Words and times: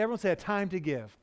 Everyone 0.00 0.18
say 0.18 0.32
a 0.32 0.36
time 0.36 0.68
to 0.70 0.80
give. 0.80 1.16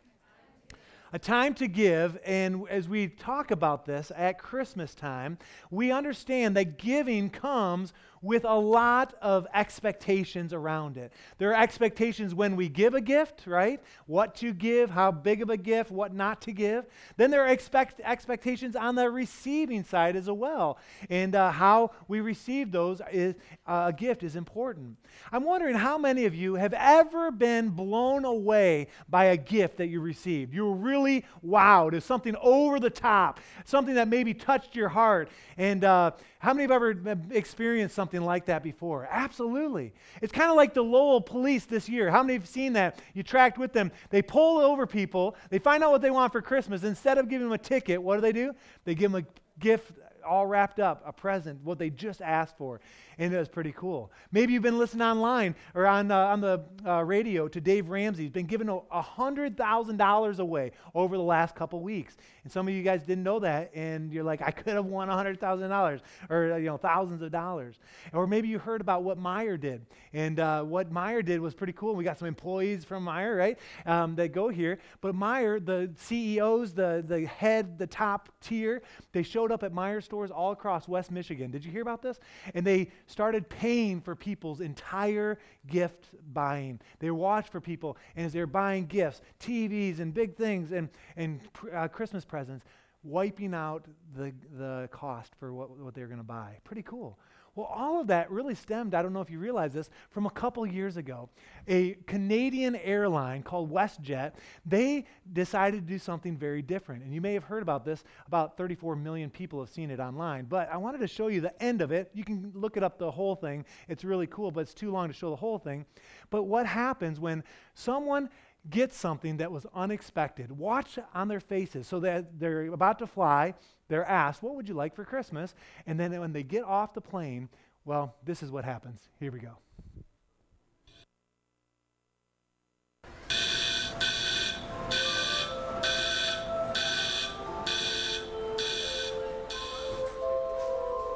A 1.14 1.20
time 1.20 1.54
to 1.56 1.68
give, 1.68 2.18
and 2.26 2.68
as 2.70 2.88
we 2.88 3.08
talk 3.08 3.52
about 3.52 3.86
this 3.86 4.14
at 4.16 4.40
Christmas 4.40 4.96
time, 4.96 5.38
we 5.70 5.92
understand 5.92 6.56
that 6.56 6.78
giving 6.78 7.30
comes 7.30 7.92
with 8.22 8.46
a 8.46 8.54
lot 8.54 9.16
of 9.22 9.48
expectations 9.54 10.54
around 10.54 10.98
it. 10.98 11.12
There 11.38 11.50
are 11.52 11.62
expectations 11.62 12.36
when 12.36 12.56
we 12.56 12.70
give 12.70 12.94
a 12.94 13.02
gift, 13.02 13.48
right? 13.48 13.82
What 14.06 14.36
to 14.36 14.54
give, 14.54 14.90
how 14.90 15.12
big 15.12 15.42
of 15.42 15.50
a 15.50 15.58
gift, 15.58 15.92
what 15.92 16.14
not 16.14 16.42
to 16.44 16.52
give. 16.52 16.86
Then 17.18 17.32
there 17.32 17.44
are 17.44 17.48
expect, 17.48 18.00
expectations 18.04 18.76
on 18.76 18.96
the 18.96 19.10
receiving 19.10 19.84
side 19.84 20.16
as 20.16 20.30
well. 20.30 20.78
And 21.10 21.36
uh, 21.36 21.52
how 21.52 21.92
we 22.08 22.22
receive 22.22 22.72
those 22.72 23.02
is 23.12 23.36
uh, 23.66 23.86
a 23.88 23.94
gift 23.94 24.24
is 24.24 24.36
important. 24.36 24.98
I'm 25.32 25.44
wondering 25.44 25.76
how 25.76 25.98
many 25.98 26.26
of 26.26 26.36
you 26.36 26.56
have 26.56 26.74
ever 26.74 27.32
been 27.32 27.70
blown 27.70 28.26
away 28.26 28.88
by 29.10 29.26
a 29.26 29.38
gift 29.38 29.78
that 29.78 29.88
you 29.88 30.00
received? 30.00 30.54
You 30.54 30.66
were 30.66 30.76
really 30.76 31.26
wowed. 31.46 31.94
It's 31.94 32.06
something 32.06 32.36
over 32.42 32.80
the 32.80 32.90
top, 32.90 33.40
something 33.66 33.96
that 33.96 34.08
maybe 34.08 34.34
touched 34.34 34.76
your 34.76 34.90
heart. 34.90 35.30
And 35.58 35.84
uh, 35.84 36.12
how 36.40 36.54
many 36.54 36.64
have 36.64 36.72
ever 36.72 36.96
experienced 37.32 37.96
something 37.96 38.11
like 38.20 38.46
that 38.48 38.64
before? 38.64 39.08
Absolutely. 39.10 39.94
It's 40.22 40.34
kind 40.34 40.50
of 40.50 40.58
like 40.58 40.74
the 40.74 40.82
Lowell 40.82 41.22
police 41.22 41.66
this 41.66 41.88
year. 41.88 42.12
How 42.12 42.22
many 42.22 42.34
have 42.34 42.48
seen 42.48 42.74
that? 42.74 43.00
You 43.14 43.24
tracked 43.24 43.58
with 43.58 43.72
them. 43.72 43.92
They 44.10 44.22
pull 44.22 44.60
over 44.60 44.86
people, 44.86 45.36
they 45.50 45.60
find 45.60 45.84
out 45.84 45.92
what 45.92 46.02
they 46.02 46.12
want 46.12 46.34
for 46.34 46.42
Christmas. 46.42 46.84
Instead 46.84 47.18
of 47.18 47.30
giving 47.30 47.48
them 47.48 47.54
a 47.54 47.58
ticket, 47.58 48.02
what 48.02 48.16
do 48.16 48.22
they 48.22 48.34
do? 48.34 48.54
They 48.84 48.94
give 48.94 49.14
them 49.14 49.24
a 49.26 49.60
gift 49.60 49.94
all 50.26 50.46
wrapped 50.46 50.80
up, 50.80 51.02
a 51.06 51.14
present, 51.14 51.64
what 51.64 51.80
they 51.80 51.90
just 51.90 52.22
asked 52.22 52.58
for 52.58 52.82
and 53.22 53.32
it 53.32 53.38
was 53.38 53.50
pretty 53.50 53.72
cool. 53.78 54.12
Maybe 54.32 54.54
you've 54.54 54.64
been 54.64 54.80
listening 54.80 55.04
online 55.04 55.54
or 55.76 55.86
on, 55.86 56.10
on 56.10 56.42
the 56.42 56.64
uh, 56.84 57.04
radio 57.04 57.48
to 57.48 57.62
Dave 57.62 57.90
Ramsey. 57.90 58.24
He's 58.24 58.32
been 58.32 58.48
giving 58.48 58.66
$100,000 58.66 60.40
away 60.40 60.72
over 60.96 61.18
the 61.18 61.24
last 61.24 61.56
couple 61.56 61.82
weeks. 61.82 62.18
And 62.44 62.52
some 62.52 62.68
of 62.68 62.74
you 62.74 62.82
guys 62.82 63.04
didn't 63.04 63.24
know 63.24 63.38
that, 63.40 63.70
and 63.76 64.12
you're 64.12 64.24
like, 64.24 64.42
I 64.42 64.50
could 64.50 64.74
have 64.74 64.86
won 64.86 65.08
$100,000 65.08 66.02
or 66.32 66.58
you 66.58 66.66
know 66.66 66.78
thousands 66.78 67.22
of 67.22 67.32
dollars. 67.32 67.76
Or 68.12 68.26
maybe 68.26 68.48
you 68.48 68.58
heard 68.58 68.82
about 68.82 69.04
what 69.04 69.20
Meijer 69.20 69.60
did. 69.60 69.86
And 70.14 70.40
uh, 70.40 70.64
what 70.64 70.92
Meijer 70.92 71.24
did 71.24 71.40
was 71.40 71.54
pretty 71.54 71.74
cool. 71.74 71.96
We 71.96 72.04
got 72.04 72.18
some 72.18 72.28
employees 72.28 72.84
from 72.84 73.06
Meijer, 73.06 73.38
right, 73.38 73.60
um, 73.86 74.16
that 74.16 74.32
go 74.32 74.50
here. 74.50 74.80
But 75.02 75.14
Meijer, 75.14 75.64
the 75.64 75.92
CEOs, 75.96 76.74
the, 76.74 77.06
the 77.08 77.28
head, 77.28 77.78
the 77.78 77.86
top 77.86 78.30
tier, 78.42 78.82
they 79.12 79.22
showed 79.22 79.52
up 79.52 79.62
at 79.62 79.72
Meijer 79.72 80.02
stores 80.02 80.32
all 80.32 80.52
across 80.52 80.88
West 80.88 81.12
Michigan. 81.12 81.52
Did 81.52 81.64
you 81.64 81.72
hear 81.72 81.84
about 81.84 82.02
this? 82.02 82.20
And 82.56 82.66
they 82.66 82.90
started 83.12 83.48
paying 83.50 84.02
for 84.02 84.16
people's 84.16 84.62
entire 84.62 85.38
gift 85.68 86.08
buying. 86.34 86.80
They 87.00 87.12
watched 87.12 87.50
for 87.50 87.62
people, 87.62 87.98
and 88.16 88.26
as 88.26 88.34
they're 88.34 88.48
buying 88.48 88.86
gifts, 88.86 89.22
TVs 89.40 90.00
and 90.00 90.14
big 90.14 90.36
things 90.36 90.72
and, 90.72 90.90
and 91.18 91.42
uh, 91.74 91.88
Christmas 91.88 92.26
presents, 92.26 92.66
wiping 93.04 93.54
out 93.54 93.86
the, 94.16 94.34
the 94.58 94.90
cost 94.92 95.34
for 95.40 95.54
what, 95.54 95.78
what 95.78 95.94
they're 95.94 96.08
going 96.08 96.20
to 96.20 96.24
buy. 96.24 96.58
Pretty 96.64 96.84
cool. 96.84 97.20
Well, 97.54 97.68
all 97.68 98.00
of 98.00 98.08
that 98.08 98.32
really 98.32 98.56
stemmed, 98.56 98.96
I 98.96 99.02
don't 99.02 99.12
know 99.12 99.20
if 99.20 99.30
you 99.30 99.38
realize 99.38 99.74
this, 99.74 99.90
from 100.10 100.26
a 100.26 100.30
couple 100.30 100.66
years 100.66 100.96
ago. 100.96 101.30
A 101.68 101.96
Canadian 102.08 102.78
airline 102.78 103.44
called 103.44 103.70
WestJet, 103.70 104.34
they 104.66 105.06
decided 105.34 105.86
to 105.86 105.94
do 105.94 106.00
something 106.00 106.38
very 106.38 106.62
different. 106.62 107.04
And 107.04 107.14
you 107.14 107.20
may 107.20 107.34
have 107.34 107.44
heard 107.44 107.62
about 107.62 107.84
this. 107.84 108.06
About 108.26 108.56
34 108.56 108.96
million 108.96 109.30
people 109.30 109.60
have 109.60 109.70
seen 109.70 109.92
it 109.92 110.00
online. 110.00 110.46
But 110.46 110.70
I 110.72 110.78
wanted 110.78 111.00
to 111.00 111.08
show 111.08 111.28
you 111.28 111.42
the 111.42 111.62
end 111.62 111.82
of 111.82 111.92
it. 111.92 112.10
You 112.14 112.24
can 112.24 112.54
look 112.56 112.78
it 112.78 112.84
up 112.84 112.98
the 112.98 113.12
whole 113.12 113.36
thing. 113.36 113.66
It's 113.90 114.06
really 114.06 114.28
cool, 114.28 114.50
but 114.50 114.62
it's 114.62 114.74
too 114.74 114.92
long 114.92 115.10
to 115.10 115.14
show 115.14 115.30
the 115.30 115.36
whole 115.36 115.60
thing. 115.60 115.86
But 116.30 116.44
what 116.44 116.66
happens 116.66 117.20
when 117.20 117.44
someone 117.74 118.30
gets 118.70 118.96
something 118.96 119.38
that 119.38 119.52
was 119.52 119.66
unexpected? 119.74 120.52
Watch 120.52 121.00
on 121.14 121.28
their 121.28 121.40
faces 121.40 121.88
so 121.88 122.00
that 122.02 122.40
they're 122.40 122.68
about 122.68 123.00
to 123.00 123.08
fly 123.08 123.56
they're 123.92 124.08
asked, 124.08 124.42
What 124.42 124.56
would 124.56 124.70
you 124.70 124.74
like 124.74 124.96
for 124.96 125.04
Christmas? 125.04 125.54
And 125.86 126.00
then 126.00 126.18
when 126.18 126.32
they 126.32 126.44
get 126.44 126.64
off 126.64 126.94
the 126.94 127.02
plane, 127.02 127.50
well, 127.84 128.16
this 128.24 128.42
is 128.42 128.50
what 128.50 128.64
happens. 128.64 129.02
Here 129.20 129.34
we 129.34 129.40
go. 129.40 129.58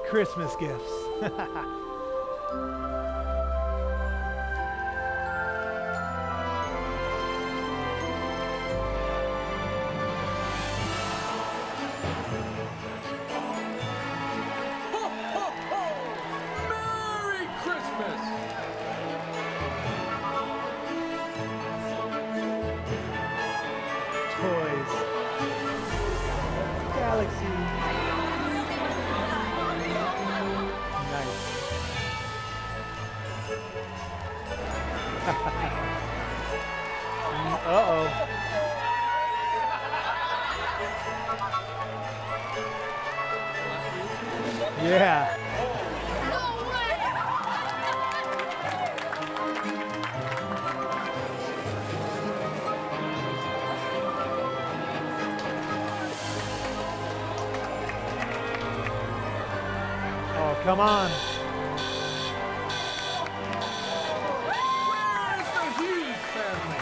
Christmas 0.09 0.53
gifts. 0.57 1.81
come 60.65 60.79
on. 60.79 61.11
Where's 64.89 65.49
the 65.53 65.65
Hughes 65.77 66.21
family? 66.33 66.81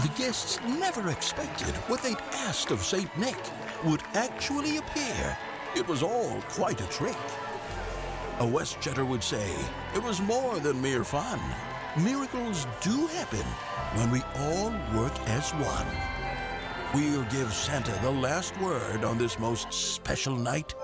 The 0.00 0.08
guests 0.16 0.58
never 0.80 1.10
expected 1.10 1.74
what 1.86 2.02
they'd 2.02 2.16
asked 2.32 2.70
of 2.70 2.82
St. 2.82 3.14
Nick 3.18 3.36
would 3.84 4.02
actually 4.14 4.78
appear. 4.78 5.36
It 5.76 5.86
was 5.86 6.02
all 6.02 6.40
quite 6.48 6.80
a 6.80 6.86
trick. 6.86 7.18
A 8.38 8.44
WestJetter 8.44 9.06
would 9.06 9.22
say 9.22 9.54
it 9.94 10.02
was 10.02 10.22
more 10.22 10.58
than 10.60 10.80
mere 10.80 11.04
fun. 11.04 11.38
Miracles 12.02 12.66
do 12.80 13.06
happen 13.08 13.44
when 13.96 14.10
we 14.10 14.22
all 14.38 14.72
work 14.98 15.12
as 15.28 15.50
one. 15.52 16.11
We'll 16.94 17.24
give 17.24 17.50
Santa 17.54 17.92
the 18.02 18.10
last 18.10 18.54
word 18.60 19.02
on 19.02 19.16
this 19.16 19.38
most 19.38 19.72
special 19.72 20.36
night. 20.36 20.74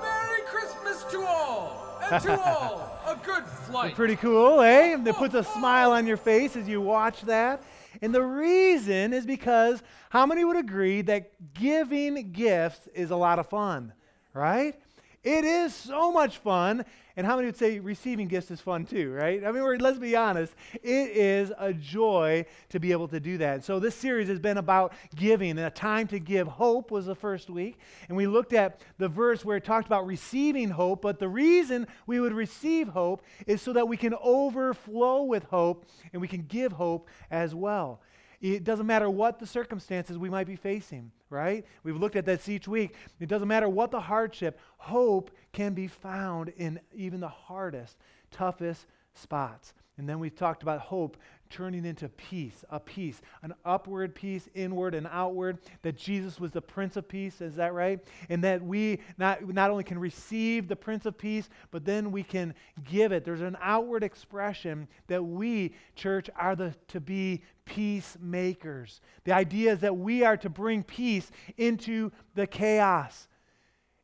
Merry 0.00 0.40
Christmas 0.46 1.04
to 1.10 1.20
all! 1.20 1.98
And 2.10 2.22
to 2.22 2.40
all, 2.42 2.98
a 3.06 3.16
good 3.22 3.44
flight! 3.44 3.94
Pretty 3.94 4.16
cool, 4.16 4.62
eh? 4.62 4.96
It 4.96 5.14
puts 5.16 5.34
a 5.34 5.44
smile 5.44 5.92
on 5.92 6.06
your 6.06 6.16
face 6.16 6.56
as 6.56 6.66
you 6.66 6.80
watch 6.80 7.20
that. 7.22 7.62
And 8.00 8.14
the 8.14 8.22
reason 8.22 9.12
is 9.12 9.26
because 9.26 9.82
how 10.08 10.24
many 10.24 10.42
would 10.42 10.56
agree 10.56 11.02
that 11.02 11.32
giving 11.52 12.32
gifts 12.32 12.88
is 12.94 13.10
a 13.10 13.16
lot 13.16 13.38
of 13.38 13.46
fun, 13.46 13.92
right? 14.32 14.74
It 15.22 15.44
is 15.44 15.74
so 15.74 16.10
much 16.10 16.38
fun. 16.38 16.84
And 17.16 17.26
how 17.26 17.36
many 17.36 17.46
would 17.46 17.56
say 17.56 17.78
receiving 17.78 18.26
gifts 18.26 18.50
is 18.50 18.60
fun 18.60 18.86
too, 18.86 19.12
right? 19.12 19.44
I 19.44 19.52
mean, 19.52 19.78
let's 19.78 19.98
be 19.98 20.16
honest. 20.16 20.54
It 20.82 21.10
is 21.10 21.52
a 21.58 21.72
joy 21.72 22.46
to 22.70 22.80
be 22.80 22.90
able 22.90 23.06
to 23.08 23.20
do 23.20 23.36
that. 23.38 23.64
So, 23.64 23.78
this 23.78 23.94
series 23.94 24.28
has 24.28 24.38
been 24.38 24.56
about 24.56 24.94
giving, 25.14 25.50
and 25.50 25.60
a 25.60 25.70
time 25.70 26.06
to 26.08 26.18
give. 26.18 26.46
Hope 26.48 26.90
was 26.90 27.06
the 27.06 27.14
first 27.14 27.50
week. 27.50 27.78
And 28.08 28.16
we 28.16 28.26
looked 28.26 28.54
at 28.54 28.80
the 28.98 29.08
verse 29.08 29.44
where 29.44 29.58
it 29.58 29.64
talked 29.64 29.86
about 29.86 30.06
receiving 30.06 30.70
hope. 30.70 31.02
But 31.02 31.18
the 31.18 31.28
reason 31.28 31.86
we 32.06 32.18
would 32.18 32.32
receive 32.32 32.88
hope 32.88 33.22
is 33.46 33.60
so 33.60 33.74
that 33.74 33.86
we 33.86 33.98
can 33.98 34.14
overflow 34.22 35.22
with 35.24 35.44
hope 35.44 35.84
and 36.12 36.22
we 36.22 36.28
can 36.28 36.46
give 36.48 36.72
hope 36.72 37.08
as 37.30 37.54
well. 37.54 38.00
It 38.42 38.64
doesn't 38.64 38.86
matter 38.86 39.08
what 39.08 39.38
the 39.38 39.46
circumstances 39.46 40.18
we 40.18 40.28
might 40.28 40.48
be 40.48 40.56
facing, 40.56 41.12
right? 41.30 41.64
We've 41.84 41.96
looked 41.96 42.16
at 42.16 42.26
this 42.26 42.48
each 42.48 42.66
week. 42.66 42.96
It 43.20 43.28
doesn't 43.28 43.46
matter 43.46 43.68
what 43.68 43.92
the 43.92 44.00
hardship, 44.00 44.58
hope 44.78 45.30
can 45.52 45.74
be 45.74 45.86
found 45.86 46.48
in 46.56 46.80
even 46.92 47.20
the 47.20 47.28
hardest 47.28 47.96
toughest 48.32 48.86
spots. 49.14 49.74
And 49.96 50.08
then 50.08 50.18
we've 50.18 50.34
talked 50.34 50.64
about 50.64 50.80
hope 50.80 51.18
turning 51.52 51.84
into 51.84 52.08
peace, 52.08 52.64
a 52.70 52.80
peace, 52.80 53.20
an 53.42 53.52
upward 53.64 54.14
peace, 54.14 54.48
inward 54.54 54.94
and 54.94 55.06
outward, 55.10 55.58
that 55.82 55.96
Jesus 55.96 56.40
was 56.40 56.50
the 56.50 56.62
Prince 56.62 56.96
of 56.96 57.06
Peace, 57.06 57.40
is 57.40 57.56
that 57.56 57.74
right? 57.74 58.00
And 58.30 58.42
that 58.42 58.62
we 58.62 59.00
not, 59.18 59.46
not 59.46 59.70
only 59.70 59.84
can 59.84 59.98
receive 59.98 60.66
the 60.66 60.76
Prince 60.76 61.04
of 61.04 61.18
Peace, 61.18 61.50
but 61.70 61.84
then 61.84 62.10
we 62.10 62.22
can 62.22 62.54
give 62.84 63.12
it. 63.12 63.24
There's 63.24 63.42
an 63.42 63.58
outward 63.60 64.02
expression 64.02 64.88
that 65.08 65.22
we, 65.22 65.74
church, 65.94 66.30
are 66.36 66.56
the, 66.56 66.74
to 66.88 67.00
be 67.00 67.42
peacemakers. 67.66 69.00
The 69.24 69.32
idea 69.32 69.72
is 69.72 69.80
that 69.80 69.96
we 69.96 70.24
are 70.24 70.38
to 70.38 70.48
bring 70.48 70.82
peace 70.82 71.30
into 71.58 72.10
the 72.34 72.46
chaos, 72.46 73.28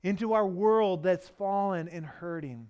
into 0.02 0.34
our 0.34 0.46
world 0.46 1.02
that's 1.02 1.28
fallen 1.28 1.88
and 1.88 2.04
hurting. 2.04 2.68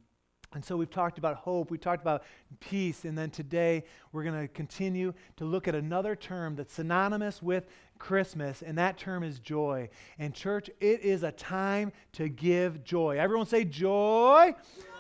And 0.55 0.65
so 0.65 0.77
we've 0.77 0.91
talked 0.91 1.19
about 1.19 1.37
hope, 1.37 1.71
we 1.71 1.77
talked 1.77 2.01
about 2.01 2.23
peace, 2.59 3.05
and 3.05 3.17
then 3.17 3.31
today 3.31 3.85
we're 4.13 4.25
going 4.25 4.41
to 4.41 4.49
continue 4.49 5.13
to 5.37 5.45
look 5.45 5.69
at 5.69 5.75
another 5.75 6.17
term 6.17 6.57
that's 6.57 6.73
synonymous 6.73 7.43
with 7.43 7.67
Christmas, 7.99 8.63
and 8.63 8.79
that 8.79 8.97
term 8.97 9.23
is 9.23 9.39
joy. 9.39 9.91
And 10.19 10.35
church, 10.35 10.71
it 10.81 11.01
is 11.03 11.23
a 11.23 11.33
time 11.33 11.93
to 12.13 12.29
give 12.29 12.83
joy. 12.83 13.19
Everyone 13.19 13.47
say 13.47 13.65
joy. 13.65 14.55
joy. 14.55 14.98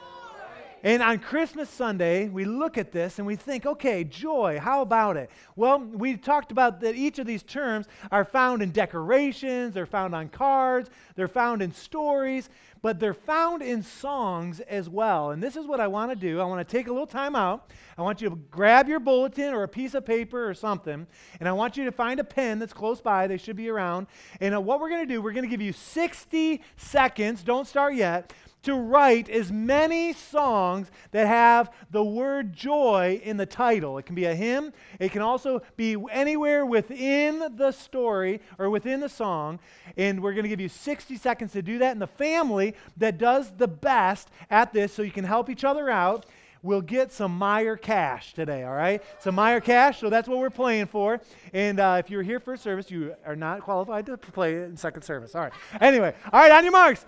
And 0.84 1.02
on 1.02 1.18
Christmas 1.18 1.68
Sunday, 1.68 2.28
we 2.28 2.44
look 2.44 2.78
at 2.78 2.92
this 2.92 3.18
and 3.18 3.26
we 3.26 3.34
think, 3.34 3.66
okay, 3.66 4.04
joy, 4.04 4.60
how 4.62 4.80
about 4.80 5.16
it? 5.16 5.28
Well, 5.56 5.80
we 5.80 6.16
talked 6.16 6.52
about 6.52 6.80
that 6.82 6.94
each 6.94 7.18
of 7.18 7.26
these 7.26 7.42
terms 7.42 7.86
are 8.12 8.24
found 8.24 8.62
in 8.62 8.70
decorations, 8.70 9.74
they're 9.74 9.86
found 9.86 10.14
on 10.14 10.28
cards, 10.28 10.88
they're 11.16 11.26
found 11.26 11.62
in 11.62 11.72
stories, 11.72 12.48
but 12.80 13.00
they're 13.00 13.12
found 13.12 13.62
in 13.62 13.82
songs 13.82 14.60
as 14.60 14.88
well. 14.88 15.32
And 15.32 15.42
this 15.42 15.56
is 15.56 15.66
what 15.66 15.80
I 15.80 15.88
want 15.88 16.12
to 16.12 16.16
do. 16.16 16.40
I 16.40 16.44
want 16.44 16.66
to 16.66 16.76
take 16.76 16.86
a 16.86 16.92
little 16.92 17.08
time 17.08 17.34
out. 17.34 17.72
I 17.96 18.02
want 18.02 18.20
you 18.20 18.30
to 18.30 18.36
grab 18.36 18.88
your 18.88 19.00
bulletin 19.00 19.52
or 19.52 19.64
a 19.64 19.68
piece 19.68 19.94
of 19.94 20.06
paper 20.06 20.48
or 20.48 20.54
something, 20.54 21.08
and 21.40 21.48
I 21.48 21.52
want 21.52 21.76
you 21.76 21.84
to 21.86 21.92
find 21.92 22.20
a 22.20 22.24
pen 22.24 22.60
that's 22.60 22.72
close 22.72 23.00
by. 23.00 23.26
They 23.26 23.36
should 23.36 23.56
be 23.56 23.68
around. 23.68 24.06
And 24.40 24.54
uh, 24.54 24.60
what 24.60 24.78
we're 24.78 24.90
going 24.90 25.06
to 25.06 25.12
do, 25.12 25.20
we're 25.20 25.32
going 25.32 25.44
to 25.44 25.50
give 25.50 25.60
you 25.60 25.72
60 25.72 26.62
seconds. 26.76 27.42
Don't 27.42 27.66
start 27.66 27.94
yet 27.94 28.32
to 28.62 28.74
write 28.74 29.28
as 29.28 29.52
many 29.52 30.12
songs 30.12 30.90
that 31.12 31.26
have 31.26 31.72
the 31.90 32.02
word 32.02 32.52
joy 32.52 33.20
in 33.22 33.36
the 33.36 33.46
title. 33.46 33.98
It 33.98 34.06
can 34.06 34.14
be 34.14 34.24
a 34.24 34.34
hymn, 34.34 34.72
it 34.98 35.12
can 35.12 35.22
also 35.22 35.62
be 35.76 35.96
anywhere 36.10 36.66
within 36.66 37.56
the 37.56 37.72
story 37.72 38.40
or 38.58 38.70
within 38.70 39.00
the 39.00 39.08
song. 39.08 39.58
And 39.96 40.22
we're 40.22 40.32
going 40.32 40.44
to 40.44 40.48
give 40.48 40.60
you 40.60 40.68
60 40.68 41.16
seconds 41.16 41.52
to 41.52 41.62
do 41.62 41.78
that. 41.78 41.92
And 41.92 42.02
the 42.02 42.06
family 42.06 42.74
that 42.96 43.18
does 43.18 43.50
the 43.56 43.68
best 43.68 44.28
at 44.50 44.72
this, 44.72 44.92
so 44.92 45.02
you 45.02 45.10
can 45.10 45.24
help 45.24 45.50
each 45.50 45.64
other 45.64 45.90
out, 45.90 46.26
will 46.62 46.80
get 46.80 47.12
some 47.12 47.38
Meijer 47.38 47.80
cash 47.80 48.34
today, 48.34 48.64
all 48.64 48.74
right? 48.74 49.02
Some 49.20 49.36
Meijer 49.36 49.62
cash, 49.62 50.00
so 50.00 50.10
that's 50.10 50.28
what 50.28 50.38
we're 50.38 50.50
playing 50.50 50.86
for. 50.86 51.20
And 51.52 51.78
uh, 51.80 51.96
if 51.98 52.10
you're 52.10 52.22
here 52.22 52.40
for 52.40 52.56
service, 52.56 52.90
you 52.90 53.14
are 53.24 53.36
not 53.36 53.60
qualified 53.60 54.06
to 54.06 54.16
play 54.16 54.56
in 54.62 54.76
second 54.76 55.02
service. 55.02 55.34
All 55.34 55.42
right. 55.42 55.52
Anyway, 55.80 56.14
all 56.32 56.40
right, 56.40 56.50
on 56.50 56.64
your 56.64 56.72
marks. 56.72 57.04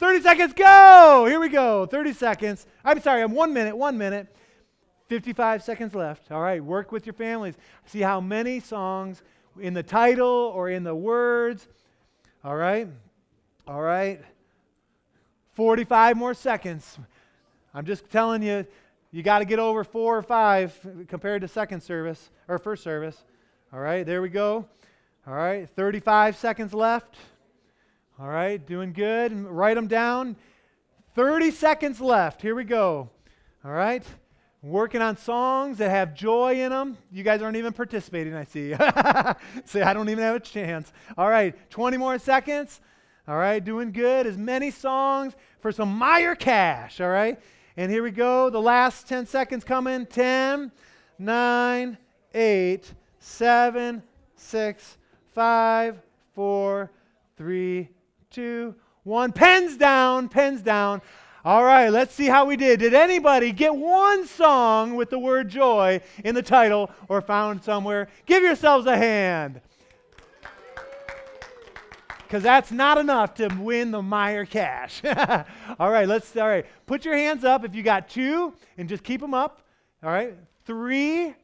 30 0.00 0.22
seconds, 0.22 0.54
go! 0.54 1.26
Here 1.28 1.38
we 1.38 1.50
go. 1.50 1.84
30 1.84 2.14
seconds. 2.14 2.66
I'm 2.82 3.02
sorry, 3.02 3.20
I'm 3.20 3.32
one 3.32 3.52
minute, 3.52 3.76
one 3.76 3.98
minute. 3.98 4.34
55 5.08 5.62
seconds 5.62 5.94
left. 5.94 6.32
All 6.32 6.40
right, 6.40 6.64
work 6.64 6.90
with 6.90 7.04
your 7.04 7.12
families. 7.12 7.54
See 7.84 8.00
how 8.00 8.18
many 8.18 8.60
songs 8.60 9.22
in 9.60 9.74
the 9.74 9.82
title 9.82 10.52
or 10.54 10.70
in 10.70 10.84
the 10.84 10.94
words. 10.94 11.68
All 12.42 12.56
right, 12.56 12.88
all 13.68 13.82
right. 13.82 14.22
45 15.52 16.16
more 16.16 16.32
seconds. 16.32 16.98
I'm 17.74 17.84
just 17.84 18.08
telling 18.08 18.42
you, 18.42 18.64
you 19.10 19.22
got 19.22 19.40
to 19.40 19.44
get 19.44 19.58
over 19.58 19.84
four 19.84 20.16
or 20.16 20.22
five 20.22 20.80
compared 21.08 21.42
to 21.42 21.48
second 21.48 21.82
service 21.82 22.30
or 22.48 22.56
first 22.56 22.82
service. 22.82 23.22
All 23.70 23.80
right, 23.80 24.06
there 24.06 24.22
we 24.22 24.30
go. 24.30 24.66
All 25.26 25.34
right, 25.34 25.68
35 25.68 26.38
seconds 26.38 26.72
left. 26.72 27.16
All 28.20 28.28
right, 28.28 28.64
doing 28.66 28.92
good. 28.92 29.32
Write 29.32 29.76
them 29.76 29.86
down. 29.86 30.36
30 31.14 31.50
seconds 31.52 32.02
left. 32.02 32.42
Here 32.42 32.54
we 32.54 32.64
go. 32.64 33.08
All 33.64 33.70
right. 33.70 34.04
Working 34.62 35.00
on 35.00 35.16
songs 35.16 35.78
that 35.78 35.88
have 35.88 36.14
joy 36.14 36.60
in 36.60 36.68
them. 36.68 36.98
You 37.10 37.22
guys 37.22 37.40
aren't 37.40 37.56
even 37.56 37.72
participating, 37.72 38.34
I 38.34 38.44
see. 38.44 38.74
Say, 39.64 39.80
I 39.80 39.94
don't 39.94 40.10
even 40.10 40.22
have 40.22 40.36
a 40.36 40.40
chance. 40.40 40.92
All 41.16 41.30
right, 41.30 41.56
20 41.70 41.96
more 41.96 42.18
seconds. 42.18 42.82
All 43.26 43.38
right, 43.38 43.64
doing 43.64 43.90
good. 43.90 44.26
As 44.26 44.36
many 44.36 44.70
songs 44.70 45.32
for 45.60 45.72
some 45.72 45.98
Meijer 45.98 46.38
cash. 46.38 47.00
All 47.00 47.08
right. 47.08 47.40
And 47.78 47.90
here 47.90 48.02
we 48.02 48.10
go. 48.10 48.50
The 48.50 48.60
last 48.60 49.08
10 49.08 49.24
seconds 49.24 49.64
coming 49.64 50.04
10, 50.04 50.70
9, 51.18 51.98
8, 52.34 52.94
7, 53.18 54.02
6, 54.36 54.98
5, 55.32 56.02
4, 56.34 56.90
3, 57.38 57.88
two, 58.30 58.76
one. 59.02 59.32
Pens 59.32 59.76
down, 59.76 60.28
pens 60.28 60.62
down. 60.62 61.02
All 61.44 61.64
right, 61.64 61.88
let's 61.88 62.14
see 62.14 62.26
how 62.26 62.44
we 62.44 62.56
did. 62.56 62.78
Did 62.78 62.94
anybody 62.94 63.50
get 63.50 63.74
one 63.74 64.26
song 64.26 64.94
with 64.94 65.10
the 65.10 65.18
word 65.18 65.48
joy 65.48 66.00
in 66.22 66.34
the 66.34 66.42
title 66.42 66.90
or 67.08 67.20
found 67.20 67.64
somewhere? 67.64 68.08
Give 68.26 68.42
yourselves 68.42 68.86
a 68.86 68.96
hand. 68.96 69.60
Because 72.22 72.44
that's 72.44 72.70
not 72.70 72.98
enough 72.98 73.34
to 73.34 73.48
win 73.58 73.90
the 73.90 74.02
Meijer 74.02 74.48
cash. 74.48 75.02
all 75.80 75.90
right, 75.90 76.06
let's, 76.06 76.36
all 76.36 76.46
right. 76.46 76.66
Put 76.86 77.04
your 77.04 77.16
hands 77.16 77.42
up 77.42 77.64
if 77.64 77.74
you 77.74 77.82
got 77.82 78.08
two 78.08 78.54
and 78.78 78.88
just 78.88 79.02
keep 79.02 79.20
them 79.20 79.34
up. 79.34 79.62
All 80.04 80.10
right, 80.10 80.36
three, 80.66 81.34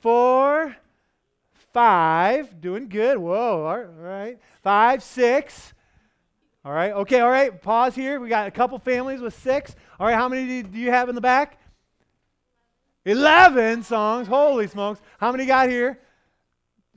four, 0.00 0.74
five. 1.72 2.60
Doing 2.60 2.88
good. 2.88 3.18
Whoa, 3.18 3.64
all 3.64 3.78
right. 3.78 4.38
Five, 4.62 5.02
six. 5.02 5.72
All 6.64 6.72
right. 6.72 6.92
Okay, 6.92 7.20
all 7.20 7.30
right. 7.30 7.60
Pause 7.60 7.94
here. 7.94 8.20
We 8.20 8.28
got 8.28 8.46
a 8.46 8.50
couple 8.50 8.78
families 8.78 9.20
with 9.20 9.34
six. 9.40 9.74
All 9.98 10.06
right, 10.06 10.14
how 10.14 10.28
many 10.28 10.62
do 10.62 10.78
you 10.78 10.90
have 10.90 11.08
in 11.08 11.14
the 11.14 11.20
back? 11.20 11.58
11 13.06 13.82
songs. 13.82 14.28
Holy 14.28 14.66
smokes. 14.66 15.00
How 15.18 15.32
many 15.32 15.46
got 15.46 15.68
here? 15.68 15.98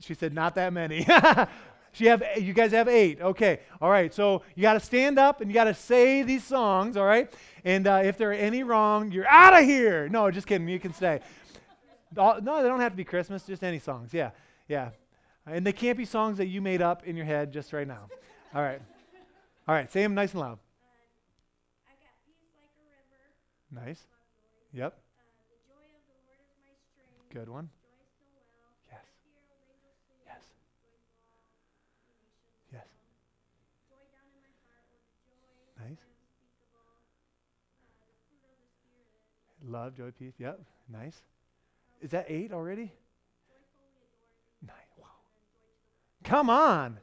She 0.00 0.14
said, 0.14 0.34
not 0.34 0.54
that 0.56 0.72
many. 0.72 1.06
she 1.92 2.06
have, 2.06 2.22
you 2.36 2.52
guys 2.52 2.72
have 2.72 2.88
eight. 2.88 3.22
Okay. 3.22 3.60
All 3.80 3.88
right. 3.88 4.12
So 4.12 4.42
you 4.54 4.62
got 4.62 4.74
to 4.74 4.80
stand 4.80 5.18
up 5.18 5.40
and 5.40 5.50
you 5.50 5.54
got 5.54 5.64
to 5.64 5.74
say 5.74 6.22
these 6.22 6.44
songs. 6.44 6.98
All 6.98 7.06
right. 7.06 7.32
And 7.64 7.86
uh, 7.86 8.02
if 8.04 8.18
there 8.18 8.30
are 8.30 8.34
any 8.34 8.64
wrong, 8.64 9.10
you're 9.12 9.28
out 9.28 9.58
of 9.58 9.64
here. 9.64 10.08
No, 10.10 10.30
just 10.30 10.46
kidding. 10.46 10.68
You 10.68 10.78
can 10.78 10.92
stay. 10.92 11.20
no, 12.14 12.38
they 12.40 12.68
don't 12.68 12.80
have 12.80 12.92
to 12.92 12.96
be 12.96 13.04
Christmas. 13.04 13.44
Just 13.44 13.64
any 13.64 13.78
songs. 13.78 14.12
Yeah. 14.12 14.30
Yeah. 14.68 14.90
And 15.46 15.66
they 15.66 15.72
can't 15.72 15.98
be 15.98 16.04
songs 16.04 16.38
that 16.38 16.46
you 16.46 16.62
made 16.62 16.80
up 16.80 17.06
in 17.06 17.16
your 17.16 17.26
head 17.26 17.52
just 17.52 17.72
right 17.72 17.86
now. 17.86 18.08
All 18.54 18.62
right. 18.62 18.80
All 19.68 19.74
right. 19.74 19.90
Say 19.92 20.02
them 20.02 20.14
nice 20.14 20.32
and 20.32 20.40
loud. 20.40 20.58
Nice. 23.70 24.00
Yep. 24.72 24.96
Good 27.32 27.48
one. 27.48 27.68
Yes. 28.90 29.00
Yes. 30.24 30.42
Yes. 32.72 32.86
Nice. 35.78 35.98
Love, 39.66 39.96
joy, 39.96 40.12
peace. 40.16 40.34
Yep. 40.38 40.60
Nice. 40.92 41.20
Is 42.00 42.10
that 42.10 42.26
eight 42.28 42.52
already? 42.52 42.92
Come 46.24 46.50
on. 46.50 46.98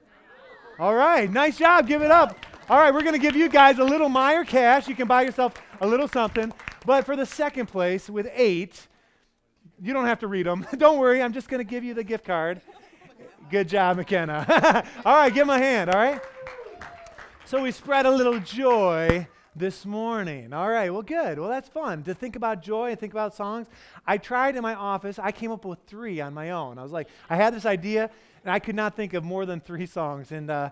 All 0.80 0.96
right, 0.96 1.32
nice 1.32 1.58
job. 1.58 1.88
Give 1.88 2.02
it 2.02 2.12
up. 2.12 2.36
All 2.70 2.78
right, 2.78 2.94
we're 2.94 3.04
going 3.04 3.14
to 3.14 3.20
give 3.20 3.36
you 3.36 3.50
guys 3.50 3.78
a 3.80 3.84
little 3.84 4.10
Meijer 4.10 4.48
cash. 4.48 4.88
You 4.88 4.96
can 4.96 5.08
buy 5.08 5.22
yourself 5.22 5.54
a 5.80 5.88
little 5.88 6.08
something. 6.08 6.52
But 6.86 7.06
for 7.06 7.16
the 7.16 7.26
second 7.26 7.68
place 7.68 8.10
with 8.10 8.28
eight, 8.34 8.88
you 9.82 9.94
don't 9.94 10.06
have 10.06 10.20
to 10.20 10.28
read 10.28 10.46
them. 10.46 10.66
don't 10.78 10.98
worry, 10.98 11.22
I'm 11.22 11.34
just 11.34 11.50
going 11.50 11.60
to 11.60 11.70
give 11.70 11.84
you 11.84 11.94
the 11.94 12.04
gift 12.04 12.26
card. 12.26 12.62
Good 13.50 13.70
job, 13.70 13.98
McKenna. 13.98 14.86
all 15.06 15.16
right, 15.16 15.34
give 15.34 15.44
him 15.44 15.50
a 15.50 15.58
hand, 15.58 15.94
all 15.94 16.02
right? 16.02 16.22
So 17.46 17.62
we 17.62 17.72
spread 17.72 18.06
a 18.06 18.12
little 18.12 18.40
joy 18.40 19.28
this 19.56 19.86
morning. 19.86 20.54
All 20.54 20.70
right, 20.70 20.92
well, 20.92 21.02
good. 21.02 21.38
Well, 21.38 21.50
that's 21.50 21.68
fun 21.68 22.04
to 22.04 22.14
think 22.14 22.36
about 22.36 22.62
joy 22.62 22.92
and 22.92 23.00
think 23.00 23.14
about 23.14 23.36
songs. 23.36 23.68
I 24.06 24.18
tried 24.18 24.56
in 24.56 24.62
my 24.62 24.76
office, 24.76 25.20
I 25.20 25.32
came 25.32 25.52
up 25.52 25.66
with 25.66 25.80
three 25.88 26.22
on 26.22 26.34
my 26.34 26.52
own. 26.52 26.78
I 26.78 26.84
was 26.84 26.92
like, 26.92 27.08
I 27.30 27.36
had 27.36 27.54
this 27.54 27.66
idea, 27.66 28.10
and 28.44 28.52
I 28.52 28.60
could 28.60 28.76
not 28.76 28.96
think 28.96 29.14
of 29.14 29.24
more 29.24 29.46
than 29.46 29.60
three 29.60 29.86
songs, 29.86 30.32
and 30.32 30.50
uh, 30.50 30.70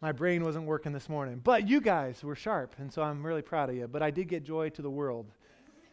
my 0.00 0.12
brain 0.12 0.44
wasn't 0.44 0.66
working 0.66 0.92
this 0.92 1.08
morning. 1.08 1.40
But 1.42 1.68
you 1.68 1.80
guys 1.80 2.22
were 2.24 2.34
sharp, 2.34 2.74
and 2.78 2.92
so 2.92 3.02
I'm 3.02 3.24
really 3.24 3.42
proud 3.42 3.70
of 3.70 3.76
you. 3.76 3.86
But 3.86 4.02
I 4.02 4.10
did 4.10 4.28
get 4.28 4.44
joy 4.44 4.70
to 4.70 4.82
the 4.82 4.90
world, 4.90 5.26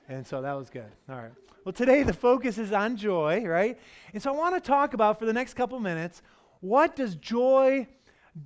and 0.07 0.25
so 0.25 0.41
that 0.41 0.53
was 0.53 0.69
good. 0.69 0.91
All 1.09 1.17
right. 1.17 1.31
Well, 1.65 1.73
today 1.73 2.03
the 2.03 2.13
focus 2.13 2.57
is 2.57 2.73
on 2.73 2.97
joy, 2.97 3.45
right? 3.45 3.79
And 4.13 4.21
so 4.21 4.33
I 4.33 4.37
want 4.37 4.55
to 4.55 4.61
talk 4.61 4.93
about 4.93 5.17
for 5.17 5.25
the 5.25 5.33
next 5.33 5.53
couple 5.53 5.79
minutes 5.79 6.21
what 6.59 6.95
does 6.95 7.15
joy 7.15 7.87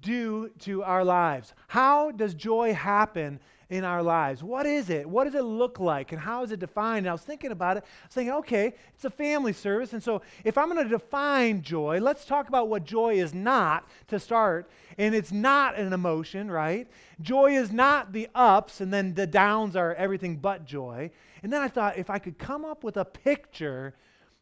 do 0.02 0.50
to 0.60 0.84
our 0.84 1.04
lives? 1.04 1.54
How 1.68 2.12
does 2.12 2.34
joy 2.34 2.74
happen 2.74 3.40
in 3.70 3.84
our 3.84 4.02
lives? 4.02 4.44
What 4.44 4.66
is 4.66 4.90
it? 4.90 5.08
What 5.08 5.26
does 5.26 5.36
it 5.36 5.44
look 5.44 5.80
like? 5.80 6.12
And 6.14 6.22
how 6.22 6.44
is 6.44 6.52
it 6.52 6.60
defined? 6.60 7.00
And 7.00 7.10
I 7.10 7.12
was 7.12 7.22
thinking 7.22 7.52
about 7.52 7.78
it. 7.78 7.84
I 7.84 8.06
was 8.06 8.14
thinking, 8.14 8.34
okay, 8.36 8.74
it's 8.96 9.06
a 9.06 9.10
family 9.10 9.52
service. 9.52 9.94
And 9.94 10.02
so 10.02 10.22
if 10.46 10.58
I'm 10.58 10.70
going 10.72 10.84
to 10.84 10.90
define 10.90 11.62
joy, 11.62 12.00
let's 12.00 12.26
talk 12.26 12.48
about 12.48 12.70
what 12.70 12.86
joy 12.86 13.16
is 13.16 13.34
not 13.34 13.88
to 14.08 14.20
start. 14.20 14.70
And 14.98 15.14
it's 15.14 15.32
not 15.32 15.78
an 15.78 15.92
emotion, 15.92 16.50
right? 16.50 16.88
Joy 17.22 17.58
is 17.58 17.72
not 17.72 18.14
the 18.14 18.30
ups, 18.34 18.80
and 18.80 18.94
then 18.94 19.14
the 19.14 19.28
downs 19.28 19.76
are 19.76 19.94
everything 19.96 20.38
but 20.38 20.66
joy. 20.66 21.12
And 21.44 21.52
then 21.52 21.62
I 21.62 21.68
thought, 21.68 21.98
if 21.98 22.10
I 22.10 22.20
could 22.20 22.38
come 22.38 22.64
up 22.64 22.84
with 22.84 22.98
a 22.98 23.06
picture 23.06 23.96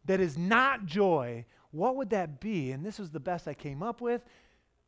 that 0.06 0.20
is 0.20 0.38
not 0.38 0.86
joy, 0.86 1.46
what 1.72 1.96
would 1.96 2.12
that 2.12 2.40
be? 2.40 2.72
And 2.72 2.86
this 2.86 3.00
was 3.00 3.10
the 3.10 3.20
best 3.20 3.48
I 3.48 3.54
came 3.54 3.82
up 3.82 4.02
with. 4.02 4.22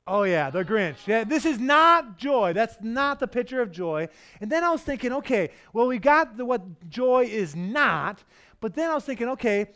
Oh, 0.07 0.23
yeah, 0.23 0.49
the 0.49 0.63
Grinch. 0.63 1.05
Yeah, 1.05 1.25
this 1.25 1.45
is 1.45 1.59
not 1.59 2.17
joy. 2.17 2.53
That's 2.53 2.77
not 2.81 3.19
the 3.19 3.27
picture 3.27 3.61
of 3.61 3.71
joy. 3.71 4.07
And 4.39 4.49
then 4.49 4.63
I 4.63 4.69
was 4.69 4.81
thinking, 4.81 5.11
okay, 5.11 5.49
well, 5.73 5.85
we 5.87 5.99
got 5.99 6.37
the, 6.37 6.45
what 6.45 6.89
joy 6.89 7.25
is 7.25 7.57
not, 7.57 8.23
but 8.61 8.73
then 8.73 8.89
I 8.89 8.95
was 8.95 9.03
thinking, 9.03 9.27
okay, 9.29 9.67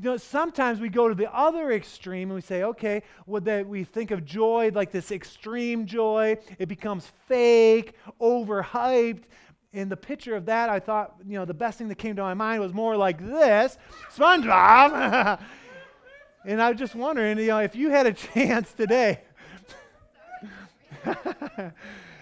you 0.00 0.10
know, 0.10 0.16
sometimes 0.16 0.80
we 0.80 0.88
go 0.88 1.06
to 1.06 1.14
the 1.14 1.32
other 1.32 1.72
extreme 1.72 2.30
and 2.30 2.34
we 2.34 2.40
say, 2.40 2.62
okay, 2.62 3.02
well, 3.26 3.42
that 3.42 3.68
we 3.68 3.84
think 3.84 4.10
of 4.10 4.24
joy 4.24 4.70
like 4.74 4.90
this 4.90 5.12
extreme 5.12 5.86
joy. 5.86 6.38
It 6.58 6.66
becomes 6.66 7.12
fake, 7.28 7.94
overhyped. 8.20 9.24
In 9.74 9.88
the 9.88 9.96
picture 9.96 10.34
of 10.34 10.46
that, 10.46 10.70
I 10.70 10.80
thought, 10.80 11.16
you 11.26 11.34
know, 11.34 11.44
the 11.44 11.54
best 11.54 11.78
thing 11.78 11.88
that 11.88 11.96
came 11.96 12.16
to 12.16 12.22
my 12.22 12.34
mind 12.34 12.60
was 12.62 12.72
more 12.72 12.96
like 12.96 13.20
this 13.20 13.76
SpongeBob. 14.16 15.40
and 16.46 16.62
I 16.62 16.70
was 16.70 16.78
just 16.78 16.94
wondering, 16.94 17.38
you 17.38 17.48
know, 17.48 17.58
if 17.58 17.76
you 17.76 17.90
had 17.90 18.06
a 18.06 18.12
chance 18.34 18.72
today, 18.72 19.20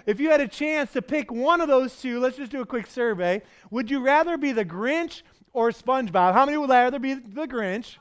if 0.07 0.21
you 0.21 0.31
had 0.31 0.41
a 0.41 0.49
chance 0.49 0.93
to 0.93 1.03
pick 1.03 1.31
one 1.31 1.61
of 1.61 1.69
those 1.69 2.01
two, 2.01 2.21
let's 2.21 2.37
just 2.37 2.53
do 2.53 2.61
a 2.61 2.67
quick 2.67 2.87
survey. 2.87 3.43
Would 3.71 3.91
you 3.91 4.01
rather 4.01 4.37
be 4.37 4.53
the 4.53 4.65
Grinch 4.65 5.23
or 5.53 5.71
SpongeBob? 5.71 6.33
How 6.33 6.45
many 6.47 6.59
would 6.59 6.71
rather 6.71 6.99
be 6.99 7.15
the 7.15 7.47
Grinch? 7.47 7.97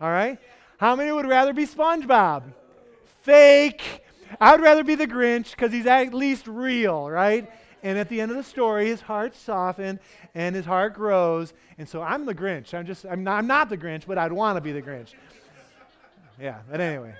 All 0.00 0.10
right. 0.10 0.38
How 0.78 0.96
many 0.96 1.12
would 1.12 1.28
rather 1.28 1.52
be 1.52 1.66
SpongeBob? 1.66 2.44
Fake. 3.22 4.02
I 4.40 4.52
would 4.52 4.62
rather 4.62 4.82
be 4.82 4.94
the 4.94 5.06
Grinch 5.06 5.50
because 5.52 5.72
he's 5.72 5.86
at 5.86 6.14
least 6.14 6.46
real, 6.46 7.08
right? 7.08 7.50
And 7.82 7.98
at 7.98 8.08
the 8.08 8.20
end 8.20 8.30
of 8.30 8.36
the 8.36 8.44
story, 8.44 8.86
his 8.86 9.00
heart 9.00 9.34
softened 9.34 9.98
and 10.34 10.54
his 10.54 10.64
heart 10.64 10.94
grows. 10.94 11.52
And 11.78 11.88
so 11.88 12.02
I'm 12.02 12.24
the 12.24 12.34
Grinch. 12.34 12.74
I'm 12.74 12.86
just, 12.86 13.04
I'm 13.04 13.24
not, 13.24 13.38
I'm 13.38 13.46
not 13.46 13.68
the 13.68 13.76
Grinch, 13.76 14.06
but 14.06 14.18
I'd 14.18 14.32
want 14.32 14.56
to 14.56 14.60
be 14.60 14.72
the 14.72 14.82
Grinch. 14.82 15.14
Yeah, 16.40 16.58
but 16.70 16.80
anyway. 16.80 17.14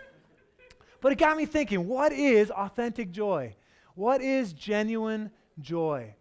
But 1.03 1.13
it 1.13 1.19
got 1.19 1.37
me 1.37 1.45
thinking 1.45 1.87
what 1.87 2.13
is 2.13 2.51
authentic 2.51 3.11
joy? 3.11 3.55
What 3.95 4.23
is 4.23 4.55
genuine 4.55 5.31
joy? 5.61 6.15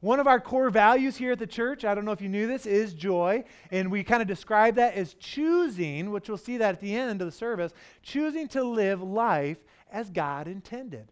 One 0.00 0.20
of 0.20 0.26
our 0.26 0.40
core 0.40 0.68
values 0.68 1.16
here 1.16 1.32
at 1.32 1.38
the 1.38 1.46
church, 1.46 1.84
I 1.84 1.94
don't 1.94 2.04
know 2.04 2.12
if 2.12 2.20
you 2.20 2.28
knew 2.28 2.46
this, 2.46 2.66
is 2.66 2.92
joy. 2.92 3.44
And 3.70 3.90
we 3.90 4.04
kind 4.04 4.20
of 4.20 4.28
describe 4.28 4.74
that 4.74 4.94
as 4.94 5.14
choosing, 5.14 6.10
which 6.10 6.28
we'll 6.28 6.36
see 6.36 6.58
that 6.58 6.74
at 6.74 6.80
the 6.80 6.94
end 6.94 7.22
of 7.22 7.26
the 7.26 7.32
service, 7.32 7.72
choosing 8.02 8.46
to 8.48 8.62
live 8.62 9.02
life 9.02 9.58
as 9.90 10.10
God 10.10 10.48
intended. 10.48 11.10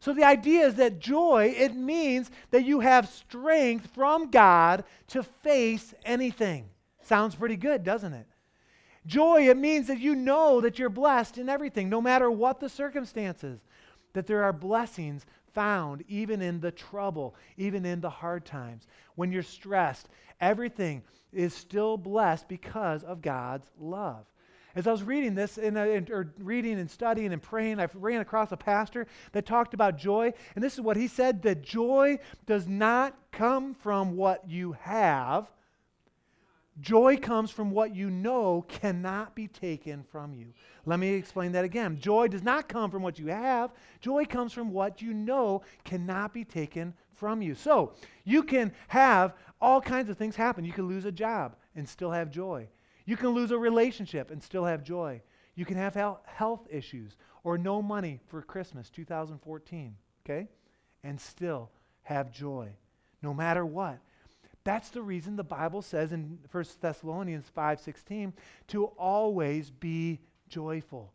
So 0.00 0.12
the 0.12 0.24
idea 0.24 0.66
is 0.66 0.74
that 0.74 1.00
joy, 1.00 1.54
it 1.56 1.74
means 1.74 2.30
that 2.50 2.64
you 2.64 2.80
have 2.80 3.08
strength 3.08 3.88
from 3.94 4.30
God 4.30 4.84
to 5.08 5.22
face 5.22 5.94
anything. 6.04 6.68
Sounds 7.02 7.34
pretty 7.34 7.56
good, 7.56 7.82
doesn't 7.82 8.12
it? 8.12 8.26
Joy, 9.08 9.48
it 9.48 9.56
means 9.56 9.86
that 9.86 9.98
you 9.98 10.14
know 10.14 10.60
that 10.60 10.78
you're 10.78 10.90
blessed 10.90 11.38
in 11.38 11.48
everything, 11.48 11.88
no 11.88 12.00
matter 12.02 12.30
what 12.30 12.60
the 12.60 12.68
circumstances, 12.68 13.58
that 14.12 14.26
there 14.26 14.44
are 14.44 14.52
blessings 14.52 15.24
found 15.54 16.04
even 16.08 16.42
in 16.42 16.60
the 16.60 16.70
trouble, 16.70 17.34
even 17.56 17.86
in 17.86 18.02
the 18.02 18.10
hard 18.10 18.44
times. 18.44 18.86
When 19.14 19.32
you're 19.32 19.42
stressed, 19.42 20.10
everything 20.42 21.02
is 21.32 21.54
still 21.54 21.96
blessed 21.96 22.48
because 22.48 23.02
of 23.02 23.22
God's 23.22 23.70
love. 23.80 24.26
As 24.74 24.86
I 24.86 24.92
was 24.92 25.02
reading 25.02 25.34
this, 25.34 25.56
and, 25.56 25.78
uh, 25.78 26.12
or 26.12 26.32
reading 26.38 26.78
and 26.78 26.90
studying 26.90 27.32
and 27.32 27.42
praying, 27.42 27.80
I 27.80 27.88
ran 27.94 28.20
across 28.20 28.52
a 28.52 28.56
pastor 28.58 29.06
that 29.32 29.46
talked 29.46 29.72
about 29.72 29.96
joy, 29.96 30.34
and 30.54 30.62
this 30.62 30.74
is 30.74 30.82
what 30.82 30.98
he 30.98 31.08
said: 31.08 31.42
that 31.42 31.62
joy 31.62 32.18
does 32.44 32.68
not 32.68 33.16
come 33.32 33.74
from 33.74 34.16
what 34.16 34.48
you 34.48 34.72
have, 34.72 35.50
Joy 36.80 37.16
comes 37.16 37.50
from 37.50 37.70
what 37.70 37.94
you 37.94 38.08
know 38.08 38.64
cannot 38.68 39.34
be 39.34 39.48
taken 39.48 40.04
from 40.04 40.32
you. 40.32 40.52
Let 40.86 41.00
me 41.00 41.08
explain 41.08 41.52
that 41.52 41.64
again. 41.64 41.98
Joy 41.98 42.28
does 42.28 42.42
not 42.42 42.68
come 42.68 42.90
from 42.90 43.02
what 43.02 43.18
you 43.18 43.26
have, 43.26 43.72
joy 44.00 44.24
comes 44.24 44.52
from 44.52 44.72
what 44.72 45.02
you 45.02 45.12
know 45.12 45.62
cannot 45.84 46.32
be 46.32 46.44
taken 46.44 46.94
from 47.14 47.42
you. 47.42 47.54
So, 47.54 47.94
you 48.24 48.44
can 48.44 48.72
have 48.86 49.34
all 49.60 49.80
kinds 49.80 50.08
of 50.08 50.16
things 50.16 50.36
happen. 50.36 50.64
You 50.64 50.72
can 50.72 50.86
lose 50.86 51.04
a 51.04 51.12
job 51.12 51.56
and 51.74 51.88
still 51.88 52.12
have 52.12 52.30
joy. 52.30 52.68
You 53.06 53.16
can 53.16 53.30
lose 53.30 53.50
a 53.50 53.58
relationship 53.58 54.30
and 54.30 54.40
still 54.40 54.64
have 54.64 54.84
joy. 54.84 55.20
You 55.56 55.64
can 55.64 55.76
have 55.76 55.96
health 56.26 56.68
issues 56.70 57.16
or 57.42 57.58
no 57.58 57.82
money 57.82 58.20
for 58.28 58.42
Christmas 58.42 58.90
2014, 58.90 59.96
okay? 60.24 60.48
And 61.02 61.20
still 61.20 61.70
have 62.02 62.30
joy, 62.30 62.68
no 63.22 63.34
matter 63.34 63.66
what. 63.66 63.98
That's 64.68 64.90
the 64.90 65.00
reason 65.00 65.34
the 65.34 65.42
Bible 65.42 65.80
says 65.80 66.12
in 66.12 66.38
1 66.52 66.64
Thessalonians 66.82 67.50
5:16 67.56 68.34
to 68.66 68.84
always 68.98 69.70
be 69.70 70.20
joyful. 70.50 71.10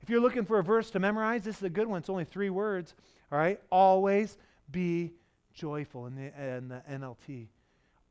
If 0.00 0.08
you're 0.08 0.20
looking 0.20 0.44
for 0.44 0.60
a 0.60 0.62
verse 0.62 0.92
to 0.92 1.00
memorize, 1.00 1.42
this 1.42 1.56
is 1.56 1.64
a 1.64 1.70
good 1.70 1.88
one. 1.88 1.98
It's 1.98 2.08
only 2.08 2.24
three 2.24 2.50
words. 2.50 2.94
All 3.32 3.38
right? 3.38 3.60
Always 3.72 4.38
be 4.70 5.10
joyful 5.52 6.06
in 6.06 6.14
the, 6.14 6.40
in 6.40 6.68
the 6.68 6.82
NLT. 6.88 7.48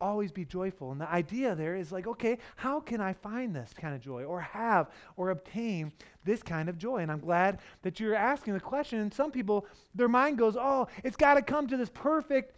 Always 0.02 0.34
be 0.34 0.44
joyful. 0.44 0.92
And 0.92 1.00
the 1.00 1.10
idea 1.10 1.56
there 1.56 1.78
is 1.78 1.94
like, 1.94 2.06
okay, 2.06 2.38
how 2.58 2.82
can 2.82 3.00
I 3.00 3.14
find 3.14 3.56
this 3.56 3.74
kind 3.74 3.96
of 3.96 4.02
joy 4.02 4.26
or 4.26 4.42
have 4.42 4.90
or 5.16 5.30
obtain 5.30 5.94
this 6.26 6.44
kind 6.44 6.68
of 6.68 6.78
joy? 6.78 6.98
And 6.98 7.10
I'm 7.10 7.22
glad 7.22 7.60
that 7.84 8.02
you're 8.02 8.16
asking 8.16 8.56
the 8.56 8.60
question. 8.60 9.00
And 9.00 9.14
some 9.14 9.32
people, 9.32 9.66
their 9.96 10.10
mind 10.10 10.40
goes, 10.40 10.58
oh, 10.60 10.90
it's 11.06 11.16
got 11.16 11.36
to 11.36 11.42
come 11.42 11.68
to 11.68 11.78
this 11.78 11.90
perfect 11.90 12.58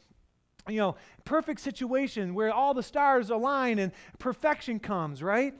you 0.67 0.77
know, 0.77 0.95
perfect 1.23 1.61
situation 1.61 2.33
where 2.33 2.51
all 2.51 2.73
the 2.73 2.83
stars 2.83 3.29
align 3.29 3.79
and 3.79 3.91
perfection 4.19 4.79
comes, 4.79 5.21
right? 5.21 5.53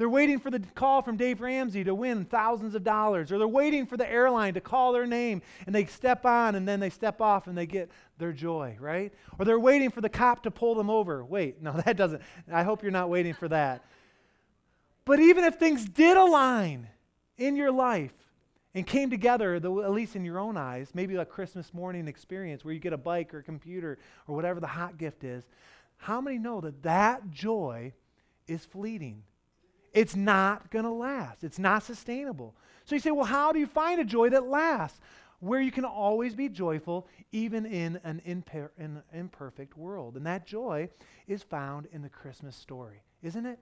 They're 0.00 0.08
waiting 0.08 0.38
for 0.38 0.50
the 0.50 0.60
call 0.74 1.02
from 1.02 1.18
Dave 1.18 1.42
Ramsey 1.42 1.84
to 1.84 1.94
win 1.94 2.24
thousands 2.24 2.74
of 2.74 2.82
dollars, 2.82 3.30
or 3.30 3.36
they're 3.36 3.46
waiting 3.46 3.84
for 3.84 3.98
the 3.98 4.10
airline 4.10 4.54
to 4.54 4.60
call 4.62 4.94
their 4.94 5.06
name 5.06 5.42
and 5.66 5.74
they 5.74 5.84
step 5.84 6.24
on 6.24 6.54
and 6.54 6.66
then 6.66 6.80
they 6.80 6.88
step 6.88 7.20
off 7.20 7.48
and 7.48 7.58
they 7.58 7.66
get 7.66 7.90
their 8.16 8.32
joy, 8.32 8.78
right? 8.80 9.12
Or 9.38 9.44
they're 9.44 9.60
waiting 9.60 9.90
for 9.90 10.00
the 10.00 10.08
cop 10.08 10.42
to 10.44 10.50
pull 10.50 10.74
them 10.74 10.88
over. 10.88 11.22
Wait, 11.22 11.60
no, 11.60 11.72
that 11.84 11.98
doesn't. 11.98 12.22
I 12.50 12.62
hope 12.62 12.82
you're 12.82 12.92
not 12.92 13.10
waiting 13.10 13.34
for 13.34 13.48
that. 13.48 13.84
But 15.04 15.20
even 15.20 15.44
if 15.44 15.56
things 15.56 15.84
did 15.84 16.16
align 16.16 16.88
in 17.36 17.54
your 17.54 17.70
life, 17.70 18.14
and 18.74 18.86
came 18.86 19.10
together, 19.10 19.56
at 19.56 19.90
least 19.90 20.14
in 20.14 20.24
your 20.24 20.38
own 20.38 20.56
eyes, 20.56 20.90
maybe 20.94 21.16
a 21.16 21.24
Christmas 21.24 21.74
morning 21.74 22.06
experience 22.06 22.64
where 22.64 22.72
you 22.72 22.80
get 22.80 22.92
a 22.92 22.98
bike 22.98 23.34
or 23.34 23.38
a 23.38 23.42
computer 23.42 23.98
or 24.28 24.36
whatever 24.36 24.60
the 24.60 24.66
hot 24.66 24.96
gift 24.96 25.24
is, 25.24 25.44
how 25.96 26.20
many 26.20 26.38
know 26.38 26.60
that 26.60 26.82
that 26.82 27.30
joy 27.30 27.92
is 28.46 28.64
fleeting? 28.64 29.22
It's 29.92 30.14
not 30.14 30.70
going 30.70 30.84
to 30.84 30.90
last. 30.90 31.42
It's 31.42 31.58
not 31.58 31.82
sustainable. 31.82 32.54
So 32.84 32.94
you 32.94 33.00
say, 33.00 33.10
well, 33.10 33.24
how 33.24 33.52
do 33.52 33.58
you 33.58 33.66
find 33.66 34.00
a 34.00 34.04
joy 34.04 34.30
that 34.30 34.46
lasts? 34.46 35.00
Where 35.40 35.60
you 35.60 35.72
can 35.72 35.86
always 35.86 36.34
be 36.34 36.48
joyful, 36.48 37.08
even 37.32 37.64
in 37.64 37.98
an 38.04 38.20
imper- 38.26 38.70
in 38.78 39.02
imperfect 39.12 39.76
world. 39.76 40.16
And 40.16 40.26
that 40.26 40.46
joy 40.46 40.90
is 41.26 41.42
found 41.42 41.88
in 41.92 42.02
the 42.02 42.10
Christmas 42.10 42.54
story, 42.54 43.02
isn't 43.22 43.46
it? 43.46 43.58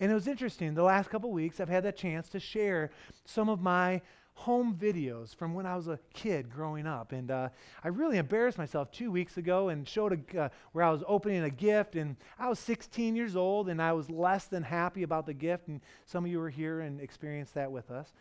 And 0.00 0.10
it 0.10 0.14
was 0.14 0.26
interesting. 0.26 0.74
The 0.74 0.82
last 0.82 1.10
couple 1.10 1.30
weeks, 1.30 1.60
I've 1.60 1.68
had 1.68 1.84
the 1.84 1.92
chance 1.92 2.28
to 2.30 2.40
share 2.40 2.90
some 3.24 3.48
of 3.48 3.60
my 3.60 4.02
home 4.34 4.74
videos 4.74 5.34
from 5.34 5.54
when 5.54 5.64
I 5.64 5.76
was 5.76 5.88
a 5.88 5.98
kid 6.12 6.50
growing 6.50 6.86
up. 6.86 7.12
And 7.12 7.30
uh, 7.30 7.48
I 7.82 7.88
really 7.88 8.18
embarrassed 8.18 8.58
myself 8.58 8.90
two 8.90 9.10
weeks 9.10 9.36
ago 9.36 9.68
and 9.68 9.88
showed 9.88 10.26
a, 10.34 10.42
uh, 10.42 10.48
where 10.72 10.84
I 10.84 10.90
was 10.90 11.02
opening 11.06 11.44
a 11.44 11.50
gift. 11.50 11.94
And 11.94 12.16
I 12.38 12.48
was 12.48 12.58
16 12.58 13.16
years 13.16 13.36
old 13.36 13.68
and 13.68 13.80
I 13.80 13.92
was 13.92 14.10
less 14.10 14.46
than 14.46 14.62
happy 14.62 15.02
about 15.02 15.26
the 15.26 15.34
gift. 15.34 15.68
And 15.68 15.80
some 16.04 16.24
of 16.24 16.30
you 16.30 16.38
were 16.38 16.50
here 16.50 16.80
and 16.80 17.00
experienced 17.00 17.54
that 17.54 17.70
with 17.70 17.90
us. 17.90 18.12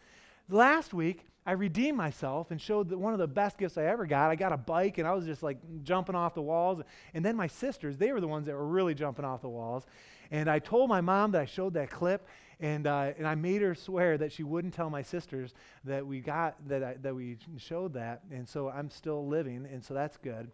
Last 0.49 0.93
week, 0.93 1.25
I 1.45 1.53
redeemed 1.53 1.97
myself 1.97 2.51
and 2.51 2.61
showed 2.61 2.89
that 2.89 2.97
one 2.97 3.13
of 3.13 3.19
the 3.19 3.27
best 3.27 3.57
gifts 3.57 3.77
I 3.77 3.85
ever 3.85 4.05
got. 4.05 4.29
I 4.31 4.35
got 4.35 4.53
a 4.53 4.57
bike 4.57 4.97
and 4.97 5.07
I 5.07 5.13
was 5.13 5.25
just 5.25 5.43
like 5.43 5.57
jumping 5.83 6.15
off 6.15 6.35
the 6.35 6.41
walls. 6.41 6.81
And 7.13 7.25
then 7.25 7.35
my 7.35 7.47
sisters, 7.47 7.97
they 7.97 8.11
were 8.11 8.21
the 8.21 8.27
ones 8.27 8.45
that 8.45 8.55
were 8.55 8.67
really 8.67 8.93
jumping 8.93 9.25
off 9.25 9.41
the 9.41 9.49
walls. 9.49 9.85
And 10.31 10.49
I 10.49 10.59
told 10.59 10.89
my 10.89 11.01
mom 11.01 11.31
that 11.31 11.41
I 11.41 11.45
showed 11.45 11.73
that 11.73 11.89
clip. 11.89 12.27
And, 12.63 12.87
uh, 12.87 13.11
and 13.17 13.27
I 13.27 13.35
made 13.35 13.61
her 13.61 13.75
swear 13.75 14.17
that 14.17 14.31
she 14.31 14.43
wouldn't 14.43 14.73
tell 14.73 14.89
my 14.89 15.01
sisters 15.01 15.53
that 15.83 16.07
we 16.07 16.21
got 16.21 16.55
that, 16.69 16.81
I, 16.81 16.93
that 17.01 17.13
we 17.13 17.37
showed 17.57 17.93
that. 17.95 18.21
And 18.31 18.47
so 18.47 18.69
I'm 18.69 18.89
still 18.89 19.27
living, 19.27 19.67
and 19.69 19.83
so 19.83 19.93
that's 19.93 20.15
good. 20.15 20.49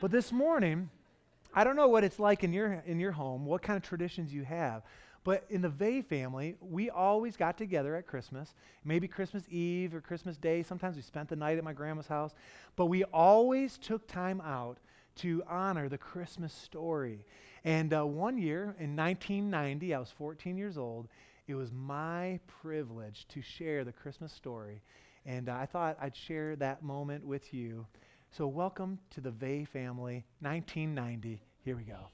But 0.00 0.12
this 0.12 0.30
morning, 0.30 0.88
I 1.52 1.64
don't 1.64 1.74
know 1.74 1.88
what 1.88 2.04
it's 2.04 2.20
like 2.20 2.44
in 2.44 2.52
your, 2.52 2.80
in 2.86 3.00
your 3.00 3.10
home, 3.10 3.44
what 3.44 3.60
kind 3.60 3.76
of 3.76 3.82
traditions 3.82 4.32
you 4.32 4.44
have. 4.44 4.84
But 5.24 5.46
in 5.50 5.60
the 5.60 5.68
Vegh 5.68 6.06
family, 6.06 6.54
we 6.60 6.90
always 6.90 7.36
got 7.36 7.58
together 7.58 7.96
at 7.96 8.06
Christmas, 8.06 8.54
maybe 8.84 9.08
Christmas 9.08 9.42
Eve 9.50 9.96
or 9.96 10.00
Christmas 10.00 10.36
Day. 10.36 10.62
Sometimes 10.62 10.94
we 10.94 11.02
spent 11.02 11.28
the 11.28 11.34
night 11.34 11.58
at 11.58 11.64
my 11.64 11.72
grandma's 11.72 12.06
house. 12.06 12.34
But 12.76 12.86
we 12.86 13.02
always 13.02 13.78
took 13.78 14.06
time 14.06 14.40
out 14.42 14.78
to 15.16 15.42
honor 15.48 15.88
the 15.88 15.98
Christmas 15.98 16.52
story. 16.52 17.24
And 17.64 17.92
uh, 17.92 18.06
one 18.06 18.38
year 18.38 18.76
in 18.78 18.94
1990, 18.94 19.92
I 19.92 19.98
was 19.98 20.12
14 20.12 20.56
years 20.56 20.78
old. 20.78 21.08
It 21.48 21.54
was 21.54 21.72
my 21.72 22.38
privilege 22.60 23.26
to 23.28 23.40
share 23.40 23.82
the 23.82 23.92
Christmas 23.92 24.34
story. 24.34 24.82
And 25.24 25.48
I 25.48 25.64
thought 25.64 25.96
I'd 25.98 26.14
share 26.14 26.54
that 26.56 26.82
moment 26.82 27.24
with 27.24 27.54
you. 27.54 27.86
So, 28.30 28.46
welcome 28.46 28.98
to 29.12 29.22
the 29.22 29.30
Vegh 29.30 29.66
family, 29.66 30.26
1990. 30.40 31.40
Here 31.64 31.74
we 31.74 31.84
go. 31.84 32.10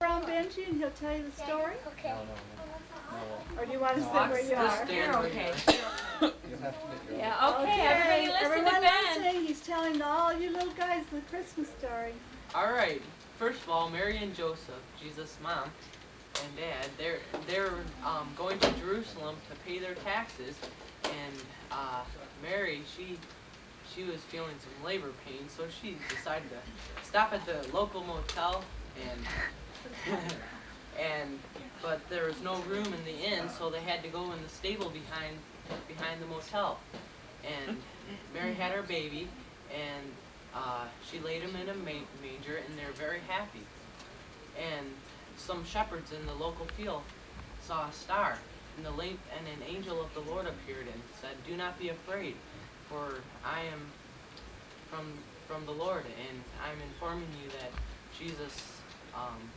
From 0.00 0.22
Benji 0.22 0.68
and 0.68 0.76
he'll 0.78 0.90
tell 0.90 1.16
you 1.16 1.24
the 1.24 1.42
story? 1.42 1.74
Okay. 1.88 2.14
Or 3.58 3.66
do 3.66 3.72
you 3.72 3.80
want 3.80 3.96
to 3.96 4.02
sit 4.02 4.12
where 4.12 4.40
you 4.40 4.54
are? 4.54 4.86
You're 4.88 5.16
okay. 5.26 5.52
Yeah, 7.16 7.54
Okay, 7.60 7.80
everybody 7.80 8.26
listen 8.28 8.64
to 8.64 8.80
Ben. 8.80 8.92
listening, 9.08 9.44
he's 9.44 9.60
telling 9.60 10.00
all 10.02 10.32
you 10.32 10.52
little 10.52 10.72
guys 10.72 11.04
the 11.12 11.20
Christmas 11.22 11.68
story. 11.78 12.12
All 12.54 12.72
right. 12.72 13.02
First 13.38 13.62
of 13.62 13.70
all, 13.70 13.88
Mary 13.90 14.18
and 14.18 14.34
Joseph, 14.34 14.82
Jesus' 15.00 15.36
mom 15.42 15.70
and 16.44 16.56
dad, 16.56 16.86
they're 16.96 17.18
they're 17.46 17.72
um, 18.04 18.28
going 18.36 18.58
to 18.58 18.66
Jerusalem 18.80 19.36
to 19.50 19.56
pay 19.66 19.78
their 19.78 19.94
taxes, 19.94 20.56
and 21.04 21.34
uh, 21.70 22.02
Mary, 22.42 22.82
she 22.96 23.18
she 23.94 24.04
was 24.04 24.20
feeling 24.22 24.54
some 24.58 24.86
labor 24.86 25.10
pain, 25.26 25.48
so 25.48 25.64
she 25.80 25.96
decided 26.08 26.48
to 26.50 27.06
stop 27.08 27.32
at 27.32 27.44
the 27.46 27.64
local 27.74 28.02
motel 28.04 28.64
and 29.10 30.20
and 31.00 31.38
but 31.82 32.00
there 32.10 32.26
was 32.26 32.40
no 32.42 32.56
room 32.62 32.86
in 32.86 33.04
the 33.04 33.24
inn, 33.24 33.48
so 33.48 33.70
they 33.70 33.80
had 33.80 34.02
to 34.02 34.08
go 34.08 34.32
in 34.32 34.42
the 34.42 34.48
stable 34.48 34.90
behind 34.90 35.36
behind 35.86 36.20
the 36.20 36.26
motel, 36.26 36.78
and 37.44 37.76
Mary 38.34 38.54
had 38.54 38.72
her 38.72 38.82
baby, 38.82 39.28
and 39.72 40.04
uh, 40.54 40.84
she 41.10 41.18
laid 41.20 41.42
him 41.42 41.54
in 41.56 41.68
a 41.68 41.74
ma- 41.74 42.06
manger, 42.22 42.58
and 42.66 42.78
they're 42.78 42.92
very 42.92 43.20
happy. 43.28 43.62
And 44.58 44.86
some 45.38 45.64
shepherds 45.64 46.12
in 46.12 46.26
the 46.26 46.34
local 46.34 46.66
field 46.76 47.02
saw 47.62 47.88
a 47.88 47.92
star, 47.92 48.38
and 48.76 48.84
the 48.84 48.90
la- 48.90 49.04
and 49.04 49.46
an 49.46 49.62
angel 49.66 50.00
of 50.00 50.12
the 50.14 50.20
Lord 50.20 50.46
appeared 50.46 50.86
and 50.86 51.02
said, 51.20 51.36
"Do 51.46 51.56
not 51.56 51.78
be 51.78 51.88
afraid, 51.88 52.36
for 52.88 53.20
I 53.44 53.62
am 53.62 53.92
from 54.90 55.14
from 55.46 55.64
the 55.64 55.72
Lord, 55.72 56.04
and 56.04 56.44
I'm 56.62 56.80
informing 56.82 57.28
you 57.42 57.48
that 57.50 57.70
Jesus, 58.18 58.80
um, 59.14 59.50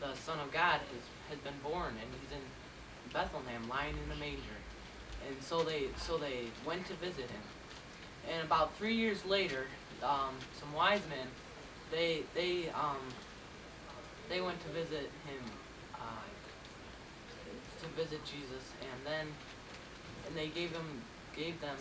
the 0.00 0.14
Son 0.14 0.38
of 0.40 0.52
God, 0.52 0.80
has 0.80 1.04
has 1.30 1.38
been 1.38 1.58
born, 1.62 1.94
and 2.00 2.08
he's 2.20 2.32
in 2.32 3.12
Bethlehem, 3.12 3.68
lying 3.68 3.96
in 3.96 4.12
a 4.12 4.16
manger." 4.16 4.58
And 5.26 5.42
so 5.42 5.62
they 5.62 5.88
so 5.96 6.18
they 6.18 6.46
went 6.64 6.86
to 6.86 6.94
visit 6.94 7.30
him. 7.30 7.42
And 8.30 8.44
about 8.44 8.76
three 8.76 8.94
years 8.94 9.24
later, 9.24 9.66
um, 10.02 10.34
some 10.58 10.72
wise 10.72 11.02
men, 11.08 11.28
they 11.90 12.22
they 12.34 12.68
um, 12.70 12.98
they 14.28 14.40
went 14.40 14.60
to 14.60 14.68
visit 14.68 15.10
him, 15.26 15.42
uh, 15.94 16.22
to 17.80 17.86
visit 18.02 18.24
Jesus, 18.24 18.72
and 18.80 19.06
then 19.06 19.26
and 20.26 20.36
they 20.36 20.48
gave 20.48 20.70
him 20.70 21.02
gave 21.34 21.60
them 21.60 21.76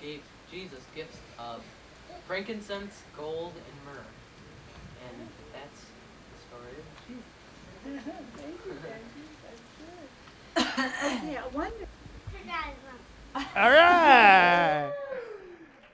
gave 0.00 0.22
Jesus 0.50 0.84
gifts 0.94 1.18
of 1.38 1.62
frankincense, 2.26 3.04
gold, 3.16 3.54
and 3.56 3.84
myrrh, 3.84 4.06
and 5.08 5.28
that's 5.52 5.86
the 6.32 6.38
story 6.38 6.72
of 6.78 6.86
Jesus. 7.06 7.24
Thank 8.36 8.64
you, 8.66 8.72
Benji. 8.72 9.26
That's 9.42 9.62
good. 9.78 10.08
Okay, 10.58 11.36
I 11.36 11.46
wonder. 11.52 11.86
All 13.56 13.70
right. 13.70 14.92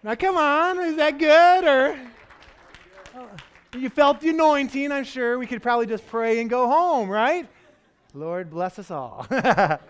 Now, 0.02 0.14
come 0.14 0.36
on. 0.36 0.80
Is 0.80 0.96
that 0.96 1.18
good? 1.18 1.64
Or 1.64 1.96
you 3.78 3.88
felt 3.88 4.20
the 4.20 4.28
anointing, 4.28 4.92
I'm 4.92 5.04
sure. 5.04 5.38
We 5.38 5.46
could 5.46 5.62
probably 5.62 5.86
just 5.86 6.06
pray 6.06 6.40
and 6.40 6.50
go 6.50 6.68
home, 6.68 7.08
right? 7.08 7.48
Lord, 8.14 8.50
bless 8.50 8.78
us 8.78 8.90
all. 8.90 9.26
it 9.30 9.80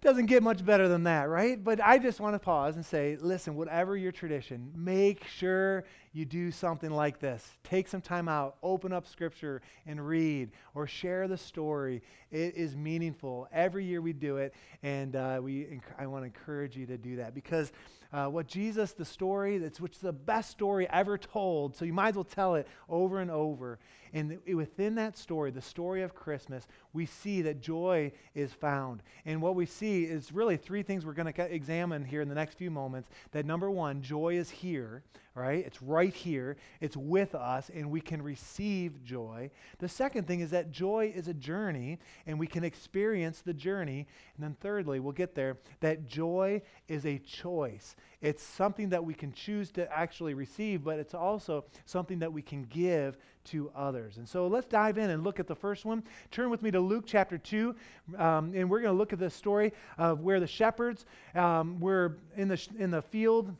Doesn't 0.00 0.26
get 0.26 0.42
much 0.42 0.64
better 0.64 0.88
than 0.88 1.04
that, 1.04 1.28
right? 1.28 1.62
But 1.62 1.80
I 1.82 1.98
just 1.98 2.18
want 2.18 2.34
to 2.34 2.38
pause 2.38 2.76
and 2.76 2.84
say, 2.84 3.18
listen, 3.20 3.54
whatever 3.56 3.96
your 3.96 4.12
tradition, 4.12 4.72
make 4.74 5.26
sure 5.26 5.84
you 6.12 6.24
do 6.24 6.50
something 6.50 6.90
like 6.90 7.18
this. 7.18 7.46
Take 7.64 7.88
some 7.88 8.00
time 8.00 8.28
out, 8.28 8.56
open 8.62 8.92
up 8.92 9.06
scripture 9.06 9.62
and 9.86 10.06
read 10.06 10.50
or 10.74 10.86
share 10.86 11.26
the 11.26 11.38
story. 11.38 12.02
It 12.30 12.54
is 12.54 12.76
meaningful. 12.76 13.48
Every 13.52 13.84
year 13.84 14.00
we 14.00 14.12
do 14.12 14.36
it, 14.36 14.54
and 14.82 15.16
uh, 15.16 15.40
we, 15.42 15.62
enc- 15.64 15.98
I 15.98 16.06
want 16.06 16.22
to 16.22 16.26
encourage 16.26 16.76
you 16.76 16.86
to 16.86 16.98
do 16.98 17.16
that 17.16 17.34
because 17.34 17.72
uh, 18.12 18.26
what 18.26 18.46
Jesus, 18.46 18.92
the 18.92 19.06
story, 19.06 19.56
that's 19.56 19.80
which 19.80 19.92
is 19.92 20.00
the 20.00 20.12
best 20.12 20.50
story 20.50 20.86
ever 20.90 21.16
told, 21.16 21.74
so 21.74 21.86
you 21.86 21.94
might 21.94 22.10
as 22.10 22.14
well 22.14 22.24
tell 22.24 22.56
it 22.56 22.68
over 22.90 23.20
and 23.20 23.30
over. 23.30 23.78
And 24.12 24.38
th- 24.44 24.54
within 24.54 24.94
that 24.96 25.16
story, 25.16 25.50
the 25.50 25.62
story 25.62 26.02
of 26.02 26.14
Christmas, 26.14 26.66
we 26.92 27.06
see 27.06 27.40
that 27.42 27.62
joy 27.62 28.12
is 28.34 28.52
found. 28.52 29.02
And 29.24 29.40
what 29.40 29.54
we 29.54 29.64
see 29.64 30.04
is 30.04 30.30
really 30.30 30.58
three 30.58 30.82
things 30.82 31.06
we're 31.06 31.14
going 31.14 31.32
to 31.32 31.54
examine 31.54 32.04
here 32.04 32.20
in 32.20 32.28
the 32.28 32.34
next 32.34 32.58
few 32.58 32.70
moments. 32.70 33.08
That 33.30 33.46
number 33.46 33.70
one, 33.70 34.02
joy 34.02 34.34
is 34.36 34.50
here, 34.50 35.02
right? 35.34 35.64
It's 35.64 35.80
right 35.80 36.12
here, 36.12 36.56
it's 36.80 36.96
with 36.96 37.34
us, 37.34 37.70
and 37.74 37.90
we 37.90 38.00
can 38.00 38.20
receive 38.20 39.02
joy. 39.02 39.50
The 39.78 39.88
second 39.88 40.26
thing 40.26 40.40
is 40.40 40.50
that 40.50 40.70
joy 40.70 41.12
is 41.14 41.28
a 41.28 41.34
journey, 41.34 41.98
and 42.26 42.38
we 42.38 42.46
can 42.46 42.64
experience 42.64 43.40
the 43.40 43.54
journey. 43.54 44.06
And 44.36 44.44
then 44.44 44.56
thirdly, 44.60 45.00
we'll 45.00 45.12
get 45.12 45.34
there, 45.34 45.56
that 45.80 46.06
joy 46.06 46.60
is 46.88 47.06
a 47.06 47.18
choice. 47.18 47.96
It's 48.20 48.42
something 48.42 48.90
that 48.90 49.04
we 49.04 49.14
can 49.14 49.32
choose 49.32 49.70
to 49.72 49.90
actually 49.90 50.34
receive, 50.34 50.84
but 50.84 50.98
it's 50.98 51.14
also 51.14 51.64
something 51.86 52.18
that 52.18 52.32
we 52.32 52.42
can 52.42 52.64
give 52.64 53.16
to 53.44 53.70
others. 53.74 54.18
And 54.18 54.28
so 54.28 54.46
let's 54.46 54.66
dive 54.66 54.98
in 54.98 55.10
and 55.10 55.24
look 55.24 55.40
at 55.40 55.46
the 55.46 55.56
first 55.56 55.84
one. 55.84 56.02
Turn 56.30 56.50
with 56.50 56.62
me 56.62 56.70
to 56.70 56.80
Luke 56.80 57.04
chapter 57.06 57.38
2, 57.38 57.74
um, 58.18 58.52
and 58.54 58.68
we're 58.68 58.80
going 58.80 58.92
to 58.92 58.98
look 58.98 59.12
at 59.12 59.18
the 59.18 59.30
story 59.30 59.72
of 59.98 60.20
where 60.20 60.40
the 60.40 60.46
shepherds 60.46 61.06
um, 61.34 61.80
were 61.80 62.18
in 62.36 62.48
the, 62.48 62.56
sh- 62.56 62.68
in 62.78 62.90
the 62.90 63.02
field. 63.02 63.54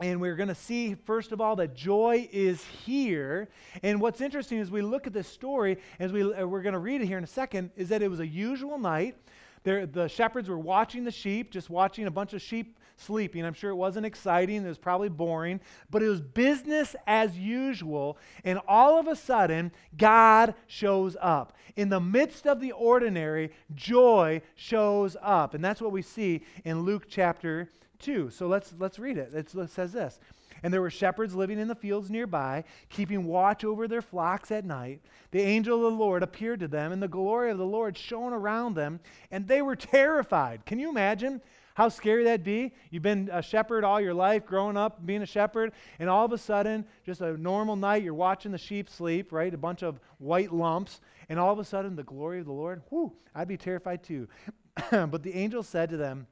And 0.00 0.20
we're 0.20 0.36
going 0.36 0.48
to 0.48 0.54
see, 0.54 0.94
first 0.94 1.32
of 1.32 1.40
all, 1.40 1.56
that 1.56 1.74
joy 1.74 2.28
is 2.30 2.62
here. 2.84 3.48
And 3.82 4.00
what's 4.00 4.20
interesting 4.20 4.58
as 4.58 4.70
we 4.70 4.82
look 4.82 5.06
at 5.06 5.14
this 5.14 5.26
story, 5.26 5.78
as 5.98 6.12
we, 6.12 6.22
uh, 6.22 6.46
we're 6.46 6.62
going 6.62 6.74
to 6.74 6.78
read 6.78 7.00
it 7.00 7.06
here 7.06 7.16
in 7.16 7.24
a 7.24 7.28
second, 7.28 7.70
is 7.76 7.88
that 7.88 8.02
it 8.02 8.08
was 8.08 8.20
a 8.20 8.26
usual 8.26 8.78
night. 8.78 9.16
There, 9.64 9.86
the 9.86 10.06
shepherds 10.06 10.48
were 10.48 10.58
watching 10.58 11.04
the 11.04 11.10
sheep, 11.10 11.50
just 11.50 11.70
watching 11.70 12.06
a 12.06 12.10
bunch 12.10 12.34
of 12.34 12.42
sheep 12.42 12.78
sleeping. 12.98 13.44
I'm 13.44 13.54
sure 13.54 13.70
it 13.70 13.76
wasn't 13.76 14.06
exciting, 14.06 14.64
it 14.64 14.68
was 14.68 14.78
probably 14.78 15.08
boring, 15.08 15.60
but 15.90 16.02
it 16.02 16.08
was 16.08 16.20
business 16.20 16.94
as 17.06 17.36
usual. 17.36 18.18
And 18.44 18.60
all 18.68 18.98
of 18.98 19.06
a 19.06 19.16
sudden, 19.16 19.72
God 19.96 20.54
shows 20.66 21.16
up. 21.20 21.56
In 21.76 21.88
the 21.88 22.00
midst 22.00 22.46
of 22.46 22.60
the 22.60 22.72
ordinary, 22.72 23.50
joy 23.74 24.42
shows 24.54 25.16
up. 25.22 25.54
And 25.54 25.64
that's 25.64 25.80
what 25.80 25.92
we 25.92 26.02
see 26.02 26.42
in 26.64 26.82
Luke 26.82 27.06
chapter 27.08 27.68
2. 27.98 28.30
So 28.30 28.46
let's, 28.46 28.74
let's 28.78 28.98
read 28.98 29.18
it. 29.18 29.30
It's, 29.34 29.54
it 29.54 29.70
says 29.70 29.92
this. 29.92 30.20
And 30.62 30.72
there 30.72 30.80
were 30.80 30.90
shepherds 30.90 31.34
living 31.34 31.58
in 31.58 31.68
the 31.68 31.74
fields 31.74 32.10
nearby, 32.10 32.64
keeping 32.88 33.24
watch 33.24 33.64
over 33.64 33.86
their 33.86 34.02
flocks 34.02 34.50
at 34.50 34.64
night. 34.64 35.00
The 35.30 35.42
angel 35.42 35.76
of 35.76 35.92
the 35.92 35.98
Lord 35.98 36.22
appeared 36.22 36.60
to 36.60 36.68
them, 36.68 36.92
and 36.92 37.02
the 37.02 37.08
glory 37.08 37.50
of 37.50 37.58
the 37.58 37.66
Lord 37.66 37.96
shone 37.96 38.32
around 38.32 38.74
them, 38.74 39.00
and 39.30 39.46
they 39.46 39.62
were 39.62 39.76
terrified. 39.76 40.64
Can 40.64 40.78
you 40.78 40.88
imagine 40.88 41.42
how 41.74 41.90
scary 41.90 42.24
that'd 42.24 42.42
be? 42.42 42.72
You've 42.90 43.02
been 43.02 43.28
a 43.30 43.42
shepherd 43.42 43.84
all 43.84 44.00
your 44.00 44.14
life, 44.14 44.46
growing 44.46 44.78
up 44.78 45.04
being 45.04 45.20
a 45.20 45.26
shepherd, 45.26 45.72
and 45.98 46.08
all 46.08 46.24
of 46.24 46.32
a 46.32 46.38
sudden, 46.38 46.86
just 47.04 47.20
a 47.20 47.36
normal 47.36 47.76
night, 47.76 48.02
you're 48.02 48.14
watching 48.14 48.50
the 48.50 48.58
sheep 48.58 48.88
sleep, 48.88 49.30
right? 49.30 49.52
A 49.52 49.58
bunch 49.58 49.82
of 49.82 50.00
white 50.18 50.52
lumps, 50.52 51.00
and 51.28 51.38
all 51.38 51.52
of 51.52 51.58
a 51.58 51.64
sudden, 51.64 51.94
the 51.94 52.02
glory 52.02 52.40
of 52.40 52.46
the 52.46 52.52
Lord, 52.52 52.82
whew, 52.88 53.12
I'd 53.34 53.48
be 53.48 53.58
terrified 53.58 54.02
too. 54.02 54.26
but 54.90 55.22
the 55.22 55.34
angel 55.34 55.62
said 55.62 55.90
to 55.90 55.98
them, 55.98 56.26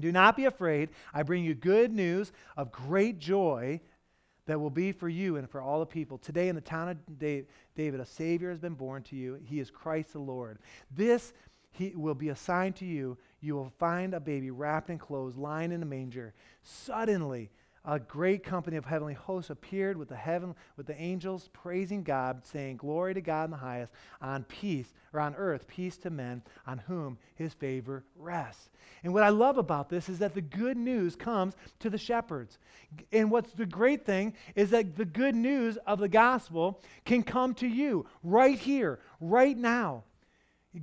do 0.00 0.12
not 0.12 0.36
be 0.36 0.46
afraid. 0.46 0.90
I 1.14 1.22
bring 1.22 1.44
you 1.44 1.54
good 1.54 1.92
news 1.92 2.32
of 2.56 2.72
great 2.72 3.18
joy 3.18 3.80
that 4.46 4.58
will 4.58 4.70
be 4.70 4.90
for 4.90 5.08
you 5.08 5.36
and 5.36 5.48
for 5.48 5.60
all 5.60 5.78
the 5.78 5.86
people. 5.86 6.18
Today 6.18 6.48
in 6.48 6.54
the 6.54 6.60
town 6.60 6.88
of 6.88 7.18
David, 7.18 8.00
a 8.00 8.04
Savior 8.04 8.50
has 8.50 8.58
been 8.58 8.74
born 8.74 9.02
to 9.04 9.16
you. 9.16 9.38
He 9.44 9.60
is 9.60 9.70
Christ 9.70 10.12
the 10.12 10.18
Lord. 10.18 10.58
This 10.90 11.32
he 11.72 11.92
will 11.94 12.14
be 12.14 12.30
a 12.30 12.36
sign 12.36 12.72
to 12.74 12.84
you. 12.84 13.16
You 13.40 13.54
will 13.54 13.72
find 13.78 14.12
a 14.12 14.20
baby 14.20 14.50
wrapped 14.50 14.90
in 14.90 14.98
clothes, 14.98 15.36
lying 15.36 15.70
in 15.70 15.82
a 15.82 15.86
manger. 15.86 16.34
Suddenly, 16.62 17.50
a 17.84 17.98
great 17.98 18.44
company 18.44 18.76
of 18.76 18.84
heavenly 18.84 19.14
hosts 19.14 19.50
appeared 19.50 19.96
with 19.96 20.08
the 20.08 20.16
heaven 20.16 20.54
with 20.76 20.86
the 20.86 21.00
angels 21.00 21.48
praising 21.52 22.02
God, 22.02 22.44
saying, 22.44 22.76
"Glory 22.76 23.14
to 23.14 23.20
God 23.20 23.44
in 23.44 23.50
the 23.52 23.56
highest, 23.56 23.92
on 24.20 24.44
peace 24.44 24.92
or 25.12 25.20
on 25.20 25.34
earth, 25.36 25.66
peace 25.66 25.96
to 25.98 26.10
men 26.10 26.42
on 26.66 26.78
whom 26.78 27.18
His 27.34 27.54
favor 27.54 28.04
rests." 28.16 28.70
And 29.02 29.14
what 29.14 29.22
I 29.22 29.30
love 29.30 29.56
about 29.56 29.88
this 29.88 30.08
is 30.08 30.18
that 30.18 30.34
the 30.34 30.42
good 30.42 30.76
news 30.76 31.16
comes 31.16 31.56
to 31.78 31.88
the 31.88 31.96
shepherds. 31.96 32.58
And 33.12 33.30
what's 33.30 33.52
the 33.52 33.66
great 33.66 34.04
thing 34.04 34.34
is 34.54 34.70
that 34.70 34.96
the 34.96 35.06
good 35.06 35.34
news 35.34 35.76
of 35.78 36.00
the 36.00 36.08
gospel 36.08 36.82
can 37.04 37.22
come 37.22 37.54
to 37.54 37.66
you 37.66 38.06
right 38.22 38.58
here, 38.58 39.00
right 39.20 39.56
now. 39.56 40.04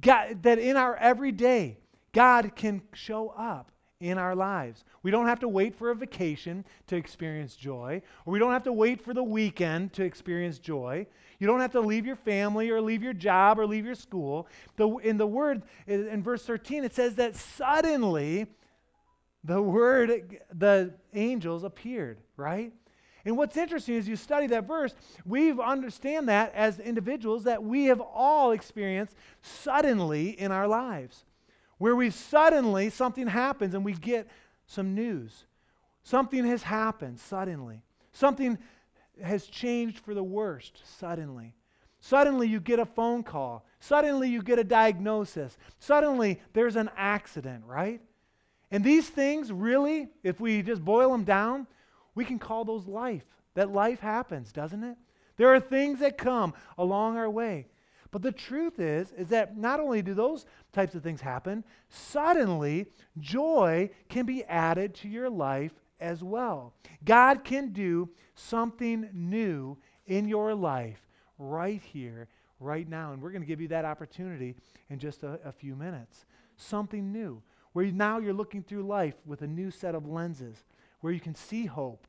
God, 0.02 0.42
that 0.44 0.58
in 0.58 0.76
our 0.76 0.96
everyday, 0.96 1.78
God 2.12 2.56
can 2.56 2.82
show 2.94 3.30
up 3.30 3.72
in 4.00 4.18
our 4.18 4.36
lives. 4.36 4.84
We 5.02 5.12
don't 5.12 5.28
have 5.28 5.40
to 5.40 5.48
wait 5.48 5.76
for 5.76 5.90
a 5.90 5.96
vacation 5.96 6.66
to 6.88 6.96
experience 6.96 7.56
joy, 7.56 8.02
or 8.26 8.34
we 8.34 8.40
don't 8.40 8.52
have 8.52 8.64
to 8.64 8.74
wait 8.74 9.02
for 9.02 9.14
the 9.14 9.24
weekend 9.24 9.94
to 9.94 10.04
experience 10.04 10.60
joy. 10.60 11.08
You 11.40 11.48
don't 11.48 11.60
have 11.60 11.72
to 11.72 11.82
leave 11.82 12.06
your 12.06 12.16
family 12.16 12.70
or 12.70 12.82
leave 12.82 13.04
your 13.04 13.14
job 13.14 13.60
or 13.60 13.66
leave 13.66 13.86
your 13.86 13.96
school. 13.96 14.48
The, 14.76 14.88
in 14.98 15.18
the 15.18 15.28
word, 15.28 15.64
in 15.88 16.22
verse 16.24 16.44
13, 16.44 16.84
it 16.84 16.94
says 16.94 17.16
that 17.16 17.36
suddenly 17.36 18.48
the 19.44 19.62
word, 19.62 20.40
the 20.54 20.94
angels 21.14 21.64
appeared, 21.64 22.20
right? 22.36 22.74
And 23.26 23.36
what's 23.36 23.58
interesting 23.58 23.96
is 23.96 24.08
you 24.08 24.16
study 24.16 24.48
that 24.48 24.68
verse, 24.68 24.96
we 25.26 25.52
understand 25.52 26.30
that 26.30 26.54
as 26.54 26.80
individuals 26.80 27.44
that 27.44 27.62
we 27.62 27.86
have 27.86 28.00
all 28.00 28.52
experienced 28.52 29.16
suddenly 29.42 30.30
in 30.30 30.52
our 30.52 30.68
lives, 30.68 31.26
where 31.78 31.96
we 31.96 32.10
suddenly, 32.10 32.90
something 32.90 33.28
happens 33.28 33.74
and 33.74 33.86
we 33.86 33.94
get 33.94 34.28
some 34.66 34.96
news. 34.96 35.46
Something 36.04 36.46
has 36.46 36.63
happened 36.63 37.20
suddenly. 37.20 37.84
Something 38.12 38.58
has 39.22 39.46
changed 39.46 40.00
for 40.00 40.13
the 40.13 40.24
worst 40.24 40.82
suddenly. 41.00 41.54
Suddenly 42.00 42.48
you 42.48 42.60
get 42.60 42.80
a 42.80 42.86
phone 42.86 43.24
call. 43.24 43.66
Suddenly 43.80 44.30
you 44.30 44.42
get 44.42 44.60
a 44.60 44.63
diagnosis. 44.63 45.58
Suddenly 45.80 46.40
there's 46.54 46.76
an 46.76 46.90
accident, 46.96 47.63
right? 47.66 48.02
And 48.72 48.84
these 48.84 49.10
things, 49.10 49.52
really, 49.52 50.10
if 50.24 50.40
we 50.40 50.62
just 50.62 50.84
boil 50.84 51.12
them 51.12 51.24
down, 51.24 51.68
we 52.16 52.26
can 52.26 52.40
call 52.40 52.66
those 52.66 52.86
life. 52.86 53.24
That 53.54 53.72
life 53.72 54.00
happens, 54.00 54.52
doesn't 54.52 54.84
it? 54.84 54.98
There 55.38 55.54
are 55.54 55.60
things 55.60 56.00
that 56.00 56.18
come 56.18 56.54
along 56.78 57.18
our 57.18 57.30
way. 57.30 57.68
But 58.12 58.22
the 58.22 58.32
truth 58.32 58.80
is 58.80 59.12
is 59.13 59.30
that 59.30 59.58
not 59.58 59.80
only 59.80 60.02
do 60.02 60.13
those 60.13 60.46
types 60.74 60.96
of 60.96 61.04
things 61.04 61.22
happen, 61.22 61.63
suddenly 61.89 62.88
joy 63.20 63.89
can 64.10 64.26
be 64.26 64.43
added 64.46 64.93
to 64.96 65.08
your 65.08 65.30
life 65.30 65.74
as 66.00 66.24
well. 66.24 66.74
God 67.04 67.43
can 67.43 67.74
do 67.74 68.10
something 68.36 69.10
new 69.13 69.78
in 70.06 70.28
your 70.28 70.54
life 70.56 71.08
right 71.38 71.82
here, 71.82 72.28
right 72.60 72.88
now. 72.88 73.13
And 73.13 73.22
we're 73.22 73.32
going 73.32 73.41
to 73.41 73.48
give 73.48 73.62
you 73.62 73.67
that 73.70 73.86
opportunity 73.86 74.56
in 74.89 75.00
just 75.00 75.24
a, 75.24 75.39
a 75.43 75.52
few 75.52 75.76
minutes. 75.76 76.26
Something 76.56 77.12
new, 77.12 77.41
where 77.74 77.86
now 77.86 78.20
you're 78.20 78.34
looking 78.34 78.63
through 78.63 78.84
life 78.84 79.15
with 79.26 79.41
a 79.41 79.48
new 79.48 79.70
set 79.70 79.96
of 79.96 80.08
lenses 80.08 80.63
where 81.02 81.13
you 81.13 81.20
can 81.20 81.36
see 81.36 81.65
hope 81.65 82.08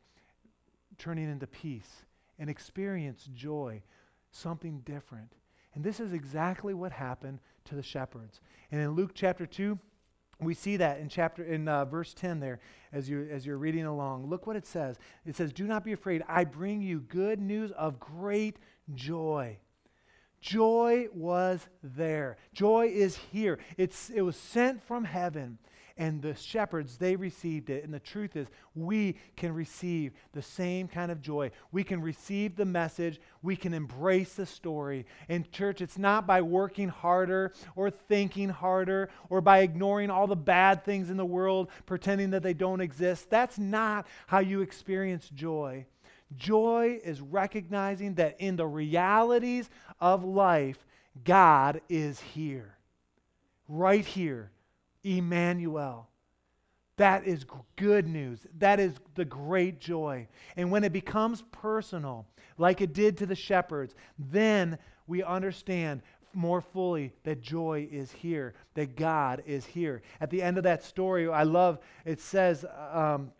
turning 0.97 1.31
into 1.31 1.47
peace 1.47 2.05
and 2.39 2.49
experience 2.49 3.29
joy, 3.35 3.83
something 4.31 4.81
different. 4.85 5.33
And 5.79 5.85
this 5.85 6.01
is 6.01 6.13
exactly 6.13 6.75
what 6.75 6.91
happened 6.91 7.39
to 7.67 7.77
the 7.77 7.85
shepherds. 7.85 8.41
And 8.73 8.81
in 8.81 8.91
Luke 8.97 9.13
chapter 9.15 9.47
2, 9.47 9.79
we 10.41 10.53
see 10.53 10.77
that 10.77 10.99
in 10.99 11.09
chapter 11.09 11.45
in 11.45 11.69
uh, 11.69 11.85
verse 11.85 12.15
10 12.15 12.41
there 12.41 12.59
as 12.93 13.09
you 13.09 13.29
as 13.31 13.47
you're 13.47 13.59
reading 13.59 13.85
along. 13.85 14.27
Look 14.27 14.45
what 14.45 14.57
it 14.57 14.67
says. 14.67 14.99
It 15.25 15.37
says, 15.37 15.53
"Do 15.53 15.69
not 15.69 15.85
be 15.85 15.93
afraid. 15.93 16.25
I 16.27 16.43
bring 16.43 16.83
you 16.83 16.99
good 16.99 17.41
news 17.41 17.71
of 17.71 18.01
great 18.01 18.57
joy." 18.93 19.61
Joy 20.41 21.07
was 21.15 21.69
there. 21.81 22.39
Joy 22.53 22.91
is 22.93 23.17
here. 23.17 23.61
It's, 23.77 24.11
it 24.11 24.23
was 24.23 24.37
sent 24.37 24.83
from 24.83 25.05
heaven 25.05 25.59
and 25.99 26.23
the 26.23 26.35
shepherds, 26.37 26.97
they 26.97 27.17
received 27.17 27.71
it. 27.71 27.85
And 27.85 27.93
the 27.93 27.99
truth 27.99 28.37
is, 28.37 28.47
we 28.77 29.17
can 29.37 29.53
receive 29.53 30.13
the 30.33 30.41
same 30.41 30.87
kind 30.87 31.11
of 31.11 31.21
joy. 31.21 31.51
We 31.73 31.83
can 31.83 32.01
receive 32.01 32.55
the 32.55 32.65
message. 32.65 33.21
We 33.43 33.57
can 33.57 33.75
embrace 33.75 34.35
the 34.35 34.47
story. 34.47 35.07
And, 35.29 35.51
church, 35.51 35.81
it's 35.81 35.99
not 35.99 36.27
by 36.27 36.41
working 36.41 36.89
harder 36.89 37.53
or 37.75 37.91
thinking 37.91 38.49
harder 38.49 39.11
or 39.29 39.41
by 39.41 39.59
ignoring 39.59 40.09
all 40.09 40.29
the 40.29 40.37
bad 40.37 40.85
things 40.85 41.11
in 41.11 41.17
the 41.17 41.27
world, 41.27 41.69
pretending 41.85 42.31
that 42.31 42.45
they 42.45 42.55
don't 42.55 42.81
exist. 42.81 43.29
That's 43.29 43.59
not 43.59 44.07
how 44.29 44.39
you 44.39 44.61
experience 44.61 45.29
joy. 45.29 45.85
Joy 46.37 47.01
is 47.03 47.21
recognizing 47.21 48.15
that 48.15 48.37
in 48.39 48.55
the 48.55 48.67
realities 48.67 49.69
of 50.01 50.25
life, 50.25 50.79
God 51.25 51.81
is 51.89 52.21
here, 52.21 52.77
right 53.67 54.05
here 54.05 54.53
Emmanuel. 55.05 56.09
That 56.97 57.27
is 57.27 57.47
good 57.77 58.09
news. 58.09 58.45
That 58.59 58.81
is 58.81 58.95
the 59.15 59.25
great 59.25 59.79
joy. 59.81 60.27
And 60.57 60.71
when 60.71 60.83
it 60.83 60.93
becomes 60.93 61.45
personal, 61.53 62.27
like 62.57 62.81
it 62.81 62.93
did 62.93 63.17
to 63.19 63.27
the 63.27 63.37
shepherds, 63.37 63.95
then 64.19 64.79
we 65.07 65.23
understand 65.23 66.03
more 66.35 66.61
fully 66.61 67.13
that 67.23 67.41
joy 67.41 67.89
is 67.91 68.11
here, 68.11 68.55
that 68.75 68.97
God 68.97 69.43
is 69.47 69.65
here. 69.65 70.03
At 70.21 70.31
the 70.31 70.43
end 70.43 70.59
of 70.59 70.65
that 70.65 70.83
story, 70.83 71.29
I 71.29 71.45
love 71.45 71.79
it 72.05 72.21
says, 72.21 72.65
um, 72.91 73.33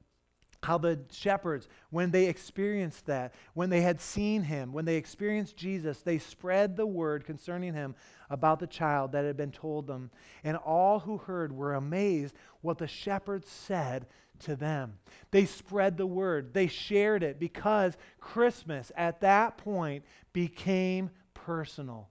how 0.63 0.79
the 0.79 0.99
shepherds, 1.13 1.69
when 1.91 2.11
they 2.11 2.27
experienced 2.27 3.07
that, 3.07 3.35
when 3.55 3.71
they 3.71 3.81
had 3.81 4.01
seen 4.01 4.43
him, 4.43 4.73
when 4.73 4.85
they 4.85 4.97
experienced 4.97 5.57
Jesus, 5.57 6.01
they 6.01 6.19
spread 6.19 6.77
the 6.77 6.87
word 6.87 7.25
concerning 7.25 7.75
him 7.75 7.95
about 8.29 8.59
the 8.59 8.67
child 8.67 9.13
that 9.13 9.25
had 9.25 9.37
been 9.37 9.53
told 9.53 9.87
them. 9.87 10.11
And 10.43 10.57
all 10.57 11.01
who 11.01 11.19
heard 11.19 11.53
were 11.53 11.75
amazed 11.75 12.35
what 12.61 12.79
the 12.79 12.89
shepherds 12.89 13.49
said 13.49 14.07
to 14.41 14.57
them. 14.57 14.99
They 15.31 15.45
spread 15.45 15.97
the 15.97 16.07
word, 16.07 16.53
they 16.55 16.67
shared 16.67 17.23
it 17.23 17.39
because 17.39 17.97
Christmas 18.21 18.91
at 18.97 19.21
that 19.21 19.59
point 19.59 20.05
became 20.33 21.11
personal. 21.35 22.09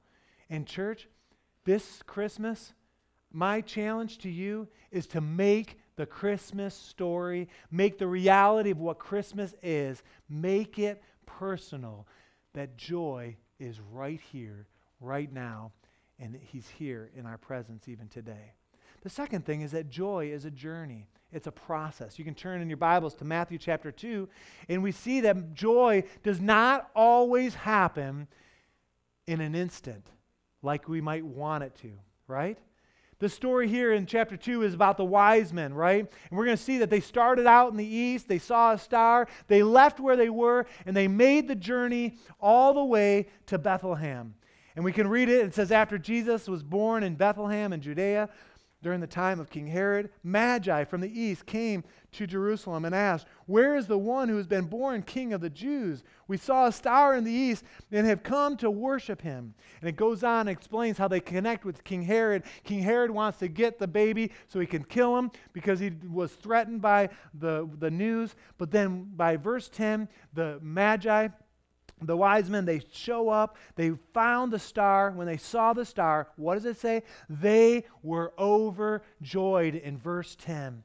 And, 0.50 0.66
church, 0.66 1.08
this 1.66 2.02
Christmas, 2.04 2.74
my 3.32 3.60
challenge 3.60 4.20
to 4.20 4.30
you 4.30 4.70
is 4.90 5.06
to 5.08 5.22
make 5.22 5.78
the 5.98 6.06
Christmas 6.06 6.74
story, 6.74 7.50
make 7.70 7.98
the 7.98 8.08
reality 8.08 8.72
of 8.72 8.80
what 8.80 9.00
Christmas 9.00 9.54
is, 9.62 10.02
make 10.30 10.80
it 10.80 11.04
personal. 11.26 12.08
That 12.54 12.78
joy 12.78 13.36
is 13.60 13.82
right 13.92 14.22
here, 14.32 14.68
right 15.02 15.32
now, 15.32 15.72
and 16.20 16.40
He's 16.42 16.70
here 16.70 17.12
in 17.16 17.26
our 17.26 17.38
presence 17.38 17.88
even 17.88 18.08
today. 18.08 18.54
The 19.04 19.10
second 19.10 19.46
thing 19.46 19.62
is 19.62 19.72
that 19.72 19.90
joy 19.90 20.32
is 20.32 20.46
a 20.46 20.52
journey. 20.52 21.08
It's 21.32 21.48
a 21.48 21.52
process. 21.52 22.18
You 22.18 22.26
can 22.26 22.36
turn 22.36 22.62
in 22.62 22.70
your 22.70 22.78
Bibles 22.78 23.14
to 23.16 23.26
Matthew 23.26 23.58
chapter 23.58 23.92
2, 23.92 24.30
and 24.70 24.82
we 24.82 24.92
see 24.92 25.22
that 25.22 25.54
joy 25.54 26.04
does 26.24 26.40
not 26.40 26.90
always 26.96 27.54
happen 27.54 28.28
in 29.26 29.42
an 29.42 29.54
instant 29.56 30.10
like 30.62 30.88
we 30.88 31.02
might 31.02 31.26
want 31.26 31.64
it 31.64 31.76
to, 31.82 31.92
right? 32.28 32.58
The 33.20 33.30
story 33.30 33.68
here 33.68 33.94
in 33.94 34.06
chapter 34.06 34.38
2 34.38 34.62
is 34.62 34.76
about 34.76 34.98
the 34.98 35.06
wise 35.06 35.52
men, 35.52 35.74
right? 35.74 36.02
And 36.02 36.38
we're 36.38 36.46
going 36.46 36.58
to 36.58 36.64
see 36.64 36.78
that 36.80 36.92
they 36.92 37.00
started 37.00 37.48
out 37.48 37.72
in 37.72 37.78
the 37.78 37.86
east, 37.86 38.28
they 38.28 38.38
saw 38.38 38.74
a 38.74 38.78
star, 38.78 39.28
they 39.48 39.64
left 39.64 40.00
where 40.00 40.16
they 40.16 40.30
were, 40.30 40.68
and 40.86 40.96
they 40.96 41.08
made 41.08 41.48
the 41.48 41.56
journey 41.56 42.18
all 42.40 42.76
the 42.76 42.84
way 42.84 43.28
to 43.48 43.58
Bethlehem. 43.58 44.36
And 44.76 44.86
we 44.86 44.92
can 44.92 45.08
read 45.08 45.30
it. 45.30 45.44
It 45.44 45.56
says, 45.56 45.72
After 45.72 45.98
Jesus 45.98 46.48
was 46.48 46.62
born 46.62 47.02
in 47.02 47.16
Bethlehem 47.16 47.74
in 47.74 47.82
Judea, 47.82 48.30
during 48.82 49.02
the 49.02 49.08
time 49.08 49.40
of 49.40 49.50
King 49.50 49.68
Herod, 49.68 50.10
Magi 50.24 50.84
from 50.84 51.02
the 51.02 51.20
east 51.20 51.46
came 51.46 51.84
to 52.12 52.28
Jerusalem 52.28 52.86
and 52.86 52.94
asked, 52.94 53.28
Where 53.46 53.76
is 53.76 53.88
the 53.88 53.98
one 53.98 54.30
who 54.30 54.38
has 54.38 54.48
been 54.48 54.66
born 54.66 55.02
king 55.02 55.34
of 55.34 55.42
the 55.42 55.50
Jews? 55.50 56.04
We 56.28 56.38
saw 56.38 56.68
a 56.68 56.72
star 56.72 57.16
in 57.16 57.24
the 57.24 57.32
east 57.32 57.64
and 57.92 58.06
have 58.06 58.24
come 58.24 58.56
to 58.58 58.70
worship 58.70 59.22
him. 59.22 59.56
And 59.82 59.90
it 59.90 59.96
goes 59.96 60.24
on 60.24 60.42
and 60.42 60.50
explains 60.50 60.98
how 60.98 61.08
they 61.08 61.20
connect 61.20 61.66
with 61.66 61.84
King 61.84 62.04
Herod. 62.04 62.44
King 62.64 62.82
Herod 62.82 63.12
wants 63.12 63.40
to 63.40 63.48
get 63.48 63.80
the 63.80 63.88
baby 63.88 64.32
so 64.48 64.60
he 64.60 64.68
can 64.68 64.84
kill 64.84 65.18
him 65.18 65.32
because 65.54 65.80
he 65.80 65.92
was 66.10 66.34
threatened 66.34 66.82
by 66.82 67.10
the, 67.34 67.70
the 67.80 67.92
news. 67.92 68.36
But 68.58 68.72
then 68.72 69.10
by 69.16 69.38
verse 69.38 69.70
10, 69.70 70.08
the 70.34 70.60
Magi 70.62 71.30
the 72.02 72.18
wise 72.18 72.50
men, 72.50 72.66
they 72.66 72.82
show 72.92 73.30
up, 73.30 73.58
they 73.76 73.92
found 74.14 74.54
the 74.54 74.60
star. 74.60 75.12
When 75.12 75.26
they 75.26 75.38
saw 75.38 75.74
the 75.74 75.86
star, 75.86 76.28
what 76.36 76.56
does 76.56 76.66
it 76.66 76.78
say? 76.78 77.04
They 77.28 77.86
were 78.04 78.34
overjoyed 78.38 79.76
in 79.76 79.98
verse 79.98 80.36
10. 80.40 80.84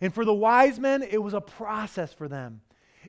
And 0.00 0.12
for 0.12 0.24
the 0.24 0.34
wise 0.34 0.80
men, 0.80 1.02
it 1.02 1.22
was 1.22 1.34
a 1.34 1.40
process 1.40 2.12
for 2.12 2.26
them. 2.26 2.60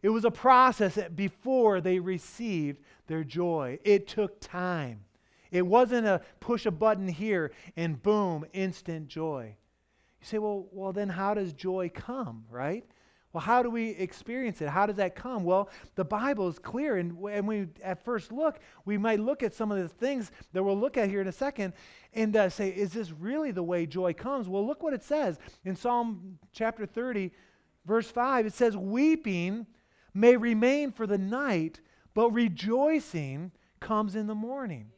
It 0.04 0.10
was 0.10 0.26
a 0.26 0.32
process 0.32 1.00
before 1.16 1.82
they 1.82 2.00
received 2.00 2.84
their 3.08 3.24
joy. 3.24 3.80
It 3.84 4.08
took 4.08 4.40
time. 4.40 5.06
It 5.50 5.66
wasn't 5.66 6.06
a 6.06 6.22
push 6.40 6.66
a 6.66 6.72
button 6.72 7.08
here 7.08 7.52
and 7.76 8.02
boom, 8.02 8.46
instant 8.54 9.08
joy. 9.08 9.56
You 10.22 10.28
say, 10.28 10.38
well, 10.38 10.68
well, 10.72 10.94
then 10.94 11.10
how 11.10 11.34
does 11.34 11.54
joy 11.54 11.90
come, 11.94 12.46
right? 12.50 12.86
Well, 13.34 13.42
how 13.42 13.64
do 13.64 13.72
we 13.72 13.90
experience 13.90 14.62
it? 14.62 14.70
How 14.70 14.86
does 14.86 14.98
that 14.98 15.16
come? 15.16 15.44
Well, 15.44 15.70
the 15.96 16.06
Bible 16.06 16.48
is 16.48 16.60
clear, 16.60 16.98
and, 16.98 17.18
and 17.26 17.48
we 17.48 17.68
at 17.84 18.06
first 18.06 18.32
look, 18.32 18.60
we 18.86 18.96
might 18.96 19.20
look 19.20 19.42
at 19.42 19.56
some 19.56 19.72
of 19.72 19.80
the 19.80 19.88
things 19.88 20.32
that 20.54 20.62
we'll 20.62 20.80
look 20.80 20.98
at 20.98 21.10
here 21.10 21.20
in 21.20 21.28
a 21.28 21.32
second 21.32 21.74
and 22.14 22.36
uh, 22.36 22.48
say, 22.48 22.70
is 22.70 22.94
this 22.94 23.12
really 23.12 23.50
the 23.50 23.64
way 23.64 23.88
joy 23.88 24.14
comes? 24.14 24.48
Well, 24.48 24.66
look 24.66 24.84
what 24.84 24.94
it 24.94 25.04
says 25.04 25.40
in 25.66 25.76
Psalm 25.76 26.38
chapter 26.52 26.86
30, 26.86 27.32
verse 27.86 28.08
5. 28.08 28.46
It 28.46 28.54
says, 28.54 28.78
Weeping 28.78 29.66
may 30.14 30.38
remain 30.38 30.92
for 30.92 31.08
the 31.08 31.18
night, 31.18 31.82
but 32.14 32.30
rejoicing 32.30 33.52
comes 33.80 34.16
in 34.16 34.28
the 34.28 34.36
morning. 34.36 34.92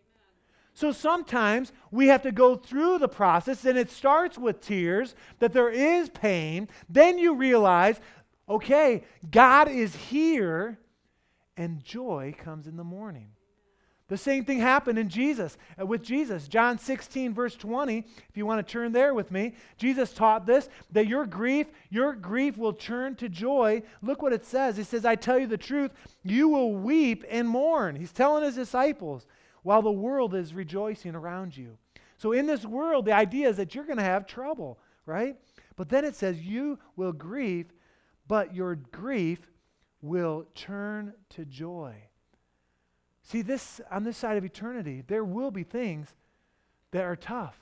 So 0.74 0.92
sometimes 0.92 1.72
we 1.90 2.08
have 2.08 2.22
to 2.24 2.34
go 2.34 2.58
through 2.58 3.00
the 3.00 3.08
process, 3.08 3.64
and 3.64 3.78
it 3.78 3.90
starts 3.90 4.38
with 4.38 4.60
tears, 4.60 5.16
that 5.40 5.54
there 5.54 5.70
is 5.70 6.10
pain. 6.10 6.68
Then 6.90 7.18
you 7.18 7.34
realize, 7.34 8.02
okay, 8.48 9.04
God 9.30 9.70
is 9.70 9.96
here, 9.96 10.80
and 11.58 11.84
joy 11.84 12.36
comes 12.38 12.68
in 12.68 12.78
the 12.78 12.84
morning. 12.84 13.30
The 14.08 14.18
same 14.18 14.46
thing 14.46 14.60
happened 14.60 15.00
in 15.00 15.10
Jesus, 15.10 15.58
uh, 15.82 15.86
with 15.86 16.04
Jesus. 16.04 16.48
John 16.48 16.78
16, 16.78 17.34
verse 17.34 17.56
20, 17.56 17.98
if 18.30 18.38
you 18.38 18.46
want 18.46 18.66
to 18.66 18.72
turn 18.72 18.92
there 18.92 19.16
with 19.16 19.32
me, 19.32 19.56
Jesus 19.78 20.14
taught 20.14 20.46
this 20.46 20.70
that 20.92 21.08
your 21.08 21.26
grief, 21.26 21.68
your 21.90 22.14
grief 22.14 22.56
will 22.56 22.74
turn 22.74 23.16
to 23.16 23.30
joy. 23.30 23.82
Look 24.04 24.22
what 24.22 24.34
it 24.34 24.46
says. 24.46 24.78
He 24.78 24.84
says, 24.84 25.06
I 25.06 25.16
tell 25.16 25.40
you 25.40 25.48
the 25.48 25.58
truth, 25.58 25.92
you 26.24 26.48
will 26.50 26.76
weep 26.76 27.24
and 27.30 27.48
mourn. 27.48 27.96
He's 27.96 28.12
telling 28.12 28.44
his 28.44 28.56
disciples 28.56 29.26
while 29.64 29.82
the 29.82 29.92
world 29.92 30.36
is 30.36 30.54
rejoicing 30.54 31.16
around 31.16 31.58
you. 31.58 31.76
So, 32.18 32.32
in 32.32 32.46
this 32.46 32.64
world, 32.64 33.06
the 33.06 33.14
idea 33.14 33.50
is 33.50 33.58
that 33.58 33.74
you're 33.74 33.86
going 33.86 33.98
to 33.98 34.04
have 34.04 34.28
trouble, 34.28 34.78
right? 35.08 35.36
But 35.76 35.90
then 35.90 36.06
it 36.06 36.16
says, 36.16 36.40
You 36.40 36.78
will 36.96 37.12
grieve, 37.12 37.74
but 38.28 38.56
your 38.56 38.76
grief 38.76 39.40
will 40.02 40.46
turn 40.56 41.14
to 41.30 41.46
joy. 41.46 41.96
See, 43.24 43.42
this 43.42 43.82
on 43.92 44.04
this 44.04 44.18
side 44.18 44.38
of 44.38 44.46
eternity, 44.46 45.04
there 45.08 45.24
will 45.24 45.52
be 45.52 45.64
things 45.64 46.14
that 46.92 47.04
are 47.04 47.16
tough, 47.16 47.58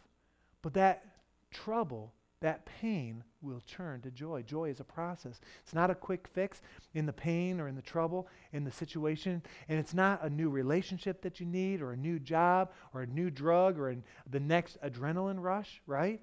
but 0.62 0.74
that 0.74 1.06
trouble 1.52 2.14
that 2.44 2.66
pain 2.66 3.24
will 3.42 3.62
turn 3.66 4.02
to 4.02 4.12
joy. 4.12 4.42
Joy 4.42 4.70
is 4.70 4.82
a 4.82 4.84
process. 4.84 5.40
It's 5.64 5.74
not 5.74 5.90
a 5.90 5.96
quick 5.96 6.28
fix 6.28 6.62
in 6.94 7.06
the 7.06 7.14
pain 7.14 7.62
or 7.62 7.70
in 7.70 7.76
the 7.76 7.82
trouble, 7.82 8.28
in 8.52 8.66
the 8.66 8.72
situation. 8.72 9.42
And 9.70 9.80
it's 9.80 9.94
not 9.94 10.22
a 10.24 10.30
new 10.30 10.50
relationship 10.50 11.22
that 11.22 11.40
you 11.40 11.46
need 11.46 11.82
or 11.82 11.94
a 11.94 11.98
new 11.98 12.20
job 12.20 12.72
or 12.94 13.02
a 13.02 13.08
new 13.08 13.30
drug 13.30 13.80
or 13.80 13.90
an, 13.90 14.04
the 14.30 14.42
next 14.42 14.78
adrenaline 14.82 15.42
rush, 15.42 15.82
right? 15.88 16.20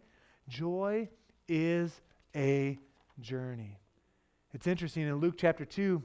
Joy 0.46 1.09
is 1.48 2.03
a 2.37 2.79
journey. 3.18 3.81
It's 4.52 4.66
interesting 4.66 5.06
in 5.06 5.14
Luke 5.16 5.36
chapter 5.38 5.64
2 5.64 6.02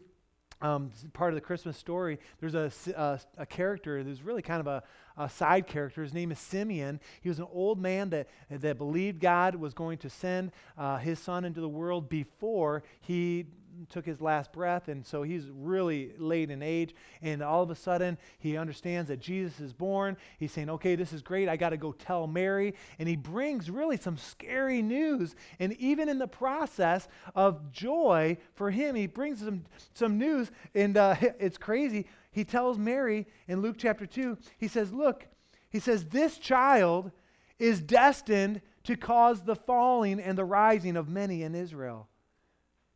um, 0.61 0.91
part 1.13 1.31
of 1.31 1.35
the 1.35 1.41
Christmas 1.41 1.77
story, 1.77 2.17
there's 2.39 2.55
a, 2.55 2.71
a, 2.95 3.19
a 3.39 3.45
character 3.45 4.01
who's 4.01 4.21
really 4.21 4.41
kind 4.41 4.59
of 4.59 4.67
a, 4.67 4.83
a, 5.17 5.29
side 5.29 5.67
character. 5.67 6.01
His 6.01 6.13
name 6.13 6.31
is 6.31 6.39
Simeon. 6.39 6.99
He 7.21 7.29
was 7.29 7.39
an 7.39 7.47
old 7.51 7.79
man 7.79 8.09
that, 8.11 8.29
that 8.49 8.77
believed 8.77 9.19
God 9.19 9.55
was 9.55 9.73
going 9.73 9.97
to 9.99 10.09
send 10.09 10.51
uh, 10.77 10.97
his 10.97 11.19
son 11.19 11.43
into 11.43 11.59
the 11.59 11.69
world 11.69 12.09
before 12.09 12.83
he 13.01 13.45
took 13.89 14.05
his 14.05 14.21
last 14.21 14.51
breath, 14.51 14.87
and 14.87 15.05
so 15.05 15.23
he's 15.23 15.49
really 15.49 16.13
late 16.17 16.49
in 16.49 16.61
age. 16.61 16.95
And 17.21 17.41
all 17.41 17.63
of 17.63 17.69
a 17.69 17.75
sudden, 17.75 18.17
he 18.39 18.57
understands 18.57 19.09
that 19.09 19.19
Jesus 19.19 19.59
is 19.59 19.73
born. 19.73 20.17
He's 20.37 20.51
saying, 20.51 20.69
Okay, 20.69 20.95
this 20.95 21.13
is 21.13 21.21
great. 21.21 21.49
I 21.49 21.57
got 21.57 21.69
to 21.69 21.77
go 21.77 21.91
tell 21.91 22.27
Mary. 22.27 22.75
And 22.99 23.07
he 23.07 23.15
brings 23.15 23.69
really 23.69 23.97
some 23.97 24.17
scary 24.17 24.81
news. 24.81 25.35
And 25.59 25.73
even 25.73 26.09
in 26.09 26.19
the 26.19 26.27
process 26.27 27.07
of 27.33 27.71
joy 27.71 28.37
for 28.53 28.71
him, 28.71 28.95
he 28.95 29.07
brings 29.07 29.39
some, 29.39 29.65
some 29.93 30.17
news, 30.17 30.51
and 30.73 30.97
uh, 30.97 31.15
it's 31.39 31.57
crazy. 31.57 32.05
He 32.31 32.43
tells 32.43 32.77
Mary 32.77 33.27
in 33.47 33.61
Luke 33.61 33.77
chapter 33.77 34.05
2, 34.05 34.37
he 34.57 34.67
says, 34.67 34.91
Look, 34.91 35.27
he 35.69 35.79
says, 35.79 36.05
this 36.05 36.37
child 36.37 37.11
is 37.59 37.81
destined 37.81 38.61
to 38.83 38.95
cause 38.95 39.43
the 39.43 39.55
falling 39.55 40.19
and 40.19 40.37
the 40.37 40.45
rising 40.45 40.95
of 40.95 41.09
many 41.09 41.43
in 41.43 41.55
Israel. 41.55 42.07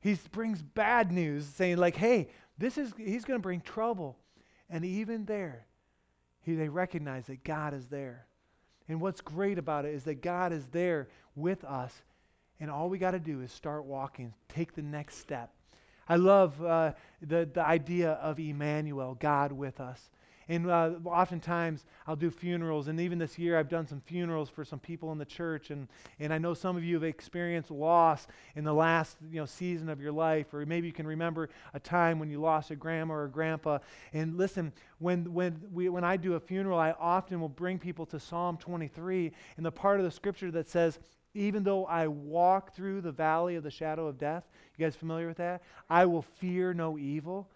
He 0.01 0.17
brings 0.31 0.62
bad 0.62 1.12
news, 1.12 1.45
saying, 1.45 1.77
like, 1.77 1.95
hey, 1.95 2.29
this 2.57 2.77
is 2.77 2.93
he's 2.97 3.25
going 3.25 3.39
to 3.39 3.43
bring 3.43 3.62
trouble. 3.62 4.17
And 4.69 4.85
even 4.85 5.25
there, 5.25 5.65
he, 6.41 6.55
they 6.55 6.69
recognize 6.69 7.25
that 7.27 7.43
God 7.43 7.73
is 7.73 7.88
there. 7.88 8.25
And 8.88 9.01
what's 9.01 9.21
great 9.21 9.57
about 9.57 9.85
it 9.85 9.93
is 9.93 10.03
that 10.05 10.21
God 10.21 10.51
is 10.53 10.65
there 10.67 11.09
with 11.35 11.63
us. 11.63 11.93
And 12.59 12.69
all 12.69 12.89
we 12.89 12.97
got 12.97 13.12
to 13.12 13.19
do 13.19 13.41
is 13.41 13.51
start 13.51 13.85
walking, 13.85 14.33
take 14.47 14.73
the 14.73 14.81
next 14.81 15.17
step. 15.17 15.53
I 16.07 16.15
love 16.15 16.63
uh, 16.63 16.93
the, 17.21 17.47
the 17.53 17.65
idea 17.65 18.13
of 18.13 18.39
Emmanuel, 18.39 19.15
God 19.19 19.51
with 19.51 19.79
us. 19.79 20.09
And 20.49 20.69
uh, 20.69 20.93
oftentimes 21.05 21.85
I'll 22.07 22.15
do 22.15 22.31
funerals, 22.31 22.88
and 22.88 22.99
even 22.99 23.19
this 23.19 23.38
year 23.38 23.57
I've 23.57 23.69
done 23.69 23.85
some 23.85 24.01
funerals 24.01 24.49
for 24.49 24.65
some 24.65 24.79
people 24.79 25.12
in 25.12 25.19
the 25.19 25.25
church. 25.25 25.69
And, 25.69 25.88
and 26.19 26.33
I 26.33 26.39
know 26.39 26.55
some 26.55 26.75
of 26.75 26.83
you 26.83 26.95
have 26.95 27.03
experienced 27.03 27.69
loss 27.69 28.25
in 28.55 28.63
the 28.63 28.73
last 28.73 29.17
you 29.31 29.39
know, 29.39 29.45
season 29.45 29.89
of 29.89 30.01
your 30.01 30.12
life, 30.12 30.51
or 30.51 30.65
maybe 30.65 30.88
you 30.88 30.93
can 30.93 31.05
remember 31.05 31.49
a 31.75 31.79
time 31.79 32.17
when 32.17 32.31
you 32.31 32.41
lost 32.41 32.71
a 32.71 32.75
grandma 32.75 33.13
or 33.13 33.25
a 33.25 33.29
grandpa. 33.29 33.77
And 34.12 34.38
listen, 34.38 34.73
when, 34.97 35.31
when, 35.31 35.62
we, 35.71 35.88
when 35.88 36.03
I 36.03 36.17
do 36.17 36.33
a 36.33 36.39
funeral, 36.39 36.79
I 36.79 36.91
often 36.99 37.39
will 37.39 37.47
bring 37.47 37.77
people 37.77 38.07
to 38.07 38.19
Psalm 38.19 38.57
23 38.57 39.31
and 39.55 39.65
the 39.65 39.71
part 39.71 39.99
of 39.99 40.05
the 40.05 40.12
scripture 40.12 40.49
that 40.51 40.67
says, 40.67 40.97
even 41.35 41.63
though 41.63 41.85
I 41.85 42.07
walk 42.07 42.73
through 42.73 43.01
the 43.01 43.12
valley 43.12 43.55
of 43.55 43.63
the 43.63 43.69
shadow 43.69 44.07
of 44.07 44.17
death, 44.17 44.49
you 44.75 44.85
guys 44.85 44.95
familiar 44.95 45.27
with 45.27 45.38
that? 45.38 45.62
I 45.89 46.05
will 46.05 46.23
fear 46.23 46.73
no 46.73 46.97
evil 46.97 47.47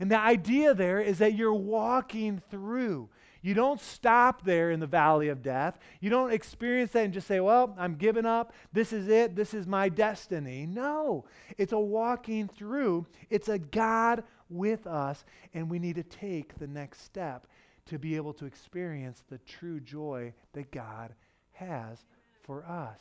and 0.00 0.10
the 0.10 0.18
idea 0.18 0.74
there 0.74 1.00
is 1.00 1.18
that 1.18 1.34
you're 1.34 1.54
walking 1.54 2.42
through. 2.50 3.08
You 3.42 3.54
don't 3.54 3.80
stop 3.80 4.44
there 4.44 4.70
in 4.70 4.78
the 4.78 4.86
valley 4.86 5.28
of 5.28 5.42
death. 5.42 5.78
You 6.00 6.10
don't 6.10 6.32
experience 6.32 6.92
that 6.92 7.04
and 7.04 7.12
just 7.12 7.26
say, 7.26 7.40
well, 7.40 7.74
I'm 7.76 7.96
giving 7.96 8.24
up. 8.24 8.52
This 8.72 8.92
is 8.92 9.08
it. 9.08 9.34
This 9.34 9.52
is 9.52 9.66
my 9.66 9.88
destiny. 9.88 10.64
No, 10.64 11.24
it's 11.58 11.72
a 11.72 11.78
walking 11.78 12.46
through. 12.46 13.06
It's 13.30 13.48
a 13.48 13.58
God 13.58 14.22
with 14.48 14.86
us, 14.86 15.24
and 15.54 15.68
we 15.68 15.80
need 15.80 15.96
to 15.96 16.04
take 16.04 16.56
the 16.58 16.68
next 16.68 17.02
step 17.04 17.48
to 17.86 17.98
be 17.98 18.14
able 18.14 18.32
to 18.34 18.44
experience 18.44 19.24
the 19.28 19.38
true 19.38 19.80
joy 19.80 20.32
that 20.52 20.70
God 20.70 21.12
has 21.52 21.98
for 22.44 22.64
us. 22.64 23.00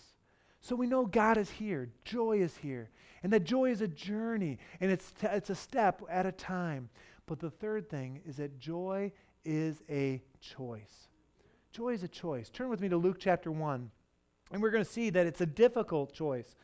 So 0.61 0.75
we 0.75 0.85
know 0.85 1.05
God 1.05 1.37
is 1.37 1.49
here, 1.49 1.89
joy 2.05 2.39
is 2.39 2.55
here, 2.57 2.89
and 3.23 3.33
that 3.33 3.43
joy 3.43 3.71
is 3.71 3.81
a 3.81 3.87
journey, 3.87 4.59
and 4.79 4.91
it's, 4.91 5.11
t- 5.11 5.27
it's 5.27 5.49
a 5.49 5.55
step 5.55 6.01
at 6.09 6.27
a 6.27 6.31
time. 6.31 6.89
But 7.25 7.39
the 7.39 7.49
third 7.49 7.89
thing 7.89 8.21
is 8.27 8.37
that 8.37 8.59
joy 8.59 9.11
is 9.43 9.81
a 9.89 10.21
choice. 10.39 11.07
Joy 11.71 11.89
is 11.93 12.03
a 12.03 12.07
choice. 12.07 12.49
Turn 12.49 12.69
with 12.69 12.79
me 12.79 12.89
to 12.89 12.97
Luke 12.97 13.17
chapter 13.19 13.51
1, 13.51 13.89
and 14.51 14.61
we're 14.61 14.69
going 14.69 14.83
to 14.83 14.89
see 14.89 15.09
that 15.09 15.25
it's 15.25 15.41
a 15.41 15.45
difficult 15.47 16.13
choice. 16.13 16.55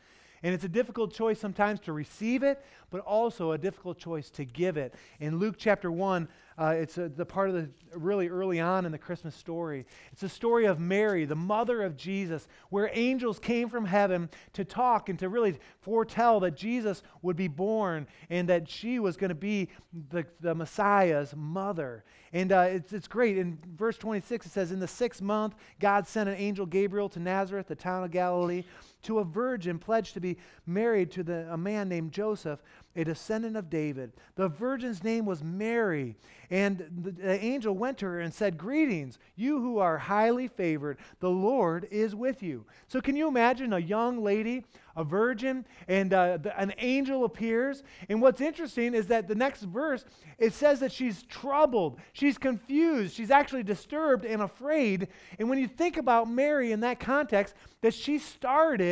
And 0.42 0.54
it's 0.54 0.64
a 0.64 0.68
difficult 0.68 1.12
choice 1.12 1.40
sometimes 1.40 1.80
to 1.80 1.92
receive 1.92 2.44
it, 2.44 2.64
but 2.90 3.00
also 3.00 3.52
a 3.52 3.58
difficult 3.58 3.98
choice 3.98 4.30
to 4.30 4.44
give 4.44 4.76
it. 4.76 4.94
In 5.18 5.38
Luke 5.38 5.56
chapter 5.58 5.90
1, 5.90 6.28
uh, 6.58 6.74
it's 6.76 6.98
a, 6.98 7.08
the 7.08 7.24
part 7.24 7.48
of 7.48 7.54
the 7.54 7.68
really 7.96 8.28
early 8.28 8.58
on 8.58 8.84
in 8.84 8.90
the 8.90 8.98
Christmas 8.98 9.34
story. 9.34 9.86
It's 10.12 10.24
a 10.24 10.28
story 10.28 10.66
of 10.66 10.80
Mary, 10.80 11.24
the 11.24 11.36
mother 11.36 11.82
of 11.82 11.96
Jesus, 11.96 12.48
where 12.70 12.90
angels 12.92 13.38
came 13.38 13.68
from 13.68 13.84
heaven 13.84 14.28
to 14.54 14.64
talk 14.64 15.08
and 15.08 15.18
to 15.20 15.28
really 15.28 15.58
foretell 15.80 16.40
that 16.40 16.56
Jesus 16.56 17.02
would 17.22 17.36
be 17.36 17.46
born 17.46 18.08
and 18.28 18.48
that 18.48 18.68
she 18.68 18.98
was 18.98 19.16
going 19.16 19.28
to 19.28 19.36
be 19.36 19.68
the, 20.10 20.26
the 20.40 20.54
Messiah's 20.54 21.32
mother. 21.36 22.04
And 22.32 22.50
uh, 22.50 22.66
it's, 22.68 22.92
it's 22.92 23.08
great. 23.08 23.38
In 23.38 23.58
verse 23.76 23.96
26, 23.96 24.46
it 24.46 24.52
says, 24.52 24.72
In 24.72 24.80
the 24.80 24.88
sixth 24.88 25.22
month, 25.22 25.54
God 25.78 26.08
sent 26.08 26.28
an 26.28 26.34
angel 26.34 26.66
Gabriel 26.66 27.08
to 27.10 27.20
Nazareth, 27.20 27.68
the 27.68 27.76
town 27.76 28.02
of 28.02 28.10
Galilee, 28.10 28.64
to 29.02 29.18
a 29.18 29.24
virgin 29.24 29.78
pledged 29.78 30.14
to 30.14 30.20
be 30.20 30.36
married 30.66 31.10
to 31.12 31.22
the, 31.22 31.52
a 31.52 31.56
man 31.56 31.88
named 31.88 32.12
Joseph 32.12 32.60
a 32.98 33.04
descendant 33.04 33.56
of 33.56 33.70
David. 33.70 34.12
The 34.34 34.48
virgin's 34.48 35.04
name 35.04 35.24
was 35.24 35.44
Mary. 35.44 36.16
And 36.50 36.78
the, 37.02 37.12
the, 37.12 37.44
angel 37.44 37.74
went 37.76 37.98
to 37.98 38.06
her 38.06 38.20
and 38.20 38.34
said, 38.34 38.58
Greetings, 38.58 39.18
you 39.36 39.60
who 39.60 39.78
are 39.78 39.98
highly 39.98 40.48
favored. 40.48 40.98
The 41.20 41.30
Lord 41.30 41.86
is 41.92 42.16
with 42.16 42.42
you. 42.42 42.64
So, 42.88 43.00
can 43.00 43.14
you 43.14 43.28
imagine 43.28 43.72
a 43.72 43.78
young 43.78 44.24
lady, 44.24 44.64
a 44.96 45.04
virgin, 45.04 45.64
and 45.86 46.12
uh, 46.12 46.38
the, 46.38 46.58
an 46.58 46.74
angel 46.78 47.24
appears? 47.24 47.84
And 48.08 48.20
what's 48.20 48.40
interesting 48.40 48.94
is 48.94 49.06
that 49.08 49.28
the 49.28 49.34
next 49.34 49.62
verse, 49.62 50.04
it 50.38 50.52
says 50.52 50.80
that 50.80 50.90
she's 50.90 51.22
troubled, 51.24 52.00
she's 52.14 52.38
confused, 52.38 53.14
she's 53.14 53.30
actually 53.30 53.62
disturbed 53.62 54.24
and 54.24 54.42
afraid. 54.42 55.08
And 55.38 55.48
when 55.48 55.58
you 55.58 55.68
think 55.68 55.98
about 55.98 56.28
Mary 56.28 56.72
in 56.72 56.80
that 56.80 56.98
context, 56.98 57.54
that 57.82 57.94
she 57.94 58.18
started 58.18 58.87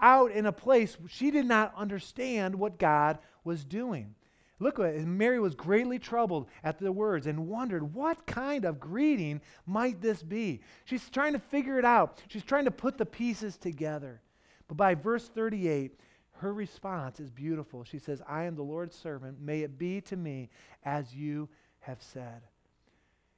out 0.00 0.30
in 0.30 0.46
a 0.46 0.52
place 0.52 0.96
she 1.08 1.30
did 1.30 1.46
not 1.46 1.72
understand 1.76 2.54
what 2.54 2.78
God 2.78 3.18
was 3.44 3.64
doing. 3.64 4.14
Look 4.60 4.78
at. 4.80 4.96
Mary 5.04 5.38
was 5.38 5.54
greatly 5.54 5.98
troubled 5.98 6.48
at 6.64 6.78
the 6.78 6.90
words 6.90 7.26
and 7.26 7.48
wondered 7.48 7.94
what 7.94 8.26
kind 8.26 8.64
of 8.64 8.80
greeting 8.80 9.40
might 9.66 10.00
this 10.00 10.22
be. 10.22 10.60
She's 10.84 11.08
trying 11.10 11.34
to 11.34 11.38
figure 11.38 11.78
it 11.78 11.84
out. 11.84 12.20
She's 12.28 12.42
trying 12.42 12.64
to 12.64 12.70
put 12.70 12.98
the 12.98 13.06
pieces 13.06 13.56
together. 13.56 14.20
But 14.66 14.76
by 14.76 14.94
verse 14.94 15.28
38, 15.28 15.98
her 16.38 16.52
response 16.52 17.20
is 17.20 17.30
beautiful. 17.30 17.84
She 17.84 17.98
says, 17.98 18.20
I 18.28 18.44
am 18.44 18.56
the 18.56 18.62
Lord's 18.62 18.96
servant. 18.96 19.40
May 19.40 19.60
it 19.60 19.78
be 19.78 20.00
to 20.02 20.16
me 20.16 20.50
as 20.84 21.14
you 21.14 21.48
have 21.80 22.02
said. 22.02 22.42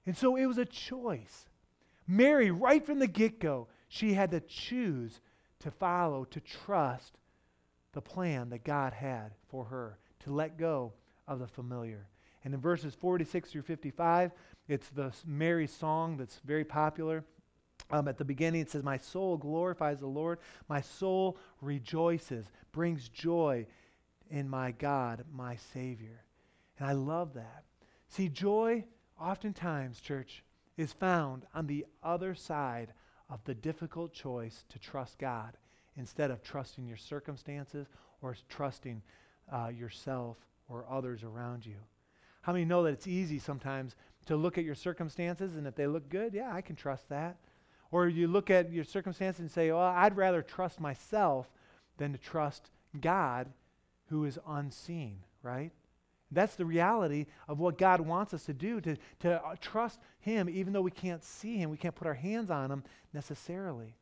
And 0.06 0.16
so 0.16 0.36
it 0.36 0.46
was 0.46 0.58
a 0.58 0.64
choice. 0.64 1.46
Mary, 2.06 2.50
right 2.50 2.84
from 2.84 2.98
the 2.98 3.06
get 3.06 3.40
go, 3.40 3.68
she 3.88 4.14
had 4.14 4.30
to 4.32 4.40
choose 4.40 5.20
to 5.60 5.70
follow, 5.70 6.24
to 6.24 6.40
trust 6.40 7.18
the 7.92 8.00
plan 8.00 8.50
that 8.50 8.64
God 8.64 8.92
had 8.92 9.32
for 9.48 9.64
her, 9.64 9.98
to 10.20 10.32
let 10.32 10.58
go 10.58 10.92
of 11.26 11.38
the 11.38 11.46
familiar. 11.46 12.08
And 12.44 12.54
in 12.54 12.60
verses 12.60 12.94
46 12.94 13.50
through 13.50 13.62
55, 13.62 14.32
It's 14.68 14.88
the 14.88 15.12
Mary 15.26 15.66
song 15.66 16.16
that's 16.16 16.40
very 16.44 16.64
popular. 16.64 17.24
Um, 17.90 18.06
at 18.06 18.18
the 18.18 18.24
beginning, 18.24 18.60
it 18.60 18.70
says, 18.70 18.82
My 18.82 18.98
soul 18.98 19.36
glorifies 19.36 20.00
the 20.00 20.06
Lord. 20.06 20.38
My 20.68 20.80
soul 20.80 21.36
rejoices, 21.60 22.46
brings 22.72 23.08
joy 23.08 23.66
in 24.30 24.48
my 24.48 24.70
God, 24.70 25.24
my 25.32 25.56
Savior. 25.56 26.24
And 26.78 26.88
I 26.88 26.92
love 26.92 27.34
that. 27.34 27.64
See, 28.08 28.28
joy, 28.28 28.84
oftentimes, 29.20 30.00
church, 30.00 30.44
is 30.76 30.92
found 30.92 31.46
on 31.54 31.66
the 31.66 31.84
other 32.02 32.34
side 32.34 32.92
of 33.30 33.42
the 33.44 33.54
difficult 33.54 34.12
choice 34.12 34.64
to 34.68 34.78
trust 34.78 35.18
God 35.18 35.56
instead 35.96 36.30
of 36.30 36.42
trusting 36.42 36.86
your 36.86 36.96
circumstances 36.96 37.86
or 38.22 38.36
trusting 38.48 39.02
uh, 39.52 39.68
yourself 39.68 40.36
or 40.68 40.86
others 40.90 41.22
around 41.22 41.64
you. 41.64 41.76
How 42.42 42.52
many 42.52 42.64
know 42.64 42.82
that 42.82 42.92
it's 42.92 43.06
easy 43.06 43.38
sometimes 43.38 43.96
to 44.26 44.36
look 44.36 44.58
at 44.58 44.64
your 44.64 44.74
circumstances 44.74 45.56
and 45.56 45.66
if 45.66 45.74
they 45.74 45.86
look 45.86 46.08
good, 46.08 46.34
yeah, 46.34 46.52
I 46.52 46.60
can 46.60 46.76
trust 46.76 47.08
that. 47.08 47.36
Or 47.90 48.08
you 48.08 48.28
look 48.28 48.50
at 48.50 48.72
your 48.72 48.84
circumstances 48.84 49.40
and 49.40 49.50
say, 49.50 49.70
well, 49.72 49.80
I'd 49.80 50.16
rather 50.16 50.42
trust 50.42 50.80
myself 50.80 51.48
than 51.98 52.12
to 52.12 52.18
trust 52.18 52.70
God 53.00 53.48
who 54.08 54.24
is 54.24 54.38
unseen, 54.46 55.18
right? 55.42 55.72
That's 56.30 56.54
the 56.54 56.64
reality 56.64 57.26
of 57.48 57.58
what 57.58 57.78
God 57.78 58.00
wants 58.00 58.32
us 58.34 58.44
to 58.44 58.52
do, 58.52 58.80
to, 58.80 58.96
to 59.20 59.44
uh, 59.44 59.56
trust 59.60 59.98
Him 60.20 60.48
even 60.48 60.72
though 60.72 60.82
we 60.82 60.90
can't 60.90 61.24
see 61.24 61.56
Him, 61.56 61.70
we 61.70 61.76
can't 61.76 61.94
put 61.94 62.06
our 62.06 62.14
hands 62.14 62.50
on 62.50 62.70
Him 62.70 62.84
necessarily. 63.12 63.96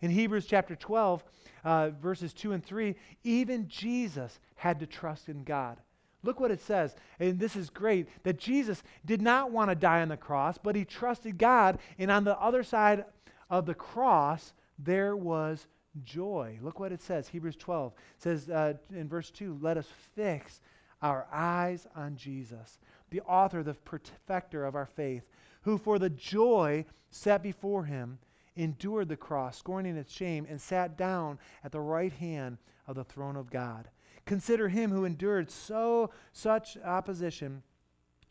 In 0.00 0.10
Hebrews 0.10 0.46
chapter 0.46 0.76
12, 0.76 1.24
uh, 1.64 1.90
verses 2.00 2.32
2 2.32 2.52
and 2.52 2.64
3, 2.64 2.94
even 3.24 3.66
Jesus 3.68 4.38
had 4.54 4.78
to 4.80 4.86
trust 4.86 5.28
in 5.28 5.42
God. 5.42 5.78
Look 6.22 6.40
what 6.40 6.50
it 6.50 6.60
says, 6.60 6.94
and 7.18 7.38
this 7.38 7.56
is 7.56 7.70
great 7.70 8.08
that 8.24 8.38
Jesus 8.38 8.82
did 9.04 9.22
not 9.22 9.50
want 9.50 9.70
to 9.70 9.74
die 9.74 10.02
on 10.02 10.08
the 10.08 10.16
cross, 10.16 10.58
but 10.58 10.76
he 10.76 10.84
trusted 10.84 11.38
God, 11.38 11.78
and 11.98 12.10
on 12.10 12.24
the 12.24 12.38
other 12.38 12.62
side 12.62 13.04
of 13.50 13.66
the 13.66 13.74
cross, 13.74 14.52
there 14.78 15.16
was 15.16 15.66
joy. 16.04 16.58
Look 16.60 16.80
what 16.80 16.92
it 16.92 17.02
says, 17.02 17.28
Hebrews 17.28 17.56
12. 17.56 17.92
Says 18.18 18.48
uh, 18.48 18.74
in 18.90 19.08
verse 19.08 19.30
2, 19.30 19.58
let 19.60 19.76
us 19.76 19.88
fix 20.14 20.60
our 21.02 21.26
eyes 21.32 21.86
on 21.94 22.16
Jesus, 22.16 22.78
the 23.10 23.20
author, 23.22 23.62
the 23.62 23.74
perfecter 23.74 24.64
of 24.64 24.74
our 24.74 24.86
faith, 24.86 25.22
who 25.62 25.78
for 25.78 25.98
the 25.98 26.10
joy 26.10 26.84
set 27.10 27.42
before 27.42 27.84
him 27.84 28.18
endured 28.56 29.08
the 29.08 29.16
cross, 29.16 29.58
scorning 29.58 29.96
its 29.96 30.12
shame, 30.12 30.46
and 30.48 30.60
sat 30.60 30.96
down 30.96 31.38
at 31.64 31.72
the 31.72 31.80
right 31.80 32.12
hand 32.12 32.58
of 32.86 32.96
the 32.96 33.04
throne 33.04 33.36
of 33.36 33.50
God. 33.50 33.88
Consider 34.26 34.68
him 34.68 34.90
who 34.90 35.04
endured 35.04 35.50
so 35.50 36.10
such 36.32 36.76
opposition 36.84 37.62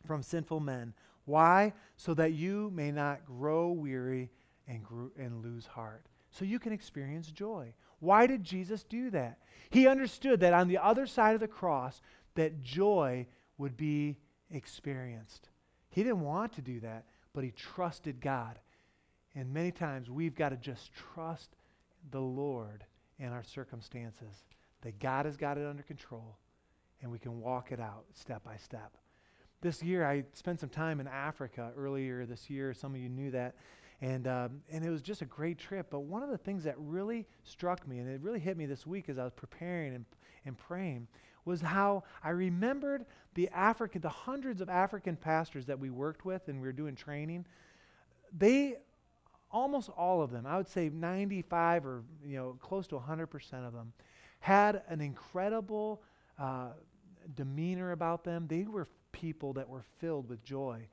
from 0.06 0.22
sinful 0.22 0.60
men. 0.60 0.92
Why? 1.24 1.72
So 1.96 2.14
that 2.14 2.32
you 2.32 2.70
may 2.74 2.92
not 2.92 3.24
grow 3.26 3.70
weary 3.70 4.30
and, 4.66 4.84
and 5.18 5.42
lose 5.42 5.66
heart. 5.66 6.06
So 6.30 6.44
you 6.44 6.58
can 6.58 6.72
experience 6.72 7.30
joy. 7.30 7.72
Why 8.00 8.26
did 8.26 8.44
Jesus 8.44 8.84
do 8.84 9.10
that? 9.10 9.38
He 9.70 9.86
understood 9.86 10.40
that 10.40 10.52
on 10.52 10.68
the 10.68 10.78
other 10.78 11.06
side 11.06 11.34
of 11.34 11.40
the 11.40 11.48
cross, 11.48 12.00
that 12.38 12.62
joy 12.62 13.26
would 13.58 13.76
be 13.76 14.16
experienced. 14.52 15.48
He 15.90 16.04
didn't 16.04 16.20
want 16.20 16.52
to 16.52 16.62
do 16.62 16.78
that, 16.80 17.04
but 17.34 17.42
he 17.42 17.50
trusted 17.50 18.20
God. 18.20 18.60
And 19.34 19.52
many 19.52 19.72
times 19.72 20.08
we've 20.08 20.36
got 20.36 20.50
to 20.50 20.56
just 20.56 20.92
trust 20.94 21.56
the 22.12 22.20
Lord 22.20 22.84
in 23.18 23.32
our 23.32 23.42
circumstances, 23.42 24.44
that 24.82 25.00
God 25.00 25.26
has 25.26 25.36
got 25.36 25.58
it 25.58 25.66
under 25.66 25.82
control, 25.82 26.38
and 27.02 27.10
we 27.10 27.18
can 27.18 27.40
walk 27.40 27.72
it 27.72 27.80
out 27.80 28.04
step 28.14 28.44
by 28.44 28.56
step. 28.56 28.96
This 29.60 29.82
year, 29.82 30.06
I 30.06 30.22
spent 30.32 30.60
some 30.60 30.68
time 30.68 31.00
in 31.00 31.08
Africa 31.08 31.72
earlier 31.76 32.24
this 32.24 32.48
year. 32.48 32.72
Some 32.72 32.94
of 32.94 33.00
you 33.00 33.08
knew 33.08 33.32
that. 33.32 33.56
And, 34.00 34.28
um, 34.28 34.60
and 34.70 34.84
it 34.84 34.90
was 34.90 35.02
just 35.02 35.22
a 35.22 35.26
great 35.26 35.58
trip. 35.58 35.88
But 35.90 36.00
one 36.00 36.22
of 36.22 36.30
the 36.30 36.38
things 36.38 36.62
that 36.62 36.76
really 36.78 37.26
struck 37.42 37.84
me, 37.88 37.98
and 37.98 38.08
it 38.08 38.20
really 38.22 38.38
hit 38.38 38.56
me 38.56 38.66
this 38.66 38.86
week 38.86 39.08
as 39.08 39.18
I 39.18 39.24
was 39.24 39.32
preparing 39.32 39.96
and, 39.96 40.04
and 40.46 40.56
praying, 40.56 41.08
was 41.48 41.60
how 41.60 42.04
I 42.22 42.30
remembered 42.30 43.06
the 43.34 43.48
African, 43.48 44.00
the 44.00 44.08
hundreds 44.08 44.60
of 44.60 44.68
African 44.68 45.16
pastors 45.16 45.66
that 45.66 45.78
we 45.78 45.90
worked 45.90 46.24
with 46.24 46.48
and 46.48 46.60
we 46.60 46.68
were 46.68 46.72
doing 46.72 46.94
training. 46.94 47.46
They 48.36 48.76
almost 49.50 49.88
all 49.96 50.22
of 50.22 50.30
them, 50.30 50.46
I 50.46 50.56
would 50.56 50.68
say 50.68 50.90
95 50.90 51.86
or 51.86 52.02
you 52.24 52.36
know 52.36 52.58
close 52.60 52.86
to 52.88 52.96
100% 52.96 53.66
of 53.66 53.72
them, 53.72 53.92
had 54.40 54.82
an 54.88 55.00
incredible 55.00 56.02
uh, 56.38 56.68
demeanor 57.34 57.92
about 57.92 58.24
them. 58.24 58.46
They 58.46 58.64
were 58.64 58.86
people 59.12 59.52
that 59.54 59.68
were 59.68 59.84
filled 59.98 60.28
with 60.28 60.44
joy. 60.44 60.86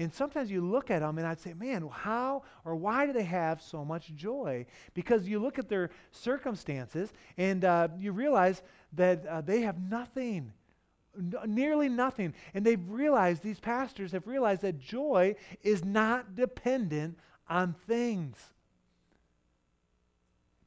And 0.00 0.12
sometimes 0.12 0.50
you 0.50 0.62
look 0.62 0.90
at 0.90 1.00
them 1.00 1.18
and 1.18 1.26
I'd 1.26 1.40
say, 1.40 1.52
man, 1.52 1.86
how 1.92 2.44
or 2.64 2.74
why 2.74 3.04
do 3.06 3.12
they 3.12 3.24
have 3.24 3.60
so 3.60 3.84
much 3.84 4.14
joy? 4.14 4.64
Because 4.94 5.28
you 5.28 5.38
look 5.38 5.58
at 5.58 5.68
their 5.68 5.90
circumstances 6.10 7.12
and 7.36 7.64
uh, 7.64 7.88
you 7.98 8.12
realize 8.12 8.62
that 8.92 9.26
uh, 9.26 9.40
they 9.40 9.62
have 9.62 9.80
nothing, 9.80 10.52
n- 11.16 11.34
nearly 11.46 11.88
nothing. 11.88 12.34
And 12.54 12.64
they've 12.64 12.88
realized, 12.88 13.42
these 13.42 13.60
pastors 13.60 14.12
have 14.12 14.26
realized 14.26 14.62
that 14.62 14.78
joy 14.78 15.36
is 15.62 15.84
not 15.84 16.34
dependent 16.34 17.18
on 17.48 17.74
things. 17.86 18.36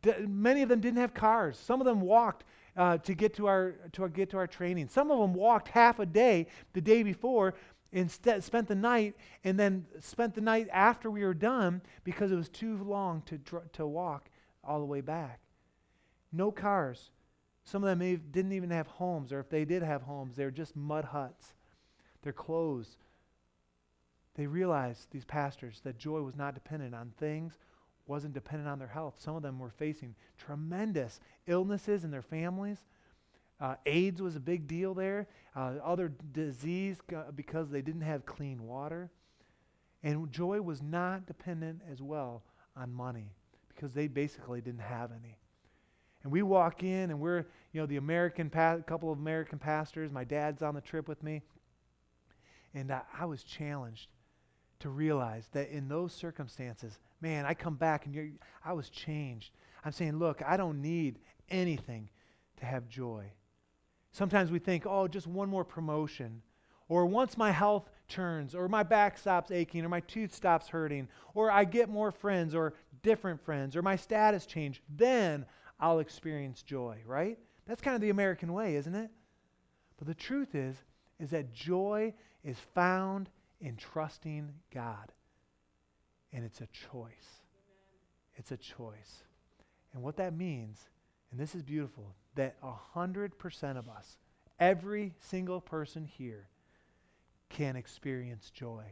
D- 0.02 0.14
many 0.28 0.62
of 0.62 0.70
them 0.70 0.80
didn't 0.80 1.00
have 1.00 1.14
cars. 1.14 1.58
Some 1.58 1.82
of 1.82 1.86
them 1.86 2.02
walked 2.02 2.44
uh, 2.76 2.98
to 3.00 3.14
get 3.14 3.36
to 3.36 3.48
our 3.48 3.76
to 3.94 4.04
our, 4.04 4.10
get 4.10 4.30
to 4.32 4.38
our 4.38 4.48
training. 4.48 4.88
Some 4.90 5.12
of 5.12 5.20
them 5.20 5.34
walked 5.34 5.68
half 5.68 6.00
a 6.00 6.06
day 6.06 6.48
the 6.74 6.82
day 6.82 7.04
before, 7.04 7.54
instead 7.92 8.44
spent 8.44 8.68
the 8.68 8.76
night, 8.76 9.16
and 9.44 9.60
then 9.60 9.86
spent 10.00 10.34
the 10.34 10.42
night 10.42 10.68
after 10.72 11.12
we 11.12 11.24
were 11.24 11.34
done 11.34 11.82
because 12.04 12.32
it 12.32 12.36
was 12.36 12.50
too 12.50 12.78
long 12.84 13.22
to 13.28 13.38
dr- 13.38 13.72
to 13.74 13.86
walk 13.86 14.30
all 14.64 14.80
the 14.80 14.86
way 14.86 15.02
back. 15.02 15.40
No 16.32 16.52
cars. 16.52 17.12
Some 17.64 17.84
of 17.84 17.98
them 17.98 18.22
didn't 18.32 18.52
even 18.52 18.70
have 18.72 18.88
homes, 18.88 19.32
or 19.32 19.40
if 19.40 19.50
they 19.50 19.66
did 19.66 19.84
have 19.84 20.02
homes, 20.02 20.36
they 20.36 20.46
were 20.46 20.52
just 20.52 20.76
mud 20.76 21.06
huts. 21.06 21.54
Their 22.22 22.34
clothes. 22.34 22.98
They 24.36 24.48
realized, 24.48 25.08
these 25.12 25.26
pastors, 25.26 25.82
that 25.84 25.98
joy 25.98 26.22
was 26.22 26.36
not 26.36 26.56
dependent 26.56 26.96
on 26.96 27.14
things, 27.18 27.58
wasn't 28.08 28.34
dependent 28.34 28.70
on 28.70 28.80
their 28.80 28.88
health. 28.88 29.16
Some 29.20 29.36
of 29.36 29.44
them 29.44 29.60
were 29.60 29.70
facing 29.70 30.16
tremendous 30.38 31.20
illnesses 31.48 32.04
in 32.04 32.12
their 32.12 32.22
families. 32.22 32.80
Uh, 33.62 33.76
AIDS 33.86 34.22
was 34.22 34.36
a 34.36 34.42
big 34.42 34.68
deal 34.68 34.94
there. 34.94 35.28
Uh, 35.56 35.76
other 35.84 36.12
disease 36.34 36.98
because 37.36 37.70
they 37.70 37.82
didn't 37.82 38.02
have 38.02 38.26
clean 38.26 38.64
water. 38.64 39.10
And 40.02 40.30
joy 40.32 40.62
was 40.62 40.82
not 40.82 41.26
dependent 41.28 41.82
as 41.90 42.02
well 42.02 42.44
on 42.76 42.92
money 42.92 43.32
because 43.70 43.94
they 43.94 44.08
basically 44.08 44.60
didn't 44.60 44.82
have 44.82 45.12
any. 45.12 45.38
And 46.24 46.32
we 46.32 46.42
walk 46.42 46.84
in, 46.84 47.12
and 47.12 47.20
we're, 47.20 47.46
you 47.74 47.82
know, 47.82 47.86
the 47.86 47.98
American, 47.98 48.50
pa- 48.50 48.78
couple 48.78 49.12
of 49.12 49.20
American 49.20 49.60
pastors. 49.60 50.12
My 50.12 50.24
dad's 50.24 50.62
on 50.62 50.74
the 50.74 50.82
trip 50.82 51.08
with 51.08 51.22
me. 51.22 51.42
And 52.74 52.92
I, 52.92 53.02
I 53.20 53.26
was 53.26 53.44
challenged 53.44 54.08
to 54.80 54.90
realize 54.90 55.48
that 55.52 55.70
in 55.70 55.88
those 55.88 56.14
circumstances, 56.14 56.98
man, 57.22 57.46
I 57.46 57.54
come 57.54 57.76
back 57.76 58.06
and 58.06 58.16
you're, 58.16 58.30
I 58.66 58.74
was 58.74 58.90
changed. 58.90 59.52
I'm 59.86 59.92
saying, 59.92 60.18
look, 60.18 60.42
I 60.46 60.58
don't 60.58 60.82
need 60.82 61.20
anything 61.50 62.10
to 62.58 62.66
have 62.66 62.88
joy. 62.88 63.26
Sometimes 64.12 64.52
we 64.52 64.60
think, 64.60 64.86
oh, 64.86 65.08
just 65.08 65.28
one 65.28 65.50
more 65.50 65.66
promotion. 65.66 66.42
Or 66.88 67.06
once 67.06 67.38
my 67.38 67.52
health 67.52 67.90
turns, 68.08 68.54
or 68.54 68.68
my 68.68 68.84
back 68.84 69.18
stops 69.18 69.52
aching, 69.52 69.84
or 69.84 69.90
my 69.90 70.02
tooth 70.02 70.34
stops 70.34 70.68
hurting, 70.68 71.08
or 71.34 71.50
I 71.50 71.64
get 71.64 71.90
more 71.90 72.12
friends, 72.12 72.54
or 72.54 72.74
different 73.02 73.44
friends, 73.44 73.76
or 73.76 73.82
my 73.82 73.96
status 73.96 74.46
change, 74.46 74.82
then 74.90 75.46
I'll 75.84 76.00
experience 76.00 76.64
joy, 76.64 77.00
right? 77.06 77.38
That's 77.68 77.82
kind 77.82 77.94
of 77.94 78.00
the 78.00 78.10
American 78.10 78.54
way, 78.54 78.78
isn't 78.78 78.96
it? 78.96 79.12
But 79.98 80.08
the 80.08 80.14
truth 80.14 80.56
is, 80.56 80.78
is 81.20 81.32
that 81.32 81.54
joy 81.54 82.14
is 82.42 82.58
found 82.74 83.30
in 83.60 83.76
trusting 83.76 84.48
God. 84.74 85.12
And 86.32 86.46
it's 86.46 86.62
a 86.62 86.68
choice. 86.68 87.42
It's 88.38 88.54
a 88.54 88.58
choice. 88.58 89.24
And 89.94 90.02
what 90.02 90.16
that 90.16 90.34
means, 90.34 90.80
and 91.32 91.40
this 91.40 91.54
is 91.54 91.62
beautiful, 91.62 92.16
that 92.36 92.56
100% 92.96 93.78
of 93.78 93.90
us, 93.90 94.18
every 94.62 95.14
single 95.20 95.60
person 95.60 96.06
here, 96.06 96.48
can 97.50 97.76
experience 97.76 98.50
joy. 98.52 98.86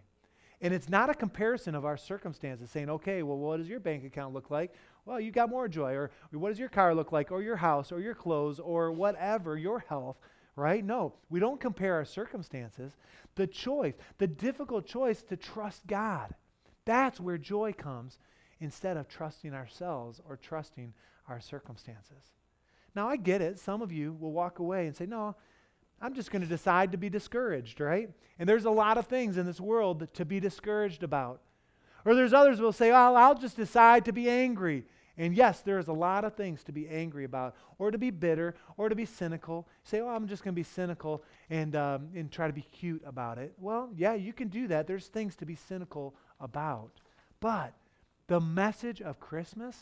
And 0.60 0.74
it's 0.74 0.90
not 0.90 1.10
a 1.10 1.14
comparison 1.14 1.74
of 1.74 1.86
our 1.86 1.98
circumstances 1.98 2.70
saying, 2.70 2.90
okay, 2.90 3.24
well, 3.24 3.38
what 3.38 3.58
does 3.58 3.70
your 3.70 3.80
bank 3.80 4.04
account 4.04 4.34
look 4.34 4.52
like? 4.52 4.76
Well, 5.06 5.20
you 5.20 5.32
got 5.32 5.50
more 5.50 5.68
joy. 5.68 5.94
Or 5.94 6.12
what 6.32 6.50
does 6.50 6.60
your 6.60 6.70
car 6.70 6.94
look 6.94 7.12
like? 7.12 7.32
Or 7.32 7.42
your 7.42 7.56
house? 7.56 7.92
Or 7.92 8.00
your 8.00 8.16
clothes? 8.16 8.60
Or 8.60 8.92
whatever, 8.92 9.58
your 9.58 9.80
health, 9.80 10.18
right? 10.56 10.84
No, 10.84 11.14
we 11.30 11.40
don't 11.40 11.60
compare 11.60 11.96
our 11.96 12.06
circumstances. 12.06 12.96
The 13.36 13.48
choice, 13.48 13.94
the 14.18 14.28
difficult 14.28 14.86
choice 14.86 15.24
to 15.24 15.38
trust 15.38 15.88
God, 15.88 16.34
that's 16.86 17.20
where 17.20 17.38
joy 17.38 17.74
comes 17.74 18.20
instead 18.60 18.98
of 18.98 19.08
trusting 19.08 19.54
ourselves 19.54 20.22
or 20.28 20.38
trusting 20.38 20.94
our 21.28 21.40
circumstances. 21.40 22.32
Now, 22.96 23.08
I 23.08 23.16
get 23.16 23.42
it. 23.42 23.58
Some 23.58 23.82
of 23.82 23.92
you 23.92 24.16
will 24.20 24.34
walk 24.34 24.60
away 24.60 24.86
and 24.86 24.96
say, 24.96 25.06
no, 25.06 25.36
I'm 26.02 26.14
just 26.14 26.32
going 26.32 26.42
to 26.42 26.48
decide 26.48 26.92
to 26.92 26.98
be 26.98 27.10
discouraged, 27.10 27.80
right? 27.80 28.10
And 28.38 28.50
there's 28.50 28.66
a 28.66 28.72
lot 28.72 28.98
of 28.98 29.08
things 29.08 29.38
in 29.38 29.46
this 29.46 29.62
world 29.62 30.08
to 30.14 30.26
be 30.26 30.40
discouraged 30.40 31.04
about. 31.04 31.42
Or 32.06 32.16
there's 32.16 32.34
others 32.34 32.58
who 32.58 32.64
will 32.64 32.72
say, 32.72 32.92
oh, 32.92 33.16
I'll 33.16 33.36
just 33.36 33.56
decide 33.56 34.06
to 34.06 34.12
be 34.12 34.30
angry. 34.30 34.86
And 35.18 35.36
yes, 35.36 35.62
there's 35.62 35.88
a 35.88 35.94
lot 35.94 36.24
of 36.24 36.36
things 36.36 36.64
to 36.64 36.72
be 36.72 36.88
angry 36.88 37.26
about, 37.26 37.56
or 37.78 37.92
to 37.92 37.98
be 37.98 38.10
bitter, 38.10 38.56
or 38.78 38.90
to 38.90 38.96
be 38.96 39.06
cynical. 39.06 39.68
Say, 39.84 40.00
oh, 40.00 40.08
I'm 40.08 40.28
just 40.28 40.44
going 40.44 40.54
to 40.54 40.60
be 40.60 40.64
cynical 40.64 41.24
and, 41.50 41.76
um, 41.76 42.10
and 42.16 42.32
try 42.32 42.48
to 42.48 42.54
be 42.54 42.62
cute 42.62 43.04
about 43.06 43.38
it. 43.38 43.54
Well, 43.60 43.90
yeah, 43.96 44.14
you 44.14 44.34
can 44.34 44.48
do 44.48 44.68
that. 44.70 44.88
There's 44.88 45.08
things 45.08 45.36
to 45.38 45.46
be 45.46 45.56
cynical 45.56 46.16
about. 46.40 46.92
But 47.40 47.74
the 48.28 48.40
message 48.40 49.02
of 49.02 49.20
Christmas, 49.20 49.78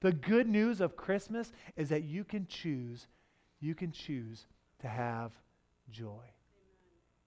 the 0.00 0.12
good 0.12 0.48
news 0.48 0.80
of 0.80 0.96
Christmas, 0.96 1.52
is 1.76 1.90
that 1.90 2.04
you 2.04 2.24
can 2.24 2.46
choose, 2.48 3.06
you 3.60 3.74
can 3.74 3.92
choose 3.92 4.46
to 4.80 4.88
have 4.88 5.32
joy. 5.90 6.24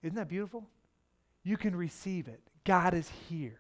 Isn't 0.04 0.16
that 0.16 0.28
beautiful? 0.28 0.68
You 1.44 1.56
can 1.56 1.76
receive 1.76 2.28
it. 2.28 2.42
God 2.66 2.94
is 2.94 3.10
here. 3.30 3.60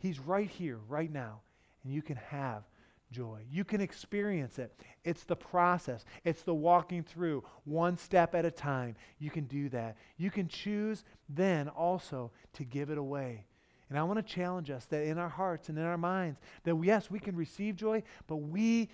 He's 0.00 0.18
right 0.18 0.48
here, 0.48 0.78
right 0.88 1.12
now, 1.12 1.40
and 1.84 1.92
you 1.92 2.02
can 2.02 2.16
have 2.16 2.64
joy. 3.12 3.40
You 3.50 3.64
can 3.64 3.80
experience 3.80 4.58
it. 4.58 4.72
It's 5.04 5.24
the 5.24 5.36
process, 5.36 6.04
it's 6.24 6.42
the 6.42 6.54
walking 6.54 7.02
through 7.02 7.44
one 7.64 7.98
step 7.98 8.34
at 8.34 8.44
a 8.44 8.50
time. 8.50 8.96
You 9.18 9.30
can 9.30 9.44
do 9.44 9.68
that. 9.68 9.96
You 10.16 10.30
can 10.30 10.48
choose 10.48 11.04
then 11.28 11.68
also 11.68 12.32
to 12.54 12.64
give 12.64 12.90
it 12.90 12.98
away. 12.98 13.44
And 13.88 13.98
I 13.98 14.02
want 14.04 14.24
to 14.24 14.34
challenge 14.34 14.70
us 14.70 14.86
that 14.86 15.04
in 15.04 15.18
our 15.18 15.28
hearts 15.28 15.68
and 15.68 15.76
in 15.76 15.84
our 15.84 15.98
minds, 15.98 16.40
that 16.64 16.76
yes, 16.82 17.10
we 17.10 17.18
can 17.18 17.36
receive 17.36 17.76
joy, 17.76 18.02
but 18.26 18.36
we, 18.36 18.88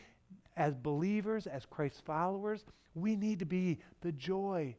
as 0.57 0.75
believers, 0.75 1.47
as 1.47 1.67
Christ 1.67 2.03
followers, 2.05 2.65
we 2.95 3.15
need 3.15 3.39
to 3.41 3.47
be 3.47 3.79
the 4.01 4.13
joy 4.13 4.75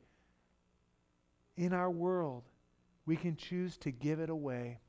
in 1.56 1.72
our 1.72 1.92
world. 1.92 2.44
We 3.06 3.16
can 3.16 3.36
choose 3.36 3.78
to 3.78 3.92
give 3.92 4.20
it 4.20 4.30
away. 4.30 4.80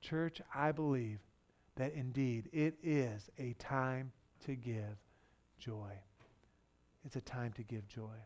Church, 0.00 0.40
I 0.54 0.72
believe 0.72 1.20
that 1.76 1.92
indeed 1.92 2.48
it 2.52 2.76
is 2.82 3.30
a 3.38 3.54
time 3.54 4.12
to 4.46 4.54
give 4.54 4.96
joy. 5.58 5.92
It's 7.04 7.16
a 7.16 7.20
time 7.20 7.52
to 7.54 7.62
give 7.62 7.86
joy. 7.88 8.16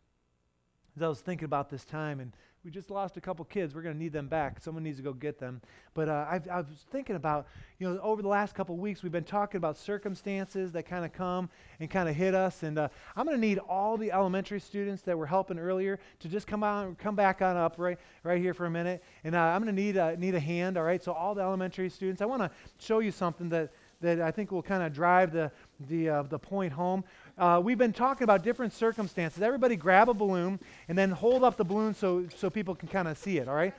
As 0.96 1.02
I 1.02 1.08
was 1.08 1.20
thinking 1.20 1.44
about 1.44 1.70
this 1.70 1.84
time, 1.84 2.20
and 2.20 2.32
we 2.64 2.70
just 2.70 2.90
lost 2.90 3.16
a 3.16 3.20
couple 3.20 3.44
kids. 3.44 3.74
We're 3.74 3.82
going 3.82 3.96
to 3.96 4.00
need 4.00 4.12
them 4.12 4.28
back. 4.28 4.60
Someone 4.60 4.84
needs 4.84 4.98
to 4.98 5.02
go 5.02 5.12
get 5.12 5.38
them. 5.38 5.60
But 5.94 6.08
uh, 6.08 6.26
I, 6.30 6.40
I, 6.50 6.58
was 6.58 6.86
thinking 6.92 7.16
about, 7.16 7.48
you 7.80 7.88
know, 7.88 8.00
over 8.00 8.22
the 8.22 8.28
last 8.28 8.54
couple 8.54 8.76
weeks, 8.76 9.02
we've 9.02 9.10
been 9.10 9.24
talking 9.24 9.58
about 9.58 9.76
circumstances 9.76 10.70
that 10.72 10.84
kind 10.84 11.04
of 11.04 11.12
come 11.12 11.50
and 11.80 11.90
kind 11.90 12.08
of 12.08 12.14
hit 12.14 12.36
us. 12.36 12.62
And 12.62 12.78
uh, 12.78 12.88
I'm 13.16 13.26
going 13.26 13.36
to 13.36 13.40
need 13.40 13.58
all 13.58 13.96
the 13.96 14.12
elementary 14.12 14.60
students 14.60 15.02
that 15.02 15.18
were 15.18 15.26
helping 15.26 15.58
earlier 15.58 15.98
to 16.20 16.28
just 16.28 16.46
come 16.46 16.62
on, 16.62 16.94
come 16.94 17.16
back 17.16 17.42
on 17.42 17.56
up 17.56 17.74
right, 17.78 17.98
right 18.22 18.40
here 18.40 18.54
for 18.54 18.66
a 18.66 18.70
minute. 18.70 19.02
And 19.24 19.34
uh, 19.34 19.40
I'm 19.40 19.60
going 19.60 19.74
to 19.74 19.82
need 19.82 19.96
a, 19.96 20.16
need 20.16 20.36
a 20.36 20.40
hand. 20.40 20.76
All 20.76 20.84
right. 20.84 21.02
So 21.02 21.12
all 21.12 21.34
the 21.34 21.42
elementary 21.42 21.90
students, 21.90 22.22
I 22.22 22.26
want 22.26 22.42
to 22.42 22.50
show 22.78 23.00
you 23.00 23.10
something 23.10 23.48
that 23.48 23.72
that 24.02 24.20
I 24.20 24.30
think 24.30 24.50
will 24.50 24.62
kind 24.62 24.82
of 24.82 24.92
drive 24.92 25.32
the 25.32 25.50
the 25.88 26.08
uh, 26.08 26.22
the 26.24 26.38
point 26.38 26.72
home 26.72 27.04
uh, 27.38 27.60
we've 27.62 27.78
been 27.78 27.92
talking 27.92 28.24
about 28.24 28.42
different 28.42 28.72
circumstances. 28.72 29.42
Everybody 29.42 29.76
grab 29.76 30.08
a 30.08 30.14
balloon 30.14 30.60
and 30.88 30.96
then 30.96 31.10
hold 31.10 31.44
up 31.44 31.56
the 31.56 31.64
balloon 31.64 31.94
so, 31.94 32.26
so 32.36 32.50
people 32.50 32.74
can 32.74 32.88
kind 32.88 33.08
of 33.08 33.16
see 33.16 33.38
it, 33.38 33.48
all 33.48 33.54
right? 33.54 33.74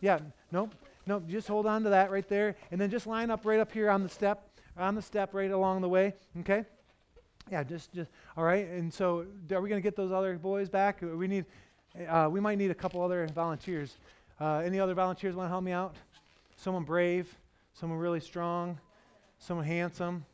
Yeah, 0.00 0.18
nope, 0.50 0.74
nope, 1.06 1.24
just 1.28 1.48
hold 1.48 1.66
on 1.66 1.82
to 1.84 1.90
that 1.90 2.10
right 2.10 2.28
there. 2.28 2.56
And 2.70 2.80
then 2.80 2.90
just 2.90 3.06
line 3.06 3.30
up 3.30 3.44
right 3.44 3.60
up 3.60 3.72
here 3.72 3.90
on 3.90 4.02
the 4.02 4.08
step, 4.08 4.48
on 4.76 4.94
the 4.94 5.02
step 5.02 5.34
right 5.34 5.50
along 5.50 5.80
the 5.82 5.88
way, 5.88 6.14
okay? 6.40 6.64
Yeah, 7.50 7.62
just, 7.62 7.92
just, 7.92 8.10
all 8.36 8.44
right. 8.44 8.66
And 8.66 8.92
so 8.92 9.24
are 9.52 9.60
we 9.60 9.68
going 9.68 9.80
to 9.80 9.86
get 9.86 9.94
those 9.94 10.10
other 10.10 10.36
boys 10.36 10.68
back? 10.68 11.00
We 11.00 11.28
need, 11.28 11.44
uh, 12.08 12.28
we 12.30 12.40
might 12.40 12.58
need 12.58 12.72
a 12.72 12.74
couple 12.74 13.00
other 13.02 13.26
volunteers. 13.28 13.96
Uh, 14.40 14.58
any 14.58 14.80
other 14.80 14.94
volunteers 14.94 15.36
want 15.36 15.46
to 15.46 15.50
help 15.50 15.62
me 15.62 15.72
out? 15.72 15.94
Someone 16.56 16.82
brave, 16.82 17.32
someone 17.72 17.98
really 17.98 18.20
strong, 18.20 18.78
someone 19.38 19.64
handsome. 19.64 20.24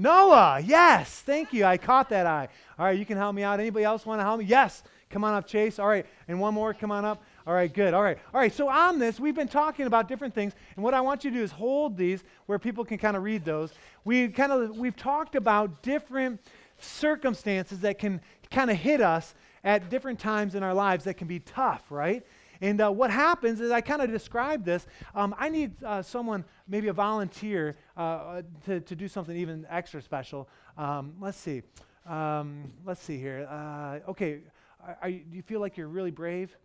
Noah, 0.00 0.62
yes, 0.64 1.22
thank 1.22 1.52
you. 1.52 1.64
I 1.64 1.76
caught 1.76 2.08
that 2.10 2.24
eye. 2.24 2.46
All 2.78 2.86
right, 2.86 2.96
you 2.96 3.04
can 3.04 3.16
help 3.16 3.34
me 3.34 3.42
out. 3.42 3.58
Anybody 3.58 3.84
else 3.84 4.06
want 4.06 4.20
to 4.20 4.22
help 4.22 4.38
me? 4.38 4.44
Yes, 4.44 4.84
come 5.10 5.24
on 5.24 5.34
up, 5.34 5.44
Chase. 5.44 5.80
All 5.80 5.88
right, 5.88 6.06
and 6.28 6.38
one 6.38 6.54
more, 6.54 6.72
come 6.72 6.92
on 6.92 7.04
up. 7.04 7.20
All 7.48 7.52
right, 7.52 7.72
good. 7.72 7.94
All 7.94 8.02
right, 8.04 8.16
all 8.32 8.40
right. 8.40 8.52
So 8.54 8.68
on 8.68 9.00
this, 9.00 9.18
we've 9.18 9.34
been 9.34 9.48
talking 9.48 9.86
about 9.86 10.06
different 10.06 10.36
things, 10.36 10.52
and 10.76 10.84
what 10.84 10.94
I 10.94 11.00
want 11.00 11.24
you 11.24 11.32
to 11.32 11.36
do 11.36 11.42
is 11.42 11.50
hold 11.50 11.96
these 11.96 12.22
where 12.46 12.60
people 12.60 12.84
can 12.84 12.96
kind 12.96 13.16
of 13.16 13.24
read 13.24 13.44
those. 13.44 13.72
We 14.04 14.28
kind 14.28 14.52
of 14.52 14.76
we've 14.76 14.94
talked 14.94 15.34
about 15.34 15.82
different 15.82 16.40
circumstances 16.78 17.80
that 17.80 17.98
can 17.98 18.20
kind 18.52 18.70
of 18.70 18.76
hit 18.76 19.00
us 19.00 19.34
at 19.64 19.90
different 19.90 20.20
times 20.20 20.54
in 20.54 20.62
our 20.62 20.74
lives 20.74 21.02
that 21.04 21.14
can 21.16 21.26
be 21.26 21.40
tough, 21.40 21.82
right? 21.90 22.24
And 22.60 22.80
uh, 22.80 22.90
what 22.90 23.10
happens 23.10 23.60
is 23.60 23.70
I 23.70 23.80
kind 23.80 24.02
of 24.02 24.10
describe 24.10 24.64
this. 24.64 24.86
Um, 25.14 25.34
I 25.38 25.48
need 25.48 25.82
uh, 25.84 26.02
someone, 26.02 26.44
maybe 26.66 26.88
a 26.88 26.92
volunteer, 26.92 27.76
uh, 27.96 28.00
uh, 28.00 28.42
to, 28.66 28.80
to 28.80 28.96
do 28.96 29.08
something 29.08 29.36
even 29.36 29.66
extra 29.70 30.02
special. 30.02 30.48
Um, 30.76 31.14
let's 31.20 31.38
see. 31.38 31.62
Um, 32.06 32.72
let's 32.84 33.02
see 33.02 33.18
here. 33.18 33.46
Uh, 33.50 34.10
okay, 34.10 34.40
are, 34.84 34.98
are 35.02 35.10
do 35.10 35.36
you 35.36 35.42
feel 35.42 35.60
like 35.60 35.76
you're 35.76 35.88
really 35.88 36.10
brave? 36.10 36.56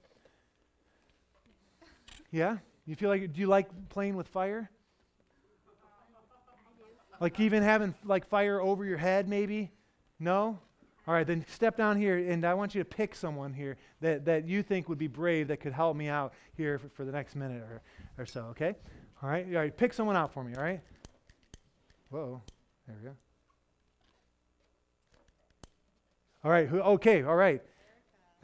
Yeah? 2.31 2.57
You 2.85 2.95
feel 2.95 3.09
like, 3.09 3.31
do 3.31 3.39
you 3.39 3.47
like 3.47 3.67
playing 3.89 4.15
with 4.15 4.27
fire? 4.27 4.69
Like 7.19 7.39
even 7.39 7.63
having 7.63 7.93
like 8.03 8.27
fire 8.27 8.59
over 8.59 8.83
your 8.83 8.97
head, 8.97 9.29
maybe? 9.29 9.71
No? 10.19 10.59
All 11.05 11.13
right, 11.13 11.27
then 11.27 11.45
step 11.49 11.75
down 11.75 11.97
here, 11.97 12.17
and 12.17 12.45
I 12.45 12.53
want 12.53 12.73
you 12.73 12.81
to 12.81 12.85
pick 12.85 13.13
someone 13.13 13.53
here 13.53 13.75
that, 13.99 14.23
that 14.23 14.47
you 14.47 14.63
think 14.63 14.87
would 14.87 14.97
be 14.97 15.07
brave 15.07 15.49
that 15.49 15.57
could 15.57 15.73
help 15.73 15.97
me 15.97 16.07
out 16.07 16.33
here 16.55 16.79
for, 16.79 16.87
for 16.89 17.05
the 17.05 17.11
next 17.11 17.35
minute 17.35 17.61
or, 17.61 17.81
or 18.17 18.25
so, 18.25 18.43
okay? 18.51 18.75
All 19.21 19.29
right, 19.29 19.45
all 19.47 19.55
right, 19.55 19.75
pick 19.75 19.93
someone 19.93 20.15
out 20.15 20.33
for 20.33 20.45
me, 20.45 20.55
all 20.55 20.63
right? 20.63 20.79
Whoa, 22.09 22.41
there 22.87 22.95
we 23.01 23.09
go. 23.09 23.15
All 26.45 26.51
right, 26.51 26.67
who, 26.67 26.79
okay, 26.79 27.23
all 27.23 27.35
right. 27.35 27.61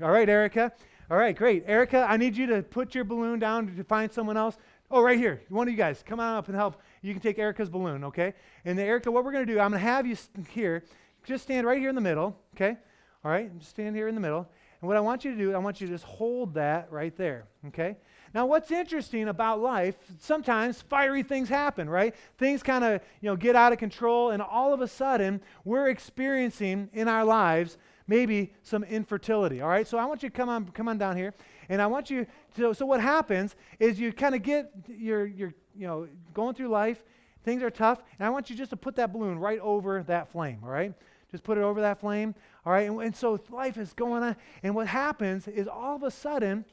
All 0.01 0.11
right, 0.11 0.27
Erica. 0.27 0.71
All 1.11 1.17
right, 1.17 1.35
great. 1.35 1.63
Erica, 1.65 2.05
I 2.09 2.17
need 2.17 2.37
you 2.37 2.45
to 2.47 2.61
put 2.61 2.95
your 2.95 3.03
balloon 3.03 3.39
down 3.39 3.75
to 3.75 3.83
find 3.83 4.11
someone 4.11 4.37
else. 4.37 4.57
Oh, 4.91 5.01
right 5.01 5.17
here. 5.17 5.41
One 5.49 5.67
of 5.67 5.71
you 5.71 5.77
guys, 5.77 6.03
come 6.05 6.19
on 6.19 6.35
up 6.35 6.47
and 6.47 6.55
help. 6.55 6.81
You 7.01 7.13
can 7.13 7.21
take 7.21 7.37
Erica's 7.37 7.69
balloon, 7.69 8.03
okay? 8.05 8.33
And 8.63 8.79
Erica, 8.79 9.11
what 9.11 9.25
we're 9.25 9.31
going 9.31 9.45
to 9.45 9.53
do, 9.53 9.59
I'm 9.59 9.71
going 9.71 9.81
to 9.81 9.87
have 9.87 10.07
you 10.07 10.15
here 10.51 10.83
just 11.23 11.43
stand 11.43 11.65
right 11.67 11.79
here 11.79 11.89
in 11.89 11.95
the 11.95 12.01
middle, 12.01 12.37
okay? 12.55 12.77
All 13.23 13.31
right, 13.31 13.57
just 13.59 13.71
stand 13.71 13.95
here 13.95 14.07
in 14.07 14.15
the 14.15 14.21
middle. 14.21 14.47
And 14.81 14.87
what 14.87 14.95
I 14.95 15.01
want 15.01 15.25
you 15.25 15.31
to 15.31 15.37
do, 15.37 15.53
I 15.53 15.57
want 15.57 15.81
you 15.81 15.87
to 15.87 15.93
just 15.93 16.05
hold 16.05 16.53
that 16.53 16.91
right 16.91 17.15
there, 17.17 17.45
okay? 17.67 17.97
Now, 18.33 18.45
what's 18.45 18.71
interesting 18.71 19.27
about 19.27 19.59
life, 19.59 19.97
sometimes 20.19 20.81
fiery 20.81 21.23
things 21.23 21.49
happen, 21.49 21.89
right? 21.89 22.15
Things 22.37 22.63
kind 22.63 22.83
of, 22.83 23.01
you 23.21 23.29
know, 23.29 23.35
get 23.35 23.55
out 23.55 23.73
of 23.73 23.79
control, 23.79 24.31
and 24.31 24.41
all 24.41 24.73
of 24.73 24.81
a 24.81 24.87
sudden, 24.87 25.41
we're 25.65 25.89
experiencing 25.89 26.89
in 26.93 27.07
our 27.07 27.25
lives 27.25 27.77
maybe 28.07 28.53
some 28.63 28.83
infertility, 28.83 29.61
all 29.61 29.69
right? 29.69 29.87
So 29.87 29.97
I 29.97 30.05
want 30.05 30.23
you 30.23 30.29
to 30.29 30.35
come 30.35 30.49
on, 30.49 30.67
come 30.71 30.87
on 30.87 30.97
down 30.97 31.17
here, 31.17 31.33
and 31.69 31.81
I 31.81 31.87
want 31.87 32.09
you 32.09 32.25
to, 32.55 32.73
so 32.73 32.85
what 32.85 33.01
happens 33.01 33.55
is 33.79 33.99
you 33.99 34.13
kind 34.13 34.33
of 34.33 34.43
get, 34.43 34.71
your, 34.87 35.25
your, 35.25 35.53
you 35.75 35.87
know, 35.87 36.07
going 36.33 36.55
through 36.55 36.69
life, 36.69 37.03
things 37.43 37.63
are 37.63 37.69
tough, 37.69 38.01
and 38.17 38.25
I 38.25 38.29
want 38.29 38.49
you 38.49 38.55
just 38.55 38.71
to 38.71 38.77
put 38.77 38.95
that 38.97 39.13
balloon 39.13 39.39
right 39.39 39.59
over 39.59 40.03
that 40.03 40.31
flame, 40.31 40.59
all 40.63 40.69
right? 40.69 40.93
Just 41.31 41.43
put 41.43 41.57
it 41.57 41.61
over 41.61 41.81
that 41.81 41.99
flame. 41.99 42.33
All 42.65 42.73
right. 42.73 42.89
And, 42.89 42.99
and 43.01 43.15
so 43.15 43.39
life 43.49 43.77
is 43.77 43.93
going 43.93 44.23
on. 44.23 44.35
And 44.63 44.73
what 44.73 44.87
happens 44.87 45.47
is 45.47 45.67
all 45.67 45.95
of 45.95 46.03
a 46.03 46.11
sudden, 46.11 46.65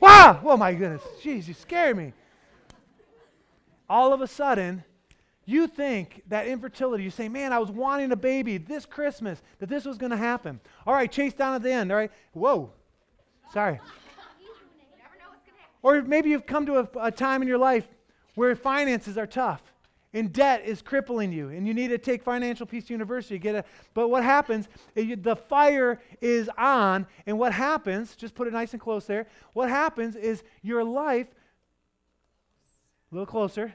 wow! 0.00 0.40
Oh 0.44 0.56
my 0.56 0.74
goodness. 0.74 1.02
Jeez, 1.22 1.48
you 1.48 1.54
scared 1.54 1.96
me. 1.96 2.12
All 3.88 4.12
of 4.12 4.20
a 4.20 4.26
sudden, 4.26 4.84
you 5.44 5.66
think 5.66 6.22
that 6.28 6.46
infertility, 6.46 7.02
you 7.02 7.10
say, 7.10 7.28
man, 7.28 7.52
I 7.52 7.58
was 7.58 7.70
wanting 7.70 8.12
a 8.12 8.16
baby 8.16 8.58
this 8.58 8.84
Christmas, 8.84 9.42
that 9.60 9.68
this 9.68 9.84
was 9.84 9.96
going 9.96 10.10
to 10.10 10.16
happen. 10.16 10.60
All 10.86 10.92
right, 10.92 11.10
chase 11.10 11.32
down 11.32 11.54
at 11.54 11.62
the 11.62 11.72
end. 11.72 11.90
All 11.90 11.96
right. 11.96 12.12
Whoa. 12.32 12.70
Sorry. 13.52 13.80
Or 15.80 16.02
maybe 16.02 16.30
you've 16.30 16.44
come 16.44 16.66
to 16.66 16.80
a, 16.80 16.88
a 17.00 17.10
time 17.12 17.40
in 17.40 17.46
your 17.46 17.56
life 17.56 17.86
where 18.38 18.54
finances 18.54 19.18
are 19.18 19.26
tough 19.26 19.60
and 20.14 20.32
debt 20.32 20.62
is 20.64 20.80
crippling 20.80 21.32
you 21.32 21.48
and 21.48 21.66
you 21.66 21.74
need 21.74 21.88
to 21.88 21.98
take 21.98 22.22
financial 22.22 22.64
peace 22.64 22.84
to 22.84 22.94
university 22.94 23.36
get 23.36 23.56
a 23.56 23.64
but 23.94 24.08
what 24.08 24.22
happens 24.22 24.68
eh, 24.96 25.16
the 25.20 25.34
fire 25.34 26.00
is 26.20 26.48
on 26.56 27.04
and 27.26 27.36
what 27.36 27.52
happens 27.52 28.14
just 28.14 28.36
put 28.36 28.46
it 28.46 28.52
nice 28.52 28.72
and 28.72 28.80
close 28.80 29.06
there 29.06 29.26
what 29.54 29.68
happens 29.68 30.14
is 30.14 30.44
your 30.62 30.84
life 30.84 31.26
a 33.10 33.14
little 33.16 33.26
closer 33.26 33.74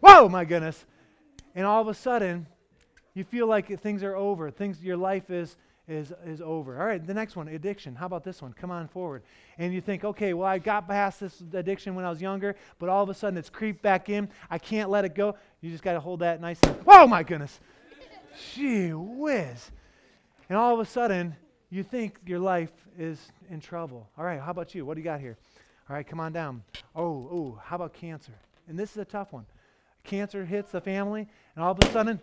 whoa 0.00 0.28
my 0.28 0.44
goodness 0.44 0.84
and 1.54 1.64
all 1.64 1.80
of 1.80 1.86
a 1.86 1.94
sudden 1.94 2.44
you 3.14 3.22
feel 3.22 3.46
like 3.46 3.80
things 3.80 4.02
are 4.02 4.16
over 4.16 4.50
things 4.50 4.82
your 4.82 4.96
life 4.96 5.30
is 5.30 5.56
is, 5.88 6.12
is 6.24 6.40
over. 6.40 6.80
All 6.80 6.86
right, 6.86 7.04
the 7.04 7.14
next 7.14 7.36
one, 7.36 7.48
addiction. 7.48 7.94
How 7.94 8.06
about 8.06 8.24
this 8.24 8.42
one? 8.42 8.52
Come 8.52 8.70
on 8.70 8.88
forward. 8.88 9.22
And 9.58 9.72
you 9.72 9.80
think, 9.80 10.04
okay, 10.04 10.34
well, 10.34 10.48
I 10.48 10.58
got 10.58 10.88
past 10.88 11.20
this 11.20 11.42
addiction 11.52 11.94
when 11.94 12.04
I 12.04 12.10
was 12.10 12.20
younger, 12.20 12.56
but 12.78 12.88
all 12.88 13.02
of 13.02 13.08
a 13.08 13.14
sudden 13.14 13.38
it's 13.38 13.50
creeped 13.50 13.82
back 13.82 14.08
in. 14.08 14.28
I 14.50 14.58
can't 14.58 14.90
let 14.90 15.04
it 15.04 15.14
go. 15.14 15.36
You 15.60 15.70
just 15.70 15.82
got 15.82 15.92
to 15.92 16.00
hold 16.00 16.20
that 16.20 16.40
nice. 16.40 16.60
Oh, 16.86 17.06
my 17.06 17.22
goodness. 17.22 17.60
Gee 18.54 18.92
whiz. 18.92 19.70
And 20.48 20.58
all 20.58 20.74
of 20.74 20.80
a 20.80 20.84
sudden, 20.84 21.34
you 21.70 21.82
think 21.82 22.18
your 22.26 22.38
life 22.38 22.72
is 22.98 23.32
in 23.50 23.60
trouble. 23.60 24.08
All 24.18 24.24
right, 24.24 24.40
how 24.40 24.50
about 24.50 24.74
you? 24.74 24.84
What 24.84 24.94
do 24.94 25.00
you 25.00 25.04
got 25.04 25.20
here? 25.20 25.36
All 25.88 25.94
right, 25.94 26.06
come 26.06 26.20
on 26.20 26.32
down. 26.32 26.62
Oh, 26.94 27.28
oh, 27.30 27.60
how 27.64 27.76
about 27.76 27.92
cancer? 27.92 28.32
And 28.68 28.78
this 28.78 28.90
is 28.90 28.96
a 28.96 29.04
tough 29.04 29.32
one. 29.32 29.46
Cancer 30.04 30.44
hits 30.44 30.70
the 30.72 30.80
family, 30.80 31.26
and 31.54 31.64
all 31.64 31.72
of 31.72 31.78
a 31.80 31.92
sudden, 31.92 32.20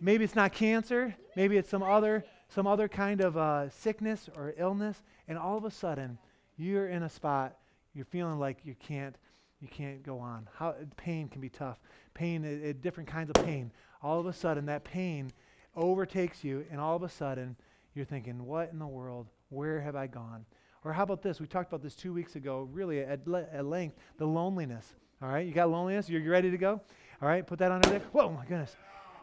maybe 0.00 0.24
it's 0.24 0.34
not 0.34 0.52
cancer, 0.52 1.14
maybe 1.34 1.56
it's 1.56 1.70
some 1.70 1.82
other 1.82 2.24
some 2.48 2.66
other 2.66 2.86
kind 2.86 3.20
of 3.20 3.36
uh, 3.36 3.68
sickness 3.70 4.30
or 4.36 4.54
illness, 4.56 5.02
and 5.26 5.36
all 5.36 5.56
of 5.56 5.64
a 5.64 5.70
sudden, 5.70 6.16
you're 6.56 6.88
in 6.88 7.02
a 7.02 7.08
spot 7.08 7.56
you're 7.96 8.04
feeling 8.04 8.38
like 8.38 8.58
you 8.62 8.74
can't 8.78 9.16
you 9.60 9.68
can't 9.68 10.02
go 10.02 10.18
on. 10.18 10.46
How 10.54 10.74
pain 10.98 11.28
can 11.28 11.40
be 11.40 11.48
tough. 11.48 11.78
Pain, 12.12 12.74
different 12.82 13.08
kinds 13.08 13.30
of 13.30 13.42
pain. 13.42 13.72
All 14.02 14.20
of 14.20 14.26
a 14.26 14.32
sudden, 14.32 14.66
that 14.66 14.84
pain 14.84 15.30
overtakes 15.74 16.44
you, 16.44 16.66
and 16.70 16.78
all 16.78 16.94
of 16.94 17.02
a 17.02 17.08
sudden, 17.08 17.56
you're 17.94 18.04
thinking, 18.04 18.44
"What 18.44 18.70
in 18.70 18.78
the 18.78 18.86
world? 18.86 19.28
Where 19.48 19.80
have 19.80 19.96
I 19.96 20.08
gone?" 20.08 20.44
Or 20.84 20.92
how 20.92 21.04
about 21.04 21.22
this? 21.22 21.40
We 21.40 21.46
talked 21.46 21.70
about 21.70 21.82
this 21.82 21.96
two 21.96 22.12
weeks 22.12 22.36
ago, 22.36 22.68
really 22.70 23.00
at, 23.00 23.26
le- 23.26 23.46
at 23.50 23.64
length. 23.64 23.96
The 24.18 24.26
loneliness. 24.26 24.94
All 25.22 25.30
right, 25.30 25.46
you 25.46 25.54
got 25.54 25.70
loneliness. 25.70 26.08
You're, 26.08 26.20
you 26.20 26.30
ready 26.30 26.50
to 26.50 26.58
go? 26.58 26.80
All 27.22 27.28
right, 27.28 27.44
put 27.44 27.58
that 27.60 27.72
under 27.72 27.88
there. 27.88 28.00
Whoa, 28.12 28.30
my 28.30 28.44
goodness! 28.44 28.76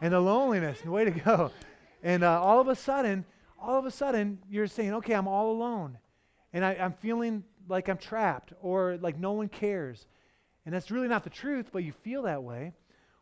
And 0.03 0.11
the 0.11 0.19
loneliness. 0.19 0.81
And 0.81 0.91
way 0.91 1.05
to 1.05 1.11
go! 1.11 1.51
And 2.03 2.25
uh, 2.25 2.41
all 2.41 2.59
of 2.59 2.67
a 2.67 2.75
sudden, 2.75 3.23
all 3.57 3.79
of 3.79 3.85
a 3.85 3.91
sudden, 3.91 4.37
you're 4.49 4.67
saying, 4.67 4.93
"Okay, 4.95 5.13
I'm 5.13 5.29
all 5.29 5.51
alone, 5.51 5.97
and 6.51 6.65
I, 6.65 6.73
I'm 6.73 6.91
feeling 6.91 7.45
like 7.69 7.87
I'm 7.87 7.97
trapped, 7.97 8.51
or 8.61 8.97
like 8.97 9.17
no 9.17 9.31
one 9.31 9.47
cares." 9.47 10.05
And 10.65 10.75
that's 10.75 10.91
really 10.91 11.07
not 11.07 11.23
the 11.23 11.29
truth, 11.29 11.69
but 11.71 11.85
you 11.85 11.93
feel 11.93 12.23
that 12.23 12.43
way. 12.43 12.73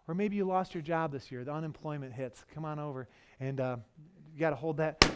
Or 0.08 0.16
maybe 0.16 0.36
you 0.36 0.46
lost 0.46 0.74
your 0.74 0.82
job 0.82 1.12
this 1.12 1.32
year. 1.32 1.44
The 1.44 1.54
unemployment 1.54 2.14
hits. 2.14 2.44
Come 2.54 2.66
on 2.66 2.80
over. 2.80 3.08
And 3.40 3.60
uh, 3.60 3.78
you 4.34 4.40
got 4.40 4.50
to 4.50 4.56
hold 4.56 4.78
that. 4.78 5.06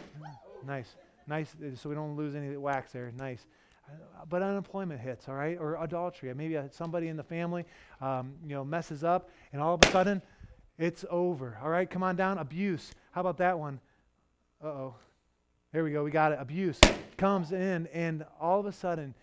Nice. 0.66 0.96
Nice. 1.28 1.56
So 1.76 1.90
we 1.90 1.94
don't 1.94 2.16
lose 2.16 2.34
any 2.34 2.58
wax 2.58 2.92
there. 2.92 3.12
Nice. 3.16 3.46
But 4.28 4.42
unemployment 4.42 5.00
hits, 5.00 5.30
all 5.30 5.36
right? 5.36 5.60
Or 5.60 5.78
adultery. 5.84 6.34
Maybe 6.34 6.58
uh, 6.58 6.64
somebody 6.72 7.08
in 7.08 7.18
the 7.18 7.24
family, 7.24 7.66
um, 8.02 8.34
you 8.44 8.56
know, 8.56 8.66
messes 8.66 9.04
up, 9.04 9.30
and 9.54 9.62
all 9.62 9.76
of 9.76 9.82
a 9.84 9.92
sudden, 9.92 10.24
it's 10.78 11.06
over. 11.10 11.58
All 11.64 11.70
right, 11.70 11.90
come 11.90 12.04
on 12.04 12.16
down. 12.16 12.38
Abuse. 12.38 12.92
How 13.12 13.22
about 13.22 13.38
that 13.38 13.58
one? 13.58 13.80
Uh 14.64 14.68
oh. 14.68 14.96
There 15.72 15.84
we 15.84 15.92
go. 15.92 16.04
We 16.04 16.12
got 16.12 16.32
it. 16.32 16.40
Abuse 16.40 16.80
comes 17.18 17.52
in, 17.52 17.88
and 17.88 18.26
all 18.40 18.60
of 18.60 18.66
a 18.66 18.72
sudden, 18.72 19.14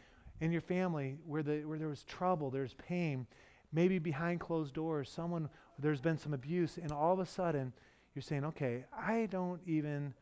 in 0.42 0.50
your 0.50 0.60
family 0.60 1.16
where, 1.24 1.42
the, 1.42 1.60
where 1.60 1.78
there 1.78 1.88
was 1.88 2.02
trouble, 2.02 2.50
there's 2.50 2.74
pain, 2.74 3.26
maybe 3.72 3.98
behind 3.98 4.40
closed 4.40 4.74
doors, 4.74 5.08
someone, 5.08 5.48
there's 5.78 6.00
been 6.00 6.18
some 6.18 6.34
abuse, 6.34 6.78
and 6.82 6.90
all 6.90 7.12
of 7.12 7.20
a 7.20 7.26
sudden 7.26 7.72
you're 8.14 8.22
saying, 8.22 8.44
okay, 8.44 8.84
I 8.92 9.28
don't 9.30 9.60
even 9.66 10.12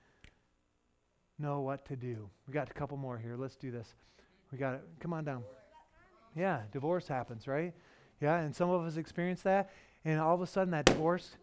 know 1.38 1.60
what 1.60 1.86
to 1.86 1.96
do. 1.96 2.28
We 2.46 2.52
got 2.52 2.70
a 2.70 2.74
couple 2.74 2.98
more 2.98 3.18
here. 3.18 3.34
Let's 3.36 3.56
do 3.56 3.70
this. 3.70 3.94
We 4.52 4.58
got 4.58 4.74
it. 4.74 4.82
Come 5.00 5.14
on 5.14 5.24
down. 5.24 5.42
Yeah, 6.36 6.60
divorce 6.70 7.08
happens, 7.08 7.48
right? 7.48 7.72
Yeah, 8.20 8.40
and 8.40 8.54
some 8.54 8.68
of 8.68 8.84
us 8.84 8.98
experience 8.98 9.40
that, 9.42 9.70
and 10.04 10.20
all 10.20 10.34
of 10.34 10.40
a 10.40 10.46
sudden 10.46 10.70
that 10.72 10.86
divorce, 10.86 11.36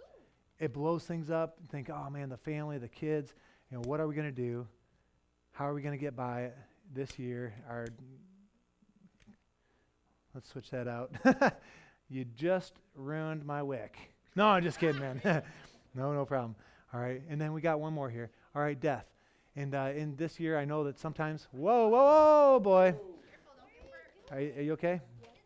it 0.59 0.73
blows 0.73 1.03
things 1.03 1.29
up. 1.29 1.57
Think, 1.69 1.89
oh 1.89 2.09
man, 2.09 2.29
the 2.29 2.37
family, 2.37 2.77
the 2.77 2.87
kids, 2.87 3.33
you 3.69 3.77
know, 3.77 3.83
what 3.85 3.99
are 3.99 4.07
we 4.07 4.15
going 4.15 4.27
to 4.27 4.35
do? 4.35 4.67
How 5.51 5.67
are 5.67 5.73
we 5.73 5.81
going 5.81 5.97
to 5.97 6.01
get 6.01 6.15
by 6.15 6.43
it 6.43 6.57
this 6.93 7.17
year? 7.19 7.53
Our 7.69 7.87
Let's 10.37 10.49
switch 10.49 10.69
that 10.69 10.87
out. 10.87 11.11
you 12.09 12.23
just 12.23 12.73
ruined 12.93 13.43
my 13.43 13.63
wick. 13.63 13.97
No, 14.35 14.45
I'm 14.45 14.61
just 14.61 14.79
kidding, 14.79 15.01
man. 15.01 15.19
no, 15.95 16.13
no 16.13 16.25
problem. 16.25 16.55
All 16.93 16.99
right, 16.99 17.23
and 17.27 17.41
then 17.41 17.53
we 17.53 17.61
got 17.61 17.79
one 17.79 17.91
more 17.91 18.07
here. 18.07 18.29
All 18.55 18.61
right, 18.61 18.79
death. 18.79 19.05
And 19.55 19.73
uh, 19.73 19.89
in 19.95 20.15
this 20.15 20.39
year, 20.39 20.59
I 20.59 20.63
know 20.63 20.83
that 20.83 20.99
sometimes, 20.99 21.47
whoa, 21.51 21.87
whoa, 21.87 22.53
whoa, 22.53 22.59
boy. 22.59 22.93
Are 24.29 24.39
you, 24.39 24.53
are 24.57 24.61
you 24.61 24.73
okay? 24.73 25.01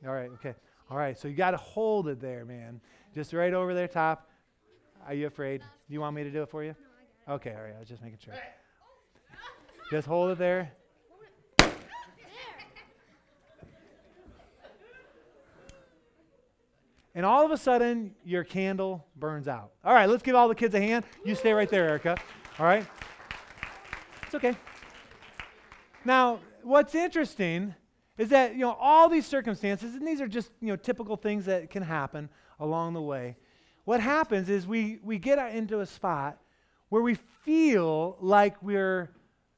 All 0.05 0.11
right, 0.11 0.29
okay. 0.33 0.55
All 0.89 0.97
right, 0.97 1.17
so 1.17 1.29
you 1.29 1.35
got 1.35 1.51
to 1.51 1.57
hold 1.57 2.09
it 2.09 2.19
there, 2.19 2.43
man. 2.43 2.81
Just 3.13 3.33
right 3.33 3.53
over 3.53 3.73
there, 3.73 3.87
top. 3.89 4.29
Are 5.05 5.13
you 5.13 5.27
afraid? 5.27 5.61
Do 5.61 5.93
you 5.93 5.99
want 5.99 6.15
me 6.15 6.23
to 6.23 6.31
do 6.31 6.43
it 6.43 6.49
for 6.49 6.63
you? 6.63 6.75
Okay, 7.27 7.53
all 7.53 7.63
right, 7.63 7.73
I 7.75 7.79
was 7.79 7.87
just 7.89 8.01
making 8.01 8.19
sure. 8.23 8.33
Just 9.89 10.07
hold 10.07 10.31
it 10.31 10.37
there. 10.37 10.71
And 17.13 17.25
all 17.25 17.43
of 17.43 17.51
a 17.51 17.57
sudden, 17.57 18.15
your 18.23 18.45
candle 18.45 19.05
burns 19.17 19.49
out. 19.49 19.71
All 19.83 19.93
right, 19.93 20.07
let's 20.07 20.23
give 20.23 20.33
all 20.33 20.47
the 20.47 20.55
kids 20.55 20.73
a 20.75 20.79
hand. 20.79 21.03
You 21.25 21.35
stay 21.35 21.51
right 21.51 21.69
there, 21.69 21.89
Erica. 21.89 22.15
All 22.57 22.65
right? 22.65 22.87
It's 24.23 24.35
okay. 24.35 24.55
Now, 26.05 26.39
what's 26.63 26.95
interesting 26.95 27.75
is 28.21 28.29
that, 28.29 28.53
you 28.53 28.59
know, 28.59 28.77
all 28.79 29.09
these 29.09 29.25
circumstances, 29.25 29.95
and 29.95 30.07
these 30.07 30.21
are 30.21 30.27
just, 30.27 30.51
you 30.61 30.67
know, 30.67 30.75
typical 30.75 31.15
things 31.15 31.45
that 31.45 31.69
can 31.69 31.81
happen 31.81 32.29
along 32.59 32.93
the 32.93 33.01
way. 33.01 33.35
What 33.85 33.99
happens 33.99 34.49
is 34.49 34.67
we, 34.67 34.99
we 35.03 35.17
get 35.17 35.39
into 35.55 35.79
a 35.79 35.85
spot 35.85 36.37
where 36.89 37.01
we 37.01 37.15
feel 37.43 38.17
like 38.21 38.61
we're, 38.61 39.09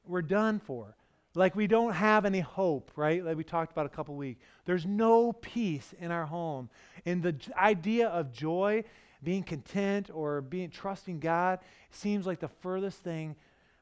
we're 0.06 0.22
done 0.22 0.60
for 0.60 0.96
like 1.34 1.56
we 1.56 1.66
don't 1.66 1.92
have 1.92 2.24
any 2.24 2.40
hope, 2.40 2.92
right? 2.96 3.24
Like 3.24 3.36
we 3.36 3.44
talked 3.44 3.72
about 3.72 3.86
a 3.86 3.88
couple 3.88 4.14
weeks. 4.14 4.40
There's 4.64 4.86
no 4.86 5.32
peace 5.32 5.92
in 5.98 6.10
our 6.10 6.26
home. 6.26 6.70
And 7.06 7.22
the 7.22 7.34
idea 7.58 8.08
of 8.08 8.32
joy, 8.32 8.84
being 9.22 9.42
content 9.42 10.10
or 10.14 10.40
being 10.40 10.70
trusting 10.70 11.18
God 11.18 11.58
seems 11.90 12.26
like 12.26 12.38
the 12.38 12.48
furthest 12.48 13.02
thing. 13.02 13.34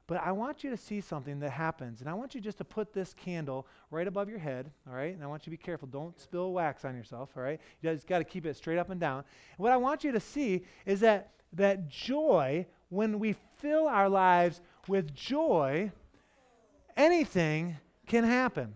But 0.06 0.20
I 0.22 0.32
want 0.32 0.64
you 0.64 0.70
to 0.70 0.76
see 0.76 1.00
something 1.00 1.38
that 1.40 1.50
happens. 1.50 2.00
And 2.00 2.10
I 2.10 2.14
want 2.14 2.34
you 2.34 2.40
just 2.40 2.58
to 2.58 2.64
put 2.64 2.92
this 2.92 3.14
candle 3.14 3.66
right 3.90 4.06
above 4.06 4.28
your 4.28 4.38
head, 4.38 4.70
all 4.88 4.94
right? 4.94 5.14
And 5.14 5.22
I 5.22 5.26
want 5.26 5.46
you 5.46 5.50
to 5.52 5.56
be 5.56 5.62
careful. 5.62 5.88
Don't 5.88 6.18
spill 6.20 6.52
wax 6.52 6.84
on 6.84 6.94
yourself, 6.94 7.30
all 7.36 7.42
right? 7.42 7.60
You 7.80 7.92
just 7.92 8.06
got 8.06 8.18
to 8.18 8.24
keep 8.24 8.44
it 8.44 8.56
straight 8.56 8.78
up 8.78 8.90
and 8.90 9.00
down. 9.00 9.24
What 9.56 9.72
I 9.72 9.76
want 9.76 10.04
you 10.04 10.12
to 10.12 10.20
see 10.20 10.64
is 10.84 11.00
that 11.00 11.30
that 11.54 11.88
joy, 11.88 12.66
when 12.88 13.18
we 13.18 13.36
fill 13.58 13.86
our 13.86 14.08
lives 14.08 14.60
with 14.88 15.14
joy, 15.14 15.92
anything 16.96 17.76
can 18.06 18.24
happen. 18.24 18.74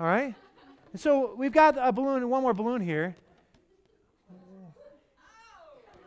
All 0.00 0.06
right? 0.06 0.34
And 0.92 1.00
so 1.00 1.34
we've 1.36 1.52
got 1.52 1.76
a 1.78 1.92
balloon, 1.92 2.28
one 2.28 2.42
more 2.42 2.54
balloon 2.54 2.80
here. 2.80 3.14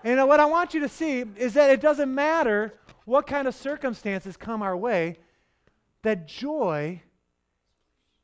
And 0.03 0.27
what 0.27 0.39
I 0.39 0.45
want 0.45 0.73
you 0.73 0.79
to 0.79 0.89
see 0.89 1.23
is 1.35 1.53
that 1.53 1.69
it 1.69 1.79
doesn't 1.79 2.13
matter 2.13 2.73
what 3.05 3.27
kind 3.27 3.47
of 3.47 3.55
circumstances 3.55 4.37
come 4.37 4.61
our 4.61 4.77
way, 4.77 5.17
that 6.03 6.27
joy 6.27 7.01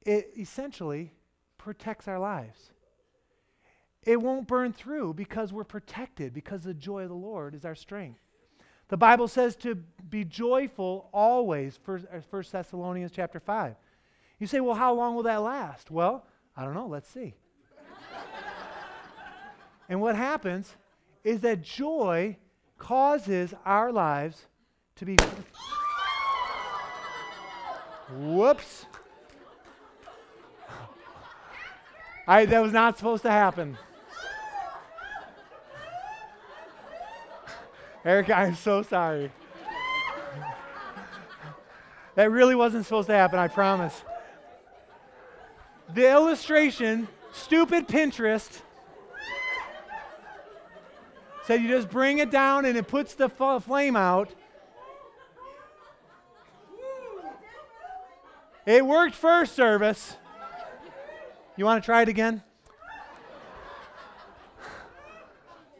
it 0.07 0.31
essentially 0.37 1.11
protects 1.57 2.07
our 2.07 2.17
lives. 2.17 2.71
It 4.03 4.21
won't 4.21 4.47
burn 4.47 4.71
through 4.71 5.15
because 5.15 5.51
we're 5.51 5.65
protected, 5.65 6.33
because 6.33 6.63
the 6.63 6.73
joy 6.73 7.03
of 7.03 7.09
the 7.09 7.15
Lord 7.15 7.53
is 7.53 7.65
our 7.65 7.75
strength. 7.75 8.21
The 8.87 8.95
Bible 8.95 9.27
says 9.27 9.57
to 9.57 9.75
be 9.75 10.23
joyful 10.23 11.09
always, 11.13 11.77
First, 11.83 12.05
uh, 12.09 12.41
Thessalonians 12.49 13.11
chapter 13.13 13.41
5. 13.41 13.75
You 14.39 14.47
say, 14.47 14.61
well, 14.61 14.75
how 14.75 14.93
long 14.93 15.15
will 15.15 15.23
that 15.23 15.41
last? 15.41 15.91
Well, 15.91 16.25
I 16.55 16.63
don't 16.63 16.73
know. 16.73 16.87
Let's 16.87 17.09
see. 17.09 17.33
and 19.89 19.99
what 19.99 20.15
happens 20.15 20.73
is 21.25 21.41
that 21.41 21.63
joy 21.63 22.37
causes 22.77 23.53
our 23.65 23.91
lives 23.91 24.45
to 24.97 25.05
be. 25.05 25.15
Whoops. 28.11 28.85
I, 32.27 32.45
that 32.45 32.59
was 32.59 32.73
not 32.73 32.97
supposed 32.97 33.23
to 33.23 33.31
happen. 33.31 33.77
Erica, 38.03 38.37
I'm 38.37 38.55
so 38.55 38.81
sorry. 38.81 39.31
that 42.15 42.31
really 42.31 42.55
wasn't 42.55 42.85
supposed 42.85 43.07
to 43.07 43.13
happen, 43.13 43.37
I 43.37 43.47
promise. 43.47 44.03
The 45.93 46.09
illustration, 46.09 47.07
stupid 47.33 47.87
Pinterest, 47.87 48.61
said 51.45 51.61
you 51.61 51.69
just 51.69 51.89
bring 51.89 52.17
it 52.17 52.29
down 52.29 52.65
and 52.65 52.77
it 52.77 52.87
puts 52.87 53.13
the 53.13 53.29
flame 53.29 53.95
out. 53.95 54.33
It 58.67 58.85
worked 58.85 59.15
first 59.15 59.55
service. 59.55 60.17
You 61.55 61.63
want 61.63 61.81
to 61.81 61.85
try 61.85 62.01
it 62.01 62.09
again? 62.09 62.43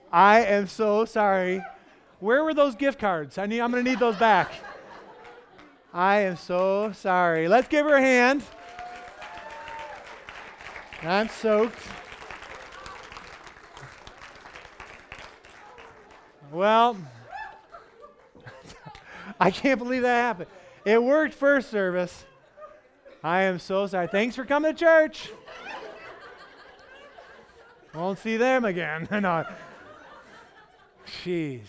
I 0.09 0.45
am 0.45 0.67
so 0.67 1.03
sorry. 1.03 1.61
Where 2.21 2.45
were 2.45 2.53
those 2.53 2.75
gift 2.75 2.97
cards? 2.97 3.37
I 3.37 3.45
need, 3.45 3.59
I'm 3.59 3.71
going 3.71 3.83
to 3.83 3.89
need 3.91 3.99
those 3.99 4.15
back. 4.15 4.53
I 5.93 6.19
am 6.19 6.37
so 6.37 6.93
sorry. 6.93 7.49
Let's 7.49 7.67
give 7.67 7.85
her 7.85 7.95
a 7.95 8.01
hand. 8.01 8.41
I'm 11.03 11.27
soaked. 11.27 11.77
Well, 16.53 16.95
I 19.41 19.51
can't 19.51 19.77
believe 19.77 20.03
that 20.03 20.21
happened. 20.21 20.49
It 20.85 21.03
worked 21.03 21.33
first 21.33 21.69
service. 21.69 22.23
I 23.27 23.41
am 23.41 23.59
so 23.59 23.85
sorry. 23.87 24.07
Thanks 24.07 24.37
for 24.37 24.45
coming 24.45 24.73
to 24.73 24.79
church. 24.79 25.29
Won't 27.93 28.19
see 28.19 28.37
them 28.37 28.63
again. 28.63 29.05
no. 29.11 29.45
Jeez. 31.05 31.65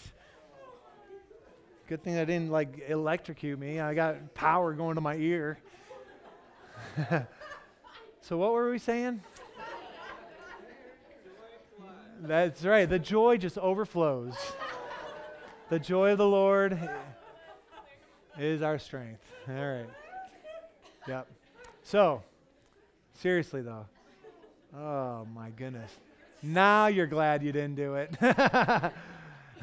Good 1.88 2.04
thing 2.04 2.16
I 2.16 2.24
didn't 2.24 2.50
like 2.50 2.84
electrocute 2.86 3.58
me. 3.58 3.80
I 3.80 3.92
got 3.92 4.34
power 4.34 4.72
going 4.72 4.94
to 4.94 5.00
my 5.00 5.16
ear. 5.16 5.58
so 8.20 8.36
what 8.36 8.52
were 8.52 8.70
we 8.70 8.78
saying? 8.78 9.20
That's 12.20 12.64
right. 12.64 12.88
The 12.88 13.00
joy 13.00 13.36
just 13.36 13.58
overflows. 13.58 14.36
the 15.70 15.80
joy 15.80 16.12
of 16.12 16.18
the 16.18 16.28
Lord 16.28 16.78
is 18.38 18.62
our 18.62 18.78
strength. 18.78 19.24
All 19.48 19.54
right. 19.54 19.90
Yep. 21.08 21.26
So, 21.88 22.22
seriously 23.14 23.62
though. 23.62 23.86
Oh 24.76 25.26
my 25.34 25.48
goodness. 25.48 25.90
Now 26.42 26.88
you're 26.88 27.06
glad 27.06 27.42
you 27.42 27.50
didn't 27.50 27.76
do 27.76 27.94
it. 27.94 28.14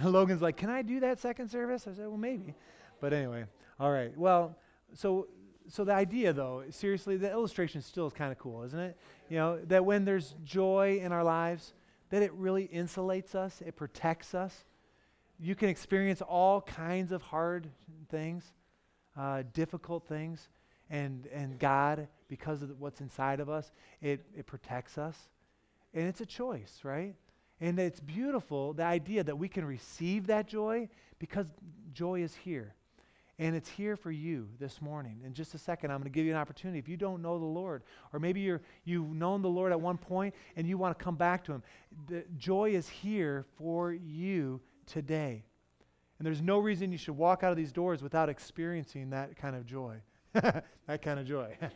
Logan's 0.04 0.42
like, 0.42 0.58
"Can 0.58 0.72
I 0.72 0.82
do 0.82 1.00
that 1.02 1.20
second 1.20 1.50
service?" 1.50 1.86
I 1.88 1.94
said, 1.94 2.08
"Well, 2.08 2.18
maybe." 2.18 2.56
But 3.00 3.14
anyway, 3.14 3.46
all 3.80 3.92
right. 3.92 4.12
Well, 4.18 4.56
so 4.96 5.28
so 5.68 5.84
the 5.84 5.94
idea 5.94 6.34
though, 6.34 6.64
seriously, 6.72 7.16
the 7.16 7.30
illustration 7.30 7.80
still 7.84 8.08
is 8.08 8.14
kind 8.14 8.32
of 8.32 8.40
cool, 8.40 8.64
isn't 8.64 8.80
it? 8.80 8.98
You 9.30 9.38
know, 9.38 9.60
that 9.66 9.86
when 9.86 10.04
there's 10.04 10.34
joy 10.44 11.00
in 11.04 11.12
our 11.12 11.24
lives, 11.24 11.76
that 12.10 12.24
it 12.24 12.34
really 12.34 12.68
insulates 12.70 13.36
us, 13.36 13.62
it 13.64 13.76
protects 13.76 14.34
us. 14.34 14.66
You 15.40 15.54
can 15.54 15.70
experience 15.70 16.24
all 16.24 16.62
kinds 16.62 17.12
of 17.12 17.22
hard 17.22 17.70
things, 18.10 18.52
uh, 19.16 19.44
difficult 19.54 20.08
things, 20.08 20.50
and, 20.90 21.28
and 21.28 21.58
God, 21.60 22.08
because 22.28 22.62
of 22.62 22.80
what's 22.80 23.02
inside 23.02 23.40
of 23.40 23.50
us, 23.50 23.72
it, 24.02 24.26
it 24.36 24.46
protects 24.46 24.98
us. 24.98 25.18
And 25.94 26.08
it's 26.08 26.22
a 26.22 26.26
choice, 26.26 26.80
right? 26.84 27.16
And 27.62 27.80
it's 27.80 28.00
beautiful, 28.00 28.74
the 28.74 28.84
idea 28.84 29.24
that 29.24 29.38
we 29.38 29.48
can 29.48 29.66
receive 29.66 30.28
that 30.28 30.48
joy 30.48 30.90
because 31.20 31.48
joy 31.94 32.22
is 32.22 32.36
here. 32.36 32.76
And 33.38 33.56
it's 33.56 33.70
here 33.70 33.98
for 33.98 34.12
you 34.12 34.48
this 34.60 34.82
morning. 34.82 35.20
In 35.26 35.34
just 35.34 35.54
a 35.56 35.58
second, 35.58 35.92
I'm 35.92 35.98
going 35.98 36.06
to 36.06 36.10
give 36.10 36.26
you 36.26 36.32
an 36.32 36.38
opportunity. 36.38 36.80
If 36.80 36.88
you 36.88 36.96
don't 36.96 37.22
know 37.22 37.38
the 37.38 37.46
Lord, 37.46 37.84
or 38.14 38.20
maybe 38.20 38.40
you're, 38.40 38.62
you've 38.86 39.10
known 39.10 39.42
the 39.42 39.50
Lord 39.50 39.74
at 39.74 39.80
one 39.80 39.98
point 39.98 40.34
and 40.56 40.68
you 40.68 40.78
want 40.78 40.98
to 40.98 41.04
come 41.04 41.16
back 41.16 41.44
to 41.46 41.54
Him, 41.54 41.64
the 42.08 42.24
joy 42.38 42.72
is 42.72 42.88
here 42.88 43.46
for 43.58 43.92
you 43.92 44.62
today. 44.86 45.44
And 46.18 46.26
there's 46.26 46.42
no 46.42 46.60
reason 46.60 46.94
you 46.94 46.98
should 46.98 47.18
walk 47.18 47.44
out 47.44 47.52
of 47.52 47.58
these 47.58 47.74
doors 47.74 48.02
without 48.02 48.30
experiencing 48.30 49.10
that 49.10 49.36
kind 49.36 49.56
of 49.56 49.66
joy. 49.66 49.98
that 50.88 51.02
kind 51.02 51.20
of 51.20 51.26
joy. 51.26 51.56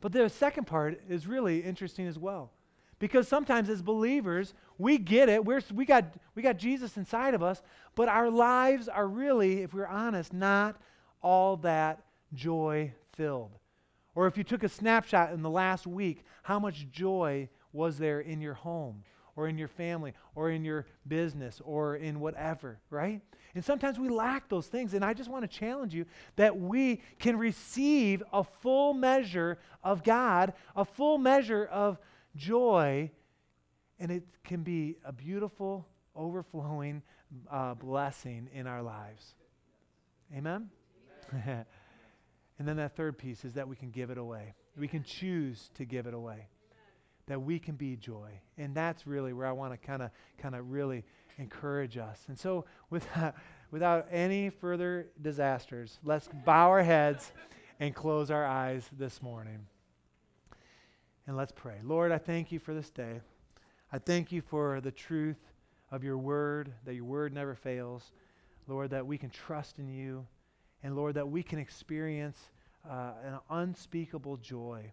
but 0.00 0.12
the 0.12 0.28
second 0.28 0.66
part 0.66 1.00
is 1.08 1.26
really 1.26 1.60
interesting 1.60 2.06
as 2.06 2.18
well. 2.18 2.50
Because 2.98 3.28
sometimes 3.28 3.68
as 3.68 3.82
believers, 3.82 4.54
we 4.78 4.98
get 4.98 5.28
it. 5.28 5.44
We're, 5.44 5.60
we, 5.72 5.84
got, 5.84 6.14
we 6.34 6.42
got 6.42 6.56
Jesus 6.56 6.96
inside 6.96 7.34
of 7.34 7.42
us, 7.42 7.62
but 7.94 8.08
our 8.08 8.30
lives 8.30 8.88
are 8.88 9.06
really, 9.06 9.62
if 9.62 9.74
we're 9.74 9.86
honest, 9.86 10.32
not 10.32 10.80
all 11.22 11.56
that 11.58 12.02
joy 12.34 12.92
filled. 13.12 13.52
Or 14.14 14.26
if 14.26 14.38
you 14.38 14.44
took 14.44 14.62
a 14.62 14.68
snapshot 14.68 15.32
in 15.32 15.42
the 15.42 15.50
last 15.50 15.86
week, 15.86 16.24
how 16.42 16.58
much 16.58 16.90
joy 16.90 17.48
was 17.72 17.98
there 17.98 18.20
in 18.20 18.40
your 18.40 18.54
home, 18.54 19.04
or 19.36 19.46
in 19.48 19.58
your 19.58 19.68
family, 19.68 20.14
or 20.34 20.50
in 20.50 20.64
your 20.64 20.86
business, 21.06 21.60
or 21.64 21.96
in 21.96 22.18
whatever, 22.18 22.80
right? 22.90 23.20
And 23.54 23.64
sometimes 23.64 23.98
we 23.98 24.08
lack 24.08 24.48
those 24.48 24.66
things. 24.66 24.94
And 24.94 25.04
I 25.04 25.14
just 25.14 25.30
want 25.30 25.50
to 25.50 25.58
challenge 25.58 25.94
you 25.94 26.06
that 26.36 26.58
we 26.58 27.00
can 27.18 27.38
receive 27.38 28.22
a 28.32 28.42
full 28.42 28.94
measure 28.94 29.58
of 29.84 30.02
God, 30.02 30.54
a 30.74 30.84
full 30.84 31.18
measure 31.18 31.64
of 31.64 31.98
joy, 32.34 33.10
and 33.98 34.10
it 34.10 34.24
can 34.44 34.62
be 34.62 34.96
a 35.04 35.12
beautiful, 35.12 35.86
overflowing 36.14 37.02
uh, 37.50 37.74
blessing 37.74 38.48
in 38.52 38.66
our 38.66 38.82
lives. 38.82 39.34
Amen? 40.36 40.68
Amen. 41.32 41.64
and 42.58 42.68
then 42.68 42.76
that 42.76 42.96
third 42.96 43.18
piece 43.18 43.44
is 43.44 43.54
that 43.54 43.68
we 43.68 43.76
can 43.76 43.90
give 43.90 44.10
it 44.10 44.18
away. 44.18 44.54
We 44.76 44.88
can 44.88 45.02
choose 45.02 45.70
to 45.74 45.84
give 45.84 46.06
it 46.06 46.14
away. 46.14 46.48
That 47.26 47.40
we 47.40 47.58
can 47.58 47.74
be 47.74 47.96
joy. 47.96 48.30
And 48.56 48.74
that's 48.74 49.06
really 49.06 49.32
where 49.32 49.46
I 49.46 49.52
want 49.52 49.72
to 49.72 49.78
kind 49.78 50.02
of 50.02 50.10
kind 50.38 50.54
of 50.54 50.70
really 50.70 51.04
encourage 51.38 51.98
us. 51.98 52.24
And 52.28 52.38
so 52.38 52.64
without, 52.90 53.34
without 53.70 54.06
any 54.10 54.50
further 54.50 55.08
disasters, 55.22 55.98
let's 56.04 56.28
bow 56.44 56.70
our 56.70 56.82
heads 56.82 57.32
and 57.80 57.94
close 57.94 58.30
our 58.30 58.46
eyes 58.46 58.88
this 58.98 59.22
morning. 59.22 59.66
And 61.26 61.36
let's 61.36 61.52
pray. 61.52 61.78
Lord, 61.82 62.12
I 62.12 62.18
thank 62.18 62.52
you 62.52 62.58
for 62.58 62.72
this 62.72 62.90
day. 62.90 63.20
I 63.92 63.98
thank 63.98 64.30
you 64.30 64.40
for 64.40 64.80
the 64.80 64.92
truth 64.92 65.40
of 65.90 66.04
your 66.04 66.18
word, 66.18 66.72
that 66.84 66.94
your 66.94 67.04
word 67.04 67.32
never 67.32 67.54
fails. 67.54 68.12
Lord, 68.68 68.90
that 68.90 69.06
we 69.06 69.18
can 69.18 69.30
trust 69.30 69.78
in 69.78 69.88
you. 69.88 70.26
And 70.82 70.94
Lord, 70.94 71.14
that 71.14 71.28
we 71.28 71.42
can 71.42 71.58
experience 71.58 72.50
uh, 72.88 73.12
an 73.24 73.38
unspeakable 73.50 74.36
joy. 74.38 74.92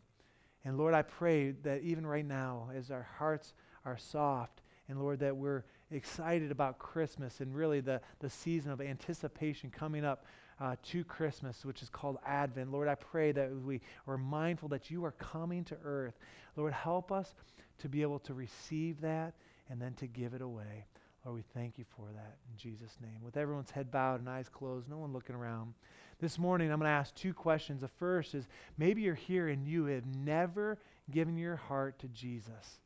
And 0.66 0.78
Lord, 0.78 0.93
I 0.93 1.01
pray 1.01 1.51
that 1.64 1.82
even 1.82 2.05
right 2.05 2.26
now, 2.26 2.70
as 2.74 2.89
our 2.89 3.07
hearts 3.18 3.53
are 3.86 3.97
soft, 3.97 4.61
and 4.88 4.99
Lord, 4.99 5.20
that 5.20 5.36
we're 5.36 5.64
excited 5.91 6.51
about 6.51 6.80
Christmas 6.80 7.39
and 7.39 7.55
really 7.55 7.82
the, 7.82 8.01
the 8.20 8.30
season 8.30 8.72
of 8.72 8.82
anticipation 8.82 9.70
coming 9.70 10.05
up 10.05 10.26
uh, 10.59 10.76
to 10.84 11.03
Christmas, 11.03 11.66
which 11.66 11.82
is 11.82 11.89
called 11.89 12.18
Advent. 12.26 12.72
Lord, 12.72 12.88
I 12.88 12.95
pray 12.95 13.32
that 13.32 13.51
we 13.53 13.82
are 14.07 14.18
mindful 14.18 14.70
that 14.70 14.89
you 14.89 15.03
are 15.05 15.11
coming 15.11 15.64
to 15.66 15.78
earth. 15.84 16.18
Lord, 16.55 16.74
help 16.74 17.11
us 17.11 17.34
to 17.80 17.89
be 17.89 18.01
able 18.01 18.20
to 18.20 18.34
receive 18.34 19.01
that 19.01 19.34
and 19.70 19.82
then 19.82 19.93
to 19.95 20.07
give 20.07 20.34
it 20.34 20.41
away. 20.41 20.86
Lord, 21.26 21.38
we 21.38 21.43
thank 21.53 21.78
you 21.78 21.86
for 21.95 22.07
that 22.13 22.38
in 22.51 22.57
Jesus' 22.57 22.97
name. 23.01 23.24
With 23.24 23.38
everyone's 23.38 23.71
head 23.71 23.89
bowed 23.91 24.19
and 24.19 24.30
eyes 24.30 24.49
closed, 24.49 24.89
no 24.89 24.97
one 24.97 25.13
looking 25.13 25.36
around. 25.36 25.74
This 26.19 26.38
morning, 26.38 26.71
I'm 26.71 26.80
going 26.80 26.89
to 26.89 26.93
ask 26.93 27.15
two 27.15 27.34
questions. 27.34 27.82
The 27.82 27.88
first 27.88 28.36
is 28.36 28.47
maybe 28.78 29.01
you're 29.01 29.15
here 29.15 29.47
and 29.47 29.65
you 29.65 29.86
have 29.86 30.05
never 30.05 30.80
given 31.11 31.38
your 31.38 31.55
heart 31.55 31.97
to 31.99 32.07
Jesus. 32.09 32.80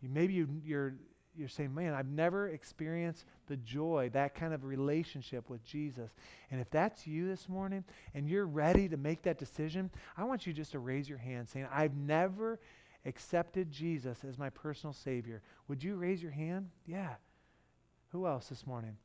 You, 0.00 0.08
maybe 0.08 0.34
you, 0.34 0.48
you're 0.64 0.94
you're 1.38 1.48
saying, 1.48 1.74
man, 1.74 1.92
I've 1.92 2.08
never 2.08 2.48
experienced 2.48 3.26
the 3.46 3.56
joy, 3.58 4.10
that 4.14 4.34
kind 4.34 4.54
of 4.54 4.64
relationship 4.64 5.50
with 5.50 5.62
Jesus. 5.64 6.10
And 6.50 6.60
if 6.60 6.70
that's 6.70 7.06
you 7.06 7.28
this 7.28 7.46
morning 7.46 7.84
and 8.14 8.26
you're 8.26 8.46
ready 8.46 8.88
to 8.88 8.96
make 8.96 9.22
that 9.24 9.38
decision, 9.38 9.90
I 10.16 10.24
want 10.24 10.46
you 10.46 10.54
just 10.54 10.72
to 10.72 10.78
raise 10.78 11.08
your 11.08 11.18
hand 11.18 11.48
saying, 11.48 11.68
I've 11.70 11.94
never 11.94 12.58
accepted 13.04 13.70
Jesus 13.70 14.24
as 14.24 14.38
my 14.38 14.48
personal 14.48 14.94
Savior. 14.94 15.42
Would 15.68 15.84
you 15.84 15.96
raise 15.96 16.22
your 16.22 16.32
hand? 16.32 16.70
Yeah. 16.86 17.16
Who 18.16 18.26
else 18.26 18.46
this 18.46 18.66
morning? 18.66 18.96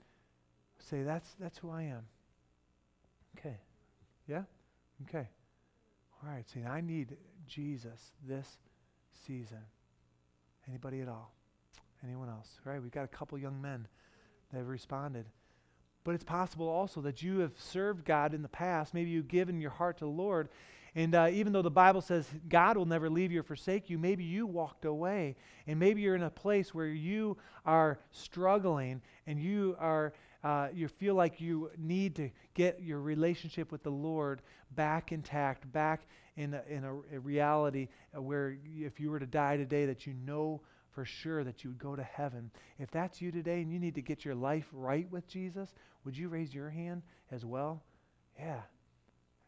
Say, 0.80 1.03
that's, 1.03 1.36
that's 1.38 1.57
who 1.57 1.70
I 1.70 1.82
am. 1.82 2.03
Okay. 3.38 3.57
Yeah? 4.26 4.43
Okay. 5.03 5.28
All 6.24 6.32
right. 6.32 6.49
See, 6.49 6.64
I 6.64 6.80
need 6.80 7.18
Jesus 7.45 7.99
this 8.26 8.47
season. 9.28 9.57
Anybody 10.66 11.01
at 11.01 11.09
all? 11.09 11.34
Anyone 12.05 12.30
else? 12.30 12.47
Right? 12.64 12.82
We've 12.82 12.89
got 12.89 13.03
a 13.03 13.09
couple 13.09 13.38
young 13.38 13.62
men 13.62 13.86
that 14.49 14.59
have 14.59 14.70
responded. 14.70 15.26
But 16.05 16.16
it's 16.16 16.24
possible 16.24 16.70
also 16.70 17.01
that 17.01 17.22
you 17.22 17.39
have 17.39 17.51
served 17.59 18.05
God 18.05 18.34
in 18.34 18.41
the 18.41 18.47
past. 18.47 18.93
Maybe 18.93 19.09
you've 19.09 19.28
given 19.28 19.59
your 19.59 19.72
heart 19.72 19.97
to 19.97 20.05
the 20.05 20.09
Lord. 20.09 20.47
And 20.96 21.16
uh, 21.16 21.30
even 21.32 21.54
though 21.54 21.62
the 21.62 21.72
Bible 21.72 22.02
says 22.02 22.28
God 22.50 22.76
will 22.76 22.86
never 22.86 23.10
leave 23.10 23.32
you 23.32 23.39
or 23.39 23.44
forsake 23.44 23.89
you, 23.89 23.98
maybe 23.98 24.24
you 24.24 24.46
walked 24.46 24.86
away. 24.86 25.36
And 25.68 25.80
maybe 25.80 26.02
you're 26.02 26.16
in 26.16 26.24
a 26.24 26.30
place 26.30 26.74
where 26.74 26.88
you 26.88 27.38
are 27.66 28.00
struggling 28.12 29.02
and 29.28 29.39
you 29.39 29.76
are. 29.80 30.14
Uh, 30.44 30.70
you 30.74 30.88
feel 30.88 31.14
like 31.14 31.39
you 31.39 31.70
need 31.78 32.16
to 32.16 32.28
get 32.56 32.82
your 32.82 33.00
relationship 33.00 33.72
with 33.72 33.84
the 33.84 33.92
Lord 33.92 34.42
back 34.72 35.12
intact, 35.12 35.72
back 35.72 36.08
in 36.36 36.56
a, 36.56 36.64
in 36.68 36.84
a, 36.84 36.96
a 37.16 37.20
reality 37.20 37.89
where 38.16 38.58
if 38.66 39.00
you 39.00 39.12
were 39.12 39.20
to 39.20 39.28
die 39.28 39.56
today, 39.56 39.86
that 39.86 40.08
you 40.08 40.16
know 40.26 40.60
for 40.89 41.06
sure 41.06 41.44
that 41.44 41.64
you 41.64 41.70
would 41.70 41.80
go 41.80 41.96
to 41.96 42.04
heaven. 42.04 42.52
If 42.80 42.92
that's 42.92 43.22
you 43.22 43.32
today 43.32 43.62
and 43.62 43.72
you 43.72 43.80
need 43.80 43.96
to 43.96 44.02
get 44.02 44.26
your 44.26 44.36
life 44.36 44.68
right 44.74 45.10
with 45.12 45.28
Jesus, 45.28 45.74
would 46.04 46.18
you 46.18 46.28
raise 46.28 46.54
your 46.54 46.70
hand 46.70 47.04
as 47.32 47.46
well? 47.46 47.84
Yeah, 48.38 48.62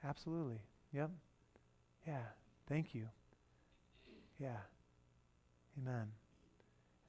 absolutely. 0.04 0.62
Yep. 0.94 1.10
Yeah, 2.08 2.22
thank 2.68 2.94
you. 2.94 3.08
Yeah. 4.40 4.58
Amen. 5.82 6.08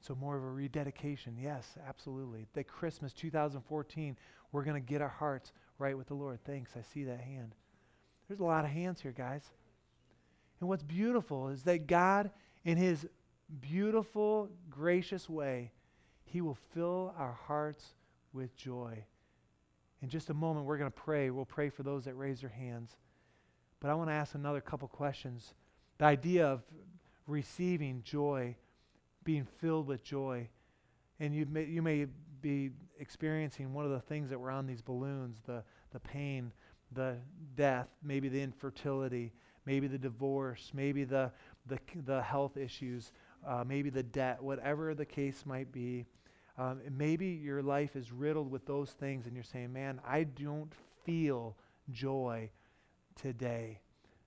So, 0.01 0.15
more 0.15 0.37
of 0.37 0.43
a 0.43 0.51
rededication. 0.51 1.37
Yes, 1.41 1.77
absolutely. 1.89 2.47
That 2.53 2.69
Christmas 2.69 3.13
2014, 3.13 4.17
we're 4.53 4.65
going 4.65 4.81
to 4.81 4.87
get 4.87 5.01
our 5.01 5.09
hearts 5.09 5.53
right 5.79 5.97
with 5.97 6.09
the 6.09 6.15
Lord. 6.15 6.39
Thanks. 6.45 6.73
I 6.77 6.83
see 6.83 7.05
that 7.05 7.21
hand. 7.21 7.55
There's 8.29 8.41
a 8.41 8.45
lot 8.45 8.65
of 8.65 8.71
hands 8.71 9.01
here, 9.01 9.13
guys. 9.13 9.51
And 10.61 10.69
what's 10.69 10.83
beautiful 10.83 11.49
is 11.49 11.63
that 11.65 11.87
God, 11.87 12.31
in 12.65 12.77
His 12.77 13.07
beautiful, 13.61 14.51
gracious 14.71 15.29
way, 15.29 15.73
He 16.25 16.41
will 16.41 16.59
fill 16.75 17.15
our 17.19 17.33
hearts 17.33 17.95
with 18.33 18.55
joy. 18.57 19.05
In 20.03 20.09
just 20.09 20.29
a 20.29 20.35
moment, 20.35 20.67
we're 20.67 20.79
going 20.79 20.91
to 20.91 21.01
pray. 21.01 21.31
We'll 21.31 21.47
pray 21.47 21.71
for 21.71 21.83
those 21.83 22.05
that 22.05 22.15
raise 22.15 22.41
their 22.41 22.51
hands. 22.51 22.97
But 23.85 23.91
I 23.91 23.95
want 23.97 24.09
to 24.09 24.15
ask 24.15 24.35
another 24.35 24.63
couple 24.63 24.89
questions. 24.89 25.53
The 25.99 26.07
idea 26.07 26.47
of 26.47 26.63
receiving 27.27 28.01
joy, 28.03 28.57
being 29.25 29.47
filled 29.59 29.89
with 29.89 30.03
joy. 30.03 30.49
And 31.21 31.35
you 31.35 31.45
may, 31.45 31.65
you 31.65 31.83
may 31.83 32.07
be 32.41 32.71
experiencing 32.99 33.75
one 33.75 33.85
of 33.85 33.91
the 33.91 34.01
things 34.01 34.31
that 34.31 34.41
were 34.41 34.51
on 34.51 34.67
these 34.67 34.81
balloons 34.81 35.43
the, 35.45 35.63
the 35.93 36.01
pain, 36.01 36.51
the 36.93 37.19
death, 37.57 37.89
maybe 38.03 38.31
the 38.31 38.41
infertility, 38.41 39.35
maybe 39.67 39.87
the 39.87 39.99
divorce, 39.99 40.71
maybe 40.73 41.05
the, 41.05 41.31
the, 41.67 41.79
the 42.07 42.23
health 42.23 42.57
issues, 42.57 43.13
uh, 43.47 43.65
maybe 43.67 43.91
the 43.91 44.03
debt, 44.03 44.43
whatever 44.43 44.95
the 44.95 45.05
case 45.05 45.45
might 45.45 45.71
be. 45.73 46.07
Um, 46.57 46.81
maybe 46.91 47.27
your 47.27 47.61
life 47.63 47.97
is 47.97 48.13
riddled 48.13 48.51
with 48.51 48.65
those 48.65 48.93
things, 48.93 49.27
and 49.27 49.35
you're 49.35 49.45
saying, 49.45 49.75
Man, 49.75 50.01
I 50.09 50.23
don't 50.23 50.73
feel 51.05 51.55
joy 51.91 52.49
today, 53.15 53.81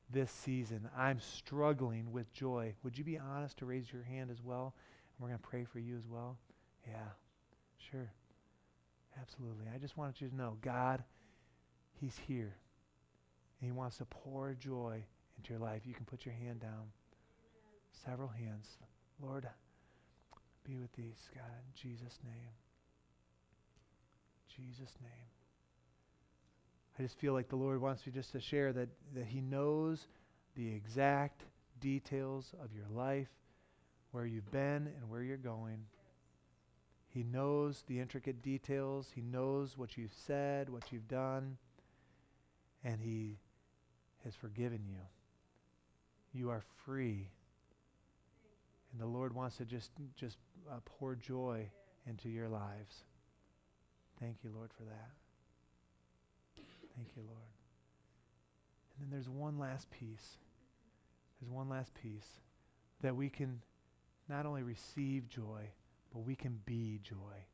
this 0.09 0.31
season. 0.31 0.89
I'm 0.97 1.19
struggling 1.19 2.11
with 2.11 2.31
joy. 2.33 2.73
Would 2.83 2.97
you 2.97 3.03
be 3.03 3.17
honest 3.17 3.57
to 3.57 3.65
raise 3.65 3.91
your 3.91 4.03
hand 4.03 4.31
as 4.31 4.41
well? 4.41 4.73
And 5.17 5.23
we're 5.23 5.29
going 5.29 5.39
to 5.39 5.47
pray 5.47 5.65
for 5.65 5.79
you 5.79 5.97
as 5.97 6.07
well. 6.07 6.38
Yeah, 6.88 7.09
sure. 7.91 8.11
Absolutely. 9.19 9.65
I 9.73 9.77
just 9.77 9.97
wanted 9.97 10.21
you 10.21 10.29
to 10.29 10.35
know 10.35 10.57
God, 10.61 11.03
He's 11.99 12.17
here. 12.27 12.55
And 13.59 13.67
He 13.67 13.71
wants 13.71 13.97
to 13.97 14.05
pour 14.05 14.53
joy 14.53 15.03
into 15.38 15.51
your 15.51 15.59
life. 15.59 15.81
You 15.85 15.93
can 15.93 16.05
put 16.05 16.25
your 16.25 16.35
hand 16.35 16.59
down. 16.59 16.91
Several 18.05 18.29
hands. 18.29 18.77
Lord, 19.21 19.47
be 20.63 20.77
with 20.77 20.93
these, 20.93 21.29
God, 21.33 21.43
in 21.45 21.89
Jesus' 21.89 22.19
name. 22.23 22.53
Jesus' 24.47 24.93
name. 25.01 25.36
I 26.97 27.03
just 27.03 27.19
feel 27.19 27.33
like 27.33 27.49
the 27.49 27.55
Lord 27.55 27.79
wants 27.79 28.05
me 28.05 28.11
just 28.11 28.31
to 28.31 28.39
share 28.39 28.73
that, 28.73 28.89
that 29.13 29.25
He 29.25 29.41
knows 29.41 30.07
the 30.55 30.73
exact 30.73 31.43
details 31.79 32.53
of 32.63 32.73
your 32.73 32.87
life, 32.89 33.27
where 34.11 34.25
you've 34.25 34.51
been 34.51 34.87
and 34.87 35.09
where 35.09 35.21
you're 35.21 35.37
going. 35.37 35.85
He 37.09 37.23
knows 37.23 37.83
the 37.87 37.99
intricate 37.99 38.41
details. 38.41 39.07
He 39.13 39.21
knows 39.21 39.77
what 39.77 39.97
you've 39.97 40.13
said, 40.25 40.69
what 40.69 40.91
you've 40.91 41.07
done, 41.07 41.57
and 42.83 42.99
He 42.99 43.37
has 44.23 44.35
forgiven 44.35 44.81
you. 44.87 45.01
You 46.33 46.49
are 46.49 46.63
free. 46.85 47.29
And 48.91 49.01
the 49.01 49.05
Lord 49.05 49.35
wants 49.35 49.57
to 49.57 49.65
just, 49.65 49.91
just 50.15 50.37
uh, 50.71 50.79
pour 50.85 51.15
joy 51.15 51.69
into 52.07 52.29
your 52.29 52.49
lives. 52.49 53.03
Thank 54.19 54.37
you, 54.43 54.51
Lord, 54.55 54.71
for 54.75 54.83
that. 54.83 55.26
Thank 56.97 57.15
you, 57.15 57.21
Lord. 57.21 57.37
And 58.99 59.05
then 59.05 59.11
there's 59.11 59.29
one 59.29 59.59
last 59.59 59.89
piece. 59.91 60.37
There's 61.39 61.51
one 61.51 61.69
last 61.69 61.93
piece 61.93 62.27
that 63.01 63.15
we 63.15 63.29
can 63.29 63.61
not 64.27 64.47
only 64.47 64.63
receive 64.63 65.29
joy, 65.29 65.69
but 66.11 66.19
we 66.21 66.35
can 66.35 66.59
be 66.65 66.99
joy. 67.03 67.45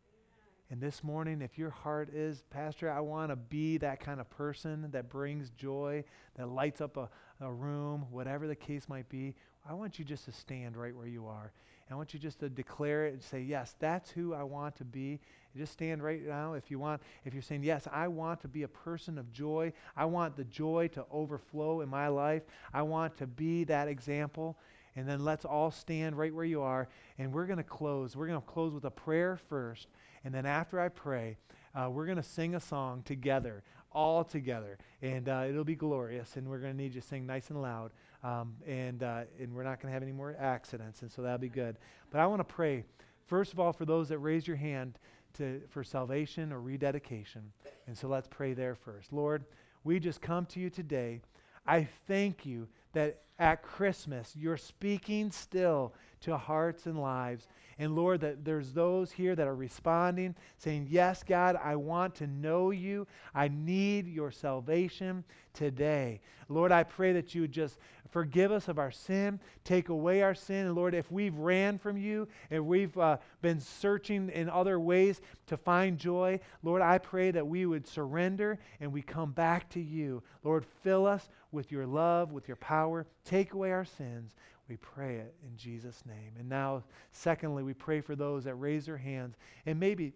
And 0.71 0.79
this 0.81 1.03
morning, 1.03 1.41
if 1.41 1.57
your 1.57 1.69
heart 1.69 2.09
is, 2.13 2.43
Pastor, 2.49 2.89
I 2.89 3.01
want 3.01 3.31
to 3.31 3.35
be 3.35 3.77
that 3.79 3.99
kind 3.99 4.21
of 4.21 4.29
person 4.29 4.89
that 4.91 5.09
brings 5.09 5.49
joy, 5.51 6.05
that 6.35 6.47
lights 6.47 6.79
up 6.79 6.95
a, 6.95 7.09
a 7.41 7.51
room, 7.51 8.05
whatever 8.09 8.47
the 8.47 8.55
case 8.55 8.87
might 8.87 9.09
be, 9.09 9.35
I 9.69 9.73
want 9.73 9.99
you 9.99 10.05
just 10.05 10.25
to 10.25 10.31
stand 10.31 10.77
right 10.77 10.95
where 10.95 11.07
you 11.07 11.27
are. 11.27 11.51
I 11.93 11.95
want 11.95 12.11
you 12.11 12.19
just 12.19 12.39
to 12.39 12.49
declare 12.49 13.05
it 13.05 13.13
and 13.13 13.21
say, 13.21 13.41
Yes, 13.41 13.75
that's 13.77 14.09
who 14.09 14.33
I 14.33 14.41
want 14.41 14.75
to 14.77 14.83
be. 14.83 15.19
Just 15.55 15.73
stand 15.73 16.01
right 16.01 16.25
now 16.25 16.53
if 16.53 16.71
you 16.71 16.79
want. 16.79 17.03
If 17.23 17.33
you're 17.33 17.43
saying, 17.43 17.61
Yes, 17.61 17.87
I 17.91 18.07
want 18.07 18.41
to 18.41 18.47
be 18.47 18.63
a 18.63 18.67
person 18.67 19.19
of 19.19 19.31
joy. 19.31 19.73
I 19.95 20.05
want 20.05 20.35
the 20.35 20.43
joy 20.45 20.89
to 20.93 21.05
overflow 21.11 21.81
in 21.81 21.89
my 21.89 22.07
life. 22.07 22.41
I 22.73 22.81
want 22.81 23.15
to 23.17 23.27
be 23.27 23.63
that 23.65 23.87
example. 23.87 24.57
And 24.95 25.07
then 25.07 25.23
let's 25.23 25.45
all 25.45 25.69
stand 25.69 26.17
right 26.17 26.33
where 26.33 26.45
you 26.45 26.63
are. 26.63 26.87
And 27.19 27.31
we're 27.31 27.45
going 27.45 27.57
to 27.57 27.63
close. 27.63 28.15
We're 28.15 28.27
going 28.27 28.41
to 28.41 28.47
close 28.47 28.73
with 28.73 28.85
a 28.85 28.91
prayer 28.91 29.37
first. 29.37 29.87
And 30.23 30.33
then 30.33 30.47
after 30.47 30.79
I 30.79 30.89
pray, 30.89 31.37
uh, 31.75 31.91
we're 31.91 32.05
going 32.05 32.17
to 32.17 32.23
sing 32.23 32.55
a 32.55 32.59
song 32.59 33.03
together, 33.03 33.63
all 33.91 34.23
together. 34.23 34.79
And 35.03 35.29
uh, 35.29 35.45
it'll 35.47 35.63
be 35.63 35.75
glorious. 35.75 36.37
And 36.37 36.47
we're 36.47 36.59
going 36.59 36.73
to 36.73 36.77
need 36.77 36.95
you 36.95 37.01
to 37.01 37.07
sing 37.07 37.27
nice 37.27 37.51
and 37.51 37.61
loud. 37.61 37.91
Um, 38.24 38.55
and, 38.65 39.03
uh, 39.03 39.24
and 39.39 39.53
we're 39.53 39.63
not 39.63 39.82
going 39.82 39.89
to 39.89 39.93
have 39.93 40.03
any 40.03 40.13
more 40.13 40.36
accidents. 40.39 41.01
And 41.01 41.11
so 41.11 41.21
that'll 41.21 41.38
be 41.38 41.49
good. 41.49 41.76
But 42.09 42.21
I 42.21 42.28
want 42.28 42.39
to 42.39 42.45
pray, 42.45 42.86
first 43.28 43.51
of 43.51 43.59
all, 43.59 43.74
for 43.74 43.86
those 43.86 44.07
that 44.09 44.19
raise 44.19 44.47
your 44.47 44.55
hand 44.55 44.97
to, 45.34 45.61
for 45.69 45.84
salvation 45.84 46.53
or 46.53 46.61
rededication. 46.61 47.41
And 47.88 47.97
so 47.97 48.07
let's 48.07 48.28
pray 48.30 48.53
there 48.53 48.76
first. 48.76 49.11
Lord, 49.11 49.43
we 49.84 49.99
just 49.99 50.21
come 50.21 50.45
to 50.47 50.59
you 50.59 50.69
today. 50.69 51.21
I 51.67 51.88
thank 52.07 52.45
you 52.45 52.67
that 52.93 53.21
at 53.39 53.63
Christmas 53.63 54.34
you're 54.36 54.57
speaking 54.57 55.32
still 55.32 55.93
to 56.24 56.38
hearts 56.38 56.86
and 56.86 56.99
lives. 56.99 57.47
And 57.80 57.95
Lord, 57.95 58.21
that 58.21 58.45
there's 58.45 58.71
those 58.71 59.11
here 59.11 59.36
that 59.36 59.47
are 59.47 59.55
responding, 59.55 60.36
saying, 60.57 60.88
Yes, 60.89 61.24
God, 61.24 61.57
I 61.61 61.76
want 61.76 62.15
to 62.15 62.28
know 62.28 62.71
you. 62.71 63.07
I 63.34 63.47
need 63.47 64.07
your 64.07 64.32
salvation 64.32 65.24
today. 65.53 66.21
Lord, 66.49 66.71
I 66.71 66.84
pray 66.84 67.13
that 67.13 67.34
you 67.34 67.41
would 67.41 67.51
just 67.51 67.78
forgive 68.09 68.51
us 68.51 68.67
of 68.67 68.78
our 68.78 68.91
sin, 68.91 69.39
take 69.63 69.89
away 69.89 70.21
our 70.21 70.36
sin. 70.36 70.67
And 70.67 70.76
Lord, 70.76 70.93
if 70.93 71.11
we've 71.11 71.36
ran 71.36 71.80
from 71.80 71.97
you, 71.97 72.28
if 72.51 72.63
we've 72.63 72.95
uh, 72.97 73.17
been 73.41 73.59
searching 73.59 74.30
in 74.30 74.49
other 74.49 74.80
ways 74.80 75.19
to 75.47 75.57
find 75.57 75.97
joy, 75.97 76.39
Lord, 76.61 76.82
I 76.82 76.99
pray 76.99 77.32
that 77.32 77.47
we 77.47 77.65
would 77.65 77.88
surrender 77.88 78.59
and 78.80 78.93
we 78.93 79.01
come 79.01 79.32
back 79.32 79.67
to 79.71 79.82
you. 79.82 80.21
Lord, 80.43 80.65
fill 80.84 81.07
us 81.07 81.28
with 81.51 81.71
your 81.71 81.88
love, 81.88 82.32
with 82.32 82.47
your 82.47 82.57
power. 82.57 83.07
Take 83.26 83.53
away 83.53 83.71
our 83.71 83.86
sins. 83.86 84.36
We 84.74 84.78
pray 84.78 85.17
it 85.17 85.36
in 85.47 85.55
Jesus' 85.55 86.01
name. 86.03 86.32
And 86.39 86.49
now, 86.49 86.84
secondly, 87.11 87.61
we 87.61 87.76
pray 87.76 88.01
for 88.01 88.15
those 88.15 88.45
that 88.45 88.55
raise 88.55 88.88
their 88.88 88.97
hands, 88.97 89.36
and 89.67 89.80
maybe 89.80 90.13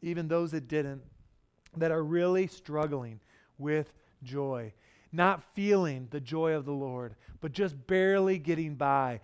even 0.00 0.26
those 0.26 0.50
that 0.50 0.66
didn't, 0.66 1.00
that 1.76 1.92
are 1.92 2.02
really 2.02 2.48
struggling 2.48 3.20
with 3.58 3.92
joy. 4.24 4.72
Not 5.12 5.44
feeling 5.54 6.08
the 6.10 6.18
joy 6.18 6.54
of 6.54 6.64
the 6.64 6.72
Lord, 6.72 7.14
but 7.40 7.52
just 7.52 7.76
barely 7.86 8.38
getting 8.38 8.74
by, 8.74 9.20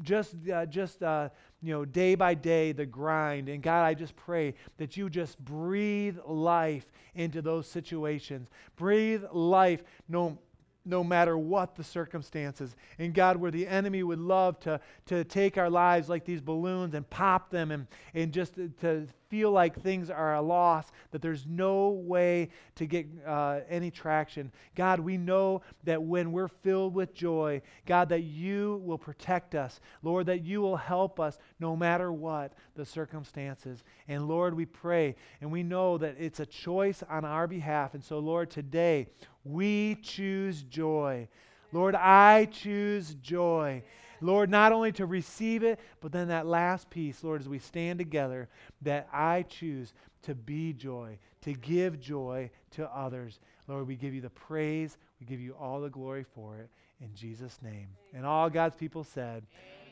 just, 0.00 0.36
uh, 0.50 0.64
just 0.64 1.02
uh, 1.02 1.28
you 1.60 1.74
know, 1.74 1.84
day 1.84 2.14
by 2.14 2.32
day, 2.32 2.72
the 2.72 2.86
grind. 2.86 3.50
And 3.50 3.62
God, 3.62 3.84
I 3.84 3.92
just 3.92 4.16
pray 4.16 4.54
that 4.78 4.96
you 4.96 5.10
just 5.10 5.38
breathe 5.44 6.16
life 6.24 6.86
into 7.14 7.42
those 7.42 7.66
situations. 7.66 8.48
Breathe 8.76 9.24
life, 9.32 9.84
no 10.08 10.38
no 10.84 11.02
matter 11.02 11.36
what 11.38 11.74
the 11.74 11.84
circumstances. 11.84 12.76
And 12.98 13.14
God, 13.14 13.36
where 13.36 13.50
the 13.50 13.66
enemy 13.66 14.02
would 14.02 14.18
love 14.18 14.60
to, 14.60 14.80
to 15.06 15.24
take 15.24 15.56
our 15.56 15.70
lives 15.70 16.08
like 16.08 16.24
these 16.24 16.40
balloons 16.40 16.94
and 16.94 17.08
pop 17.08 17.50
them 17.50 17.70
and, 17.70 17.86
and 18.12 18.32
just 18.32 18.54
to, 18.80 19.06
feel 19.34 19.50
like 19.50 19.82
things 19.82 20.10
are 20.10 20.36
a 20.36 20.40
loss, 20.40 20.92
that 21.10 21.20
there's 21.20 21.44
no 21.44 21.88
way 21.88 22.48
to 22.76 22.86
get 22.86 23.04
uh, 23.26 23.58
any 23.68 23.90
traction. 23.90 24.52
God, 24.76 25.00
we 25.00 25.16
know 25.16 25.60
that 25.82 26.00
when 26.00 26.30
we're 26.30 26.46
filled 26.46 26.94
with 26.94 27.12
joy, 27.14 27.60
God, 27.84 28.10
that 28.10 28.22
you 28.22 28.80
will 28.84 28.96
protect 28.96 29.56
us. 29.56 29.80
Lord, 30.04 30.26
that 30.26 30.44
you 30.44 30.60
will 30.60 30.76
help 30.76 31.18
us 31.18 31.36
no 31.58 31.74
matter 31.74 32.12
what 32.12 32.52
the 32.76 32.86
circumstances. 32.86 33.82
And 34.06 34.28
Lord, 34.28 34.54
we 34.54 34.66
pray 34.66 35.16
and 35.40 35.50
we 35.50 35.64
know 35.64 35.98
that 35.98 36.14
it's 36.16 36.38
a 36.38 36.46
choice 36.46 37.02
on 37.10 37.24
our 37.24 37.48
behalf. 37.48 37.94
And 37.94 38.04
so, 38.04 38.20
Lord, 38.20 38.52
today 38.52 39.08
we 39.42 39.96
choose 39.96 40.62
joy. 40.62 41.26
Lord, 41.72 41.96
I 41.96 42.44
choose 42.44 43.16
joy. 43.16 43.82
Lord, 44.24 44.50
not 44.50 44.72
only 44.72 44.92
to 44.92 45.06
receive 45.06 45.62
it, 45.62 45.78
but 46.00 46.12
then 46.12 46.28
that 46.28 46.46
last 46.46 46.90
piece, 46.90 47.22
Lord, 47.22 47.40
as 47.40 47.48
we 47.48 47.58
stand 47.58 47.98
together, 47.98 48.48
that 48.82 49.08
I 49.12 49.42
choose 49.42 49.92
to 50.22 50.34
be 50.34 50.72
joy, 50.72 51.18
to 51.42 51.52
give 51.52 52.00
joy 52.00 52.50
to 52.72 52.88
others. 52.88 53.40
Lord, 53.68 53.86
we 53.86 53.96
give 53.96 54.14
you 54.14 54.20
the 54.20 54.30
praise, 54.30 54.96
we 55.20 55.26
give 55.26 55.40
you 55.40 55.54
all 55.54 55.80
the 55.80 55.90
glory 55.90 56.24
for 56.34 56.58
it 56.58 56.70
in 57.00 57.14
Jesus' 57.14 57.58
name. 57.62 57.88
And 58.12 58.24
all 58.24 58.48
God's 58.48 58.76
people 58.76 59.04
said, 59.04 59.44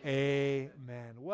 Amen. 0.04 0.70
Amen. 0.88 1.22